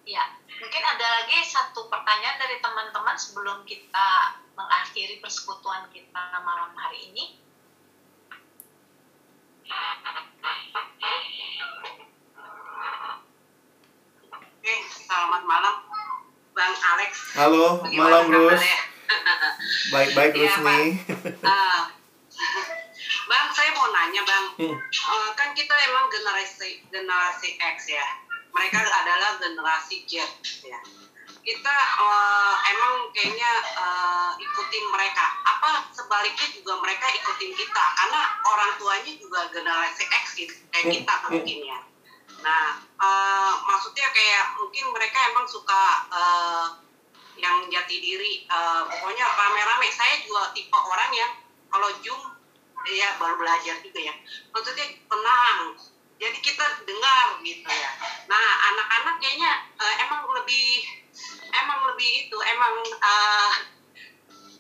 Ya, 0.07 0.23
mungkin 0.63 0.83
ada 0.87 1.07
lagi 1.21 1.43
satu 1.43 1.91
pertanyaan 1.91 2.39
dari 2.39 2.63
teman-teman 2.63 3.19
sebelum 3.19 3.67
kita 3.67 4.39
mengakhiri 4.55 5.19
persekutuan 5.19 5.91
kita 5.91 6.41
malam 6.47 6.73
hari 6.79 7.11
ini. 7.11 7.43
Oke, 14.67 14.75
selamat 15.07 15.43
malam 15.47 15.75
Bang 16.51 16.75
Alex. 16.75 17.13
Halo, 17.39 17.79
Bagaimana 17.79 18.27
malam 18.27 18.51
Rus. 18.51 18.63
Baik-baik 19.95 20.33
ya, 20.35 20.51
Rus 20.51 20.57
nih. 20.67 20.89
Uh, 21.47 21.81
bang, 23.31 23.47
saya 23.55 23.71
mau 23.77 23.87
nanya 23.93 24.23
Bang, 24.27 24.45
Hmm. 24.57 24.73
uh, 24.75 25.31
kan 25.37 25.53
kita 25.53 25.75
emang 25.87 26.09
generasi 26.09 26.81
generasi 26.89 27.55
X 27.55 27.87
ya, 27.87 28.07
mereka 28.51 28.83
adalah 28.83 29.37
generasi 29.39 30.09
Z 30.09 30.27
ya. 30.65 30.79
Kita 31.47 31.77
uh, 32.03 32.55
emang 32.67 33.07
kayaknya 33.15 33.53
uh, 33.79 34.35
ikutin 34.35 34.85
mereka. 34.91 35.27
Apa 35.47 35.87
sebaliknya 35.95 36.51
juga 36.51 36.83
mereka 36.83 37.07
ikutin 37.15 37.53
kita? 37.55 37.85
Karena 37.95 38.23
orang 38.43 38.75
tuanya 38.81 39.13
juga 39.15 39.47
generasi 39.55 40.03
X 40.03 40.25
gitu, 40.35 40.55
kayak 40.75 40.83
Hmm. 40.83 40.95
kita 40.99 41.15
mungkin 41.31 41.59
ya. 41.63 41.79
Nah, 42.47 42.79
uh, 43.03 43.53
maksudnya 43.67 44.07
kayak 44.15 44.55
mungkin 44.55 44.95
mereka 44.95 45.19
emang 45.35 45.51
suka 45.51 46.07
uh, 46.15 46.79
yang 47.35 47.67
jati 47.67 47.99
diri, 47.99 48.47
uh, 48.47 48.87
pokoknya 48.87 49.27
rame-rame. 49.27 49.91
Saya 49.91 50.23
juga 50.23 50.55
tipe 50.55 50.79
orang 50.79 51.11
yang 51.11 51.33
kalau 51.67 51.91
Zoom 51.99 52.23
ya 52.87 53.19
baru 53.19 53.35
belajar 53.35 53.83
juga 53.83 53.99
ya. 53.99 54.15
Maksudnya 54.55 54.87
tenang. 55.11 55.75
Jadi 56.17 56.39
kita 56.41 56.65
dengar 56.87 57.43
gitu 57.43 57.67
ya. 57.67 57.91
Nah, 58.31 58.49
anak-anak 58.73 59.19
kayaknya 59.19 59.53
uh, 59.77 59.95
emang 60.07 60.25
lebih 60.39 60.87
emang 61.51 61.81
lebih 61.93 62.11
itu 62.31 62.39
emang 62.47 62.75
uh, 63.03 63.53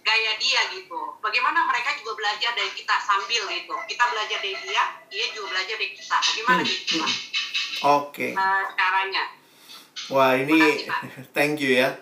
gaya 0.06 0.32
dia 0.38 0.60
gitu. 0.70 1.00
Bagaimana 1.18 1.66
mereka 1.66 1.96
juga 1.98 2.14
belajar 2.14 2.54
dari 2.54 2.70
kita 2.76 2.94
sambil 3.02 3.42
gitu. 3.50 3.74
Kita 3.90 4.04
belajar 4.06 4.38
dari 4.38 4.54
dia, 4.62 4.82
dia 5.10 5.26
juga 5.34 5.56
belajar 5.56 5.74
dari 5.74 5.90
kita. 5.98 6.18
Bagaimana 6.18 6.60
Hmm, 6.62 6.70
gitu 6.70 6.94
Pak? 7.02 7.10
Oke. 7.84 8.32
Uh, 8.32 8.64
caranya? 8.72 9.24
Wah, 10.08 10.32
ini 10.38 10.56
Makasih, 10.56 10.88
Pak. 10.88 11.00
thank 11.36 11.60
you 11.60 11.76
ya. 11.76 11.92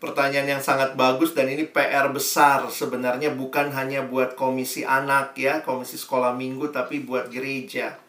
Pertanyaan 0.00 0.56
yang 0.56 0.62
sangat 0.64 0.96
bagus 0.96 1.36
dan 1.36 1.44
ini 1.44 1.68
PR 1.68 2.08
besar 2.08 2.64
sebenarnya 2.72 3.36
bukan 3.36 3.68
hanya 3.76 4.00
buat 4.08 4.32
komisi 4.32 4.80
anak 4.80 5.36
ya, 5.36 5.60
komisi 5.60 6.00
sekolah 6.00 6.32
minggu 6.32 6.72
tapi 6.72 7.04
buat 7.04 7.28
gereja. 7.28 8.00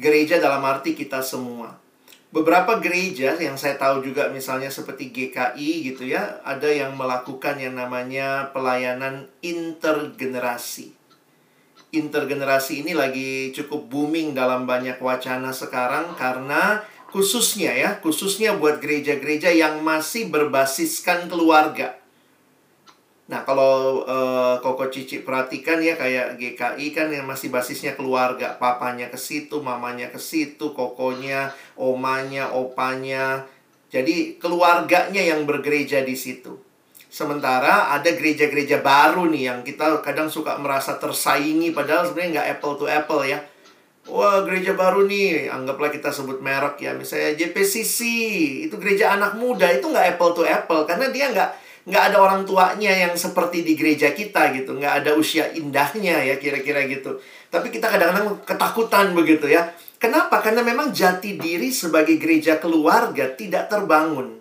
Gereja 0.00 0.40
dalam 0.40 0.64
arti 0.64 0.96
kita 0.96 1.20
semua. 1.20 1.76
Beberapa 2.28 2.80
gereja 2.80 3.36
yang 3.40 3.60
saya 3.60 3.76
tahu 3.76 4.04
juga 4.04 4.32
misalnya 4.32 4.72
seperti 4.72 5.12
GKI 5.12 5.92
gitu 5.92 6.08
ya, 6.08 6.40
ada 6.44 6.68
yang 6.68 6.96
melakukan 6.96 7.60
yang 7.60 7.76
namanya 7.76 8.48
pelayanan 8.56 9.28
intergenerasi. 9.44 10.97
Intergenerasi 11.88 12.84
ini 12.84 12.92
lagi 12.92 13.48
cukup 13.56 13.88
booming 13.88 14.36
dalam 14.36 14.68
banyak 14.68 15.00
wacana 15.00 15.56
sekarang 15.56 16.12
karena 16.20 16.84
khususnya 17.08 17.72
ya, 17.72 17.90
khususnya 18.04 18.60
buat 18.60 18.84
gereja-gereja 18.84 19.48
yang 19.48 19.80
masih 19.80 20.28
berbasiskan 20.28 21.32
keluarga. 21.32 21.96
Nah, 23.28 23.44
kalau 23.44 24.04
eh, 24.08 24.54
Koko 24.64 24.88
Cici 24.88 25.20
perhatikan 25.20 25.80
ya 25.84 25.96
kayak 25.96 26.40
GKI 26.40 26.86
kan 26.96 27.08
yang 27.12 27.28
masih 27.28 27.52
basisnya 27.52 27.92
keluarga, 27.92 28.56
papanya 28.56 29.12
ke 29.12 29.20
situ, 29.20 29.60
mamanya 29.60 30.08
ke 30.08 30.20
situ, 30.20 30.72
kokonya, 30.72 31.52
omanya, 31.76 32.52
opanya. 32.56 33.44
Jadi 33.88 34.36
keluarganya 34.40 35.20
yang 35.20 35.44
bergereja 35.48 36.04
di 36.04 36.16
situ. 36.16 36.67
Sementara 37.08 37.88
ada 37.96 38.10
gereja-gereja 38.12 38.84
baru 38.84 39.32
nih 39.32 39.48
yang 39.48 39.58
kita 39.64 40.04
kadang 40.04 40.28
suka 40.28 40.60
merasa 40.60 41.00
tersaingi 41.00 41.72
padahal 41.72 42.04
sebenarnya 42.04 42.30
nggak 42.36 42.48
apple 42.60 42.74
to 42.76 42.84
apple 42.84 43.24
ya. 43.24 43.40
Wah 44.08 44.40
gereja 44.44 44.72
baru 44.72 45.04
nih, 45.04 45.52
anggaplah 45.52 45.92
kita 45.92 46.08
sebut 46.08 46.40
merek 46.40 46.80
ya, 46.80 46.96
misalnya 46.96 47.36
JPCC, 47.36 47.98
itu 48.64 48.74
gereja 48.80 49.12
anak 49.12 49.36
muda, 49.36 49.68
itu 49.68 49.84
nggak 49.84 50.16
apple 50.16 50.32
to 50.32 50.48
apple, 50.48 50.88
karena 50.88 51.12
dia 51.12 51.28
nggak 51.28 51.50
nggak 51.88 52.02
ada 52.12 52.16
orang 52.16 52.44
tuanya 52.48 52.88
yang 52.88 53.12
seperti 53.12 53.64
di 53.64 53.76
gereja 53.76 54.16
kita 54.16 54.56
gitu, 54.56 54.80
nggak 54.80 55.04
ada 55.04 55.12
usia 55.12 55.52
indahnya 55.52 56.24
ya 56.24 56.40
kira-kira 56.40 56.88
gitu. 56.88 57.20
Tapi 57.52 57.68
kita 57.68 57.92
kadang-kadang 57.92 58.44
ketakutan 58.48 59.12
begitu 59.12 59.44
ya. 59.48 59.76
Kenapa? 60.00 60.40
Karena 60.40 60.64
memang 60.64 60.88
jati 60.88 61.36
diri 61.36 61.68
sebagai 61.68 62.16
gereja 62.16 62.56
keluarga 62.56 63.28
tidak 63.36 63.68
terbangun. 63.68 64.40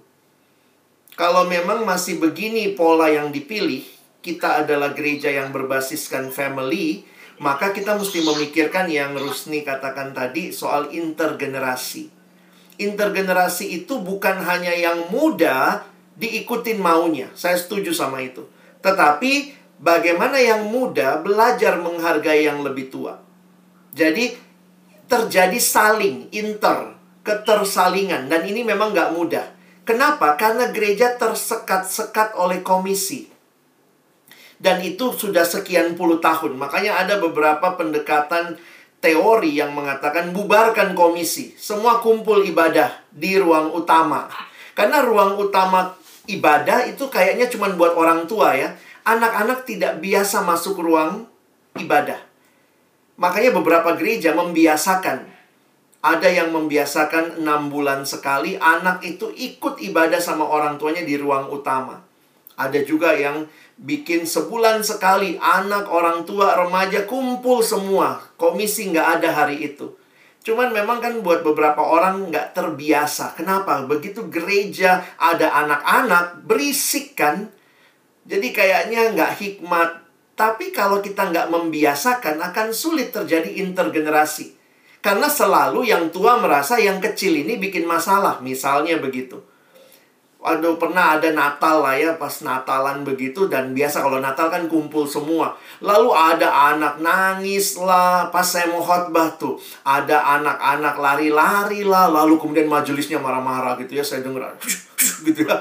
Kalau 1.17 1.49
memang 1.49 1.81
masih 1.81 2.21
begini 2.21 2.77
pola 2.77 3.09
yang 3.09 3.33
dipilih, 3.33 3.81
kita 4.21 4.61
adalah 4.61 4.93
gereja 4.93 5.33
yang 5.33 5.49
berbasiskan 5.49 6.29
family, 6.29 7.09
maka 7.41 7.73
kita 7.73 7.97
mesti 7.97 8.21
memikirkan 8.21 8.85
yang 8.85 9.17
Rusni 9.17 9.65
katakan 9.65 10.13
tadi 10.13 10.53
soal 10.53 10.93
intergenerasi. 10.93 12.13
Intergenerasi 12.77 13.81
itu 13.81 13.97
bukan 13.97 14.45
hanya 14.45 14.69
yang 14.77 15.09
muda 15.09 15.89
diikutin 16.21 16.77
maunya. 16.77 17.33
Saya 17.33 17.57
setuju 17.57 17.97
sama 17.97 18.21
itu. 18.21 18.45
Tetapi 18.85 19.57
bagaimana 19.81 20.37
yang 20.37 20.69
muda 20.69 21.17
belajar 21.17 21.81
menghargai 21.81 22.45
yang 22.45 22.61
lebih 22.61 22.93
tua. 22.93 23.17
Jadi 23.89 24.37
terjadi 25.09 25.57
saling, 25.57 26.29
inter, 26.29 26.93
ketersalingan. 27.25 28.29
Dan 28.29 28.45
ini 28.45 28.61
memang 28.61 28.93
nggak 28.93 29.17
mudah. 29.17 29.56
Kenapa? 29.87 30.35
Karena 30.35 30.67
gereja 30.75 31.15
tersekat-sekat 31.15 32.35
oleh 32.35 32.59
komisi. 32.59 33.31
Dan 34.59 34.83
itu 34.83 35.15
sudah 35.15 35.47
sekian 35.47 35.95
puluh 35.95 36.19
tahun. 36.19 36.59
Makanya 36.59 36.99
ada 37.07 37.23
beberapa 37.23 37.79
pendekatan 37.79 38.59
teori 38.99 39.55
yang 39.55 39.71
mengatakan 39.71 40.35
bubarkan 40.35 40.91
komisi. 40.91 41.55
Semua 41.55 42.03
kumpul 42.03 42.43
ibadah 42.43 42.99
di 43.15 43.39
ruang 43.39 43.71
utama. 43.71 44.27
Karena 44.75 45.05
ruang 45.07 45.39
utama 45.39 45.95
ibadah 46.27 46.83
itu 46.83 47.07
kayaknya 47.07 47.47
cuma 47.47 47.71
buat 47.71 47.95
orang 47.95 48.27
tua 48.27 48.59
ya. 48.59 48.75
Anak-anak 49.07 49.63
tidak 49.63 50.03
biasa 50.03 50.43
masuk 50.43 50.83
ruang 50.83 51.31
ibadah. 51.79 52.19
Makanya 53.15 53.55
beberapa 53.55 53.95
gereja 53.95 54.35
membiasakan 54.35 55.36
ada 56.01 56.29
yang 56.29 56.53
membiasakan 56.53 57.41
enam 57.41 57.73
bulan 57.73 58.05
sekali 58.05 58.53
anak 58.61 59.01
itu 59.01 59.33
ikut 59.33 59.81
ibadah 59.81 60.21
sama 60.21 60.45
orang 60.45 60.77
tuanya 60.77 61.01
di 61.01 61.17
ruang 61.17 61.49
utama. 61.49 62.05
Ada 62.57 62.81
juga 62.81 63.13
yang 63.13 63.45
bikin 63.77 64.25
sebulan 64.25 64.81
sekali 64.81 65.37
anak, 65.37 65.85
orang 65.93 66.25
tua, 66.25 66.57
remaja 66.57 67.05
kumpul 67.05 67.61
semua. 67.61 68.17
Komisi 68.33 68.89
nggak 68.89 69.21
ada 69.21 69.29
hari 69.29 69.61
itu. 69.61 69.93
Cuman 70.41 70.73
memang 70.73 70.97
kan 70.97 71.21
buat 71.21 71.45
beberapa 71.45 71.85
orang 71.85 72.33
nggak 72.33 72.57
terbiasa. 72.57 73.37
Kenapa? 73.37 73.85
Begitu 73.85 74.25
gereja 74.25 75.05
ada 75.21 75.53
anak-anak, 75.53 76.49
berisik 76.49 77.13
kan? 77.13 77.53
Jadi 78.25 78.49
kayaknya 78.49 79.13
nggak 79.13 79.37
hikmat. 79.37 80.01
Tapi 80.33 80.73
kalau 80.73 80.97
kita 81.01 81.29
nggak 81.29 81.53
membiasakan, 81.53 82.41
akan 82.41 82.73
sulit 82.73 83.13
terjadi 83.13 83.53
intergenerasi. 83.61 84.56
Karena 85.07 85.31
selalu 85.31 85.87
yang 85.87 86.11
tua 86.11 86.35
merasa 86.35 86.75
yang 86.75 86.99
kecil 86.99 87.31
ini 87.31 87.55
bikin 87.55 87.87
masalah. 87.87 88.43
Misalnya 88.43 88.99
begitu. 88.99 89.39
Waduh, 90.43 90.75
pernah 90.75 91.15
ada 91.15 91.31
Natal 91.31 91.79
lah 91.79 91.95
ya, 91.95 92.11
pas 92.19 92.43
Natalan 92.43 93.07
begitu. 93.07 93.47
Dan 93.47 93.71
biasa 93.71 94.03
kalau 94.03 94.19
Natal 94.19 94.51
kan 94.51 94.67
kumpul 94.67 95.07
semua. 95.07 95.55
Lalu 95.79 96.11
ada 96.11 96.75
anak 96.75 96.99
nangis 96.99 97.79
lah, 97.79 98.27
pas 98.35 98.43
saya 98.43 98.67
mau 98.67 98.83
khotbah 98.83 99.31
tuh. 99.39 99.55
Ada 99.87 100.43
anak-anak 100.43 100.99
lari-lari 100.99 101.87
lah, 101.87 102.11
lalu 102.11 102.35
kemudian 102.35 102.67
majelisnya 102.67 103.23
marah-marah 103.23 103.79
gitu 103.79 103.95
ya. 103.95 104.03
Saya 104.03 104.27
dengar, 104.27 104.59
gitu 105.23 105.47
ya. 105.47 105.55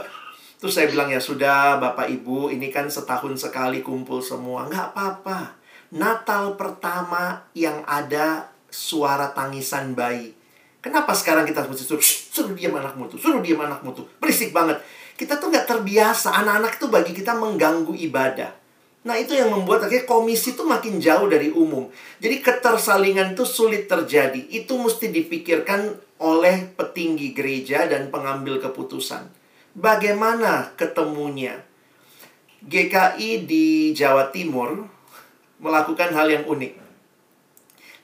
Terus 0.59 0.74
saya 0.74 0.90
bilang 0.90 1.07
ya 1.07 1.22
sudah 1.22 1.78
Bapak 1.78 2.11
Ibu 2.11 2.51
ini 2.51 2.74
kan 2.74 2.90
setahun 2.90 3.38
sekali 3.38 3.78
kumpul 3.78 4.18
semua. 4.18 4.66
Nggak 4.66 4.90
apa-apa. 4.90 5.55
Natal 5.94 6.59
pertama 6.59 7.47
yang 7.55 7.86
ada 7.86 8.56
suara 8.71 9.33
tangisan 9.33 9.97
bayi. 9.97 10.35
Kenapa 10.81 11.11
sekarang 11.19 11.43
kita 11.43 11.67
mesti 11.67 11.83
suruh, 11.83 12.03
suruh 12.03 12.55
diam 12.55 12.79
anakmu 12.79 13.11
tuh, 13.11 13.19
suruh 13.19 13.43
diam 13.43 13.59
anakmu 13.59 13.91
tuh. 13.91 14.07
Berisik 14.23 14.55
banget. 14.55 14.79
Kita 15.19 15.35
tuh 15.43 15.51
nggak 15.51 15.67
terbiasa. 15.67 16.31
Anak-anak 16.31 16.79
itu 16.79 16.87
bagi 16.87 17.12
kita 17.17 17.35
mengganggu 17.35 17.91
ibadah. 18.07 18.55
Nah 19.07 19.19
itu 19.19 19.35
yang 19.35 19.51
membuat 19.51 19.87
akhirnya 19.87 20.07
komisi 20.07 20.55
itu 20.55 20.62
makin 20.62 21.03
jauh 21.03 21.27
dari 21.27 21.51
umum. 21.51 21.91
Jadi 22.23 22.39
ketersalingan 22.39 23.35
itu 23.35 23.43
sulit 23.43 23.91
terjadi. 23.91 24.39
Itu 24.47 24.79
mesti 24.79 25.11
dipikirkan 25.11 25.95
oleh 26.23 26.71
petinggi 26.75 27.35
gereja 27.35 27.91
dan 27.91 28.14
pengambil 28.14 28.62
keputusan. 28.62 29.27
Bagaimana 29.75 30.71
ketemunya? 30.79 31.67
GKI 32.62 33.47
di 33.47 33.91
Jawa 33.95 34.31
Timur 34.31 34.87
melakukan 35.59 36.14
hal 36.14 36.31
yang 36.31 36.45
unik 36.47 36.86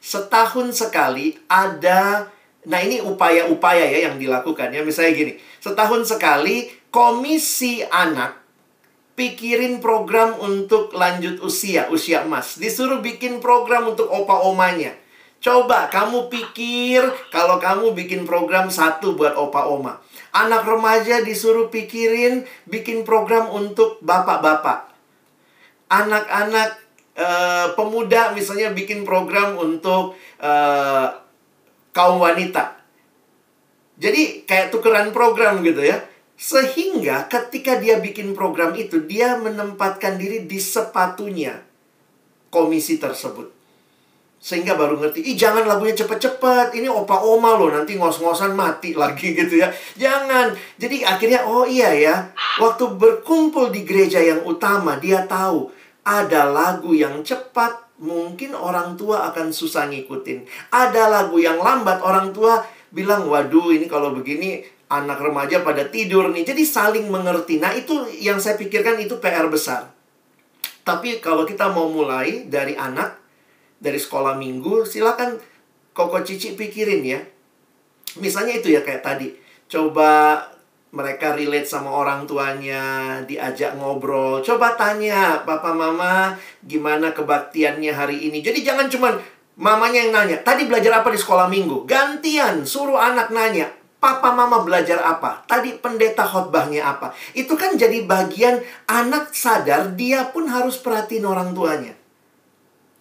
setahun 0.02 0.74
sekali 0.74 1.38
ada 1.46 2.26
Nah, 2.62 2.78
ini 2.78 3.02
upaya-upaya 3.02 3.82
ya 3.90 4.06
yang 4.06 4.22
dilakukan 4.22 4.70
ya. 4.70 4.86
Misalnya 4.86 5.18
gini, 5.18 5.32
setahun 5.58 6.06
sekali 6.06 6.70
komisi 6.94 7.82
anak 7.82 8.38
pikirin 9.18 9.82
program 9.82 10.38
untuk 10.38 10.94
lanjut 10.94 11.42
usia, 11.42 11.90
usia 11.90 12.22
emas. 12.22 12.62
Disuruh 12.62 13.02
bikin 13.02 13.42
program 13.42 13.90
untuk 13.90 14.06
opa 14.06 14.46
omanya. 14.46 14.94
Coba 15.42 15.90
kamu 15.90 16.30
pikir 16.30 17.02
kalau 17.34 17.58
kamu 17.58 17.98
bikin 17.98 18.22
program 18.22 18.70
satu 18.70 19.18
buat 19.18 19.34
opa 19.34 19.66
oma. 19.66 19.98
Anak 20.30 20.62
remaja 20.62 21.18
disuruh 21.18 21.66
pikirin 21.66 22.46
bikin 22.70 23.02
program 23.02 23.50
untuk 23.50 23.98
bapak-bapak. 24.06 24.86
Anak-anak 25.90 26.78
uh, 27.16 27.72
pemuda 27.76 28.32
misalnya 28.32 28.72
bikin 28.72 29.04
program 29.04 29.58
untuk 29.60 30.16
uh, 30.40 31.06
kaum 31.92 32.18
wanita. 32.20 32.80
Jadi 34.00 34.48
kayak 34.48 34.72
tukeran 34.72 35.12
program 35.14 35.60
gitu 35.62 35.84
ya. 35.84 36.00
Sehingga 36.42 37.30
ketika 37.30 37.78
dia 37.78 38.02
bikin 38.02 38.34
program 38.34 38.74
itu, 38.74 39.06
dia 39.06 39.38
menempatkan 39.38 40.18
diri 40.18 40.42
di 40.42 40.58
sepatunya 40.58 41.62
komisi 42.50 42.98
tersebut. 42.98 43.62
Sehingga 44.42 44.74
baru 44.74 44.98
ngerti, 44.98 45.22
ih 45.22 45.38
jangan 45.38 45.70
lagunya 45.70 45.94
cepet-cepet, 45.94 46.74
ini 46.74 46.90
opa-oma 46.90 47.54
loh, 47.54 47.70
nanti 47.70 47.94
ngos-ngosan 47.94 48.58
mati 48.58 48.90
lagi 49.02 49.38
gitu 49.38 49.62
ya. 49.62 49.70
Jangan. 49.94 50.50
Jadi 50.82 51.06
akhirnya, 51.06 51.46
oh 51.46 51.62
iya 51.62 51.94
ya, 51.94 52.14
waktu 52.58 52.90
berkumpul 52.90 53.70
di 53.70 53.86
gereja 53.86 54.18
yang 54.18 54.42
utama, 54.42 54.98
dia 54.98 55.22
tahu 55.30 55.70
ada 56.02 56.50
lagu 56.50 56.94
yang 56.94 57.22
cepat, 57.22 57.94
mungkin 58.02 58.58
orang 58.58 58.98
tua 58.98 59.30
akan 59.30 59.54
susah 59.54 59.86
ngikutin. 59.86 60.44
Ada 60.74 61.06
lagu 61.06 61.38
yang 61.38 61.62
lambat, 61.62 62.02
orang 62.02 62.34
tua 62.34 62.62
bilang, 62.90 63.30
waduh 63.30 63.70
ini 63.70 63.86
kalau 63.86 64.10
begini 64.10 64.66
anak 64.90 65.22
remaja 65.22 65.62
pada 65.62 65.88
tidur 65.88 66.28
nih. 66.28 66.44
Jadi 66.44 66.62
saling 66.66 67.06
mengerti. 67.08 67.56
Nah 67.62 67.72
itu 67.72 68.04
yang 68.20 68.42
saya 68.42 68.60
pikirkan 68.60 69.00
itu 69.00 69.16
PR 69.22 69.48
besar. 69.48 69.88
Tapi 70.82 71.22
kalau 71.22 71.46
kita 71.46 71.70
mau 71.70 71.86
mulai 71.88 72.50
dari 72.50 72.74
anak, 72.74 73.16
dari 73.78 73.96
sekolah 73.96 74.34
minggu, 74.34 74.84
silakan 74.84 75.38
Koko 75.94 76.20
Cici 76.26 76.58
pikirin 76.58 77.02
ya. 77.06 77.20
Misalnya 78.18 78.58
itu 78.58 78.74
ya 78.74 78.82
kayak 78.82 79.06
tadi. 79.06 79.32
Coba 79.70 80.40
mereka 80.92 81.32
relate 81.32 81.64
sama 81.64 81.88
orang 81.88 82.28
tuanya, 82.28 83.16
diajak 83.24 83.80
ngobrol. 83.80 84.44
Coba 84.44 84.76
tanya, 84.76 85.40
papa 85.40 85.72
mama, 85.72 86.36
gimana 86.68 87.16
kebaktiannya 87.16 87.92
hari 87.96 88.28
ini. 88.28 88.44
Jadi 88.44 88.60
jangan 88.60 88.92
cuma 88.92 89.16
mamanya 89.56 90.04
yang 90.04 90.12
nanya, 90.12 90.36
tadi 90.44 90.68
belajar 90.68 91.00
apa 91.00 91.08
di 91.08 91.16
sekolah 91.16 91.48
minggu? 91.48 91.88
Gantian, 91.88 92.68
suruh 92.68 93.00
anak 93.00 93.32
nanya, 93.32 93.72
papa 93.96 94.36
mama 94.36 94.60
belajar 94.60 95.00
apa? 95.00 95.40
Tadi 95.48 95.80
pendeta 95.80 96.28
khotbahnya 96.28 96.84
apa? 96.84 97.16
Itu 97.32 97.56
kan 97.56 97.80
jadi 97.80 98.04
bagian 98.04 98.60
anak 98.84 99.32
sadar 99.32 99.96
dia 99.96 100.28
pun 100.28 100.44
harus 100.44 100.76
perhatiin 100.76 101.24
orang 101.24 101.56
tuanya. 101.56 101.96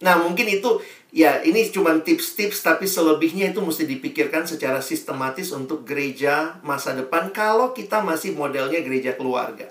Nah, 0.00 0.16
mungkin 0.16 0.48
itu 0.48 0.80
ya 1.12 1.44
ini 1.44 1.68
cuma 1.68 1.92
tips-tips 2.00 2.64
tapi 2.64 2.88
selebihnya 2.88 3.52
itu 3.52 3.60
mesti 3.60 3.84
dipikirkan 3.84 4.48
secara 4.48 4.80
sistematis 4.80 5.52
untuk 5.52 5.84
gereja 5.84 6.56
masa 6.64 6.96
depan 6.96 7.28
kalau 7.28 7.76
kita 7.76 8.00
masih 8.00 8.32
modelnya 8.32 8.80
gereja 8.80 9.12
keluarga. 9.12 9.68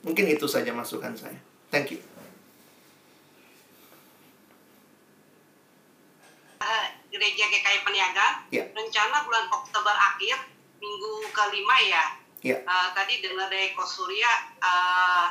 Mungkin 0.00 0.24
itu 0.32 0.48
saja 0.48 0.72
masukan 0.72 1.12
saya. 1.12 1.36
Thank 1.68 1.92
you. 1.92 2.00
Uh, 6.60 6.86
gereja 7.08 7.44
GKI 7.48 7.78
Peniaga 7.84 8.44
Ya. 8.52 8.64
rencana 8.72 9.24
bulan 9.24 9.48
Oktober 9.48 9.92
akhir 9.92 10.36
minggu 10.80 11.12
kelima 11.32 11.76
ya. 11.84 12.04
Ya. 12.40 12.56
Uh, 12.64 12.88
tadi 12.96 13.20
dengar 13.20 13.52
dari 13.52 13.76
Ko 13.76 13.84
Surya 13.84 14.28
uh, 14.60 15.28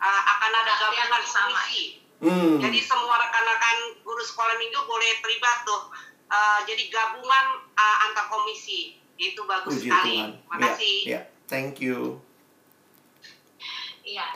uh, 0.00 0.22
akan 0.36 0.52
ada 0.52 0.72
gabungan 0.80 1.20
bersama. 1.20 1.52
komisi. 1.52 2.03
Hmm. 2.24 2.56
Jadi 2.58 2.78
semua 2.80 3.14
rekan-rekan 3.18 3.76
guru 4.00 4.22
sekolah 4.22 4.56
minggu 4.56 4.80
boleh 4.82 5.20
terlibat 5.20 5.62
tuh. 5.62 5.82
Uh, 6.26 6.58
jadi 6.64 6.88
gabungan 6.88 7.46
uh, 7.70 7.96
antar 8.08 8.26
komisi 8.26 8.96
itu 9.14 9.44
bagus 9.44 9.78
Puji 9.78 9.86
sekali. 9.86 10.16
Tuhan. 10.16 10.30
Terima 10.34 10.56
Ya, 10.56 10.66
kasih. 10.66 10.96
ya. 11.04 11.20
Thank 11.44 11.78
you. 11.78 12.18
Iya. 14.02 14.26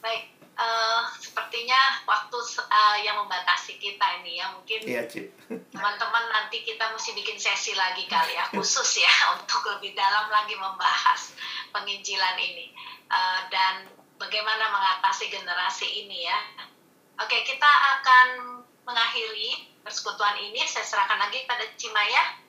Baik. 0.00 0.24
eh, 0.56 1.02
sepertinya 1.16 1.80
waktu 2.04 2.36
eh, 2.60 2.96
yang 3.00 3.16
membatasi 3.16 3.80
kita 3.80 4.20
ini 4.20 4.36
ya 4.36 4.52
mungkin 4.52 4.84
Iya, 4.84 5.08
Cip. 5.08 5.32
teman-teman 5.72 6.24
nanti 6.28 6.60
kita 6.60 6.84
mesti 6.86 7.16
bikin 7.16 7.40
sesi 7.40 7.72
lagi 7.72 8.04
kali 8.04 8.36
ya 8.36 8.44
khusus 8.52 9.00
ya 9.00 9.08
untuk 9.34 9.64
lebih 9.66 9.96
dalam 9.96 10.28
lagi 10.28 10.52
membahas 10.54 11.32
penginjilan 11.70 12.36
ini 12.36 12.76
Eh, 13.08 13.40
dan 13.48 13.88
bagaimana 14.16 14.70
mengatasi 14.70 15.26
generasi 15.28 15.82
ini 16.04 16.22
ya. 16.22 16.38
Oke, 17.20 17.36
kita 17.44 17.68
akan 18.00 18.28
mengakhiri 18.88 19.68
persekutuan 19.84 20.40
ini. 20.40 20.64
Saya 20.64 20.88
serahkan 20.88 21.20
lagi 21.20 21.44
pada 21.44 21.68
Cimaya 21.76 22.40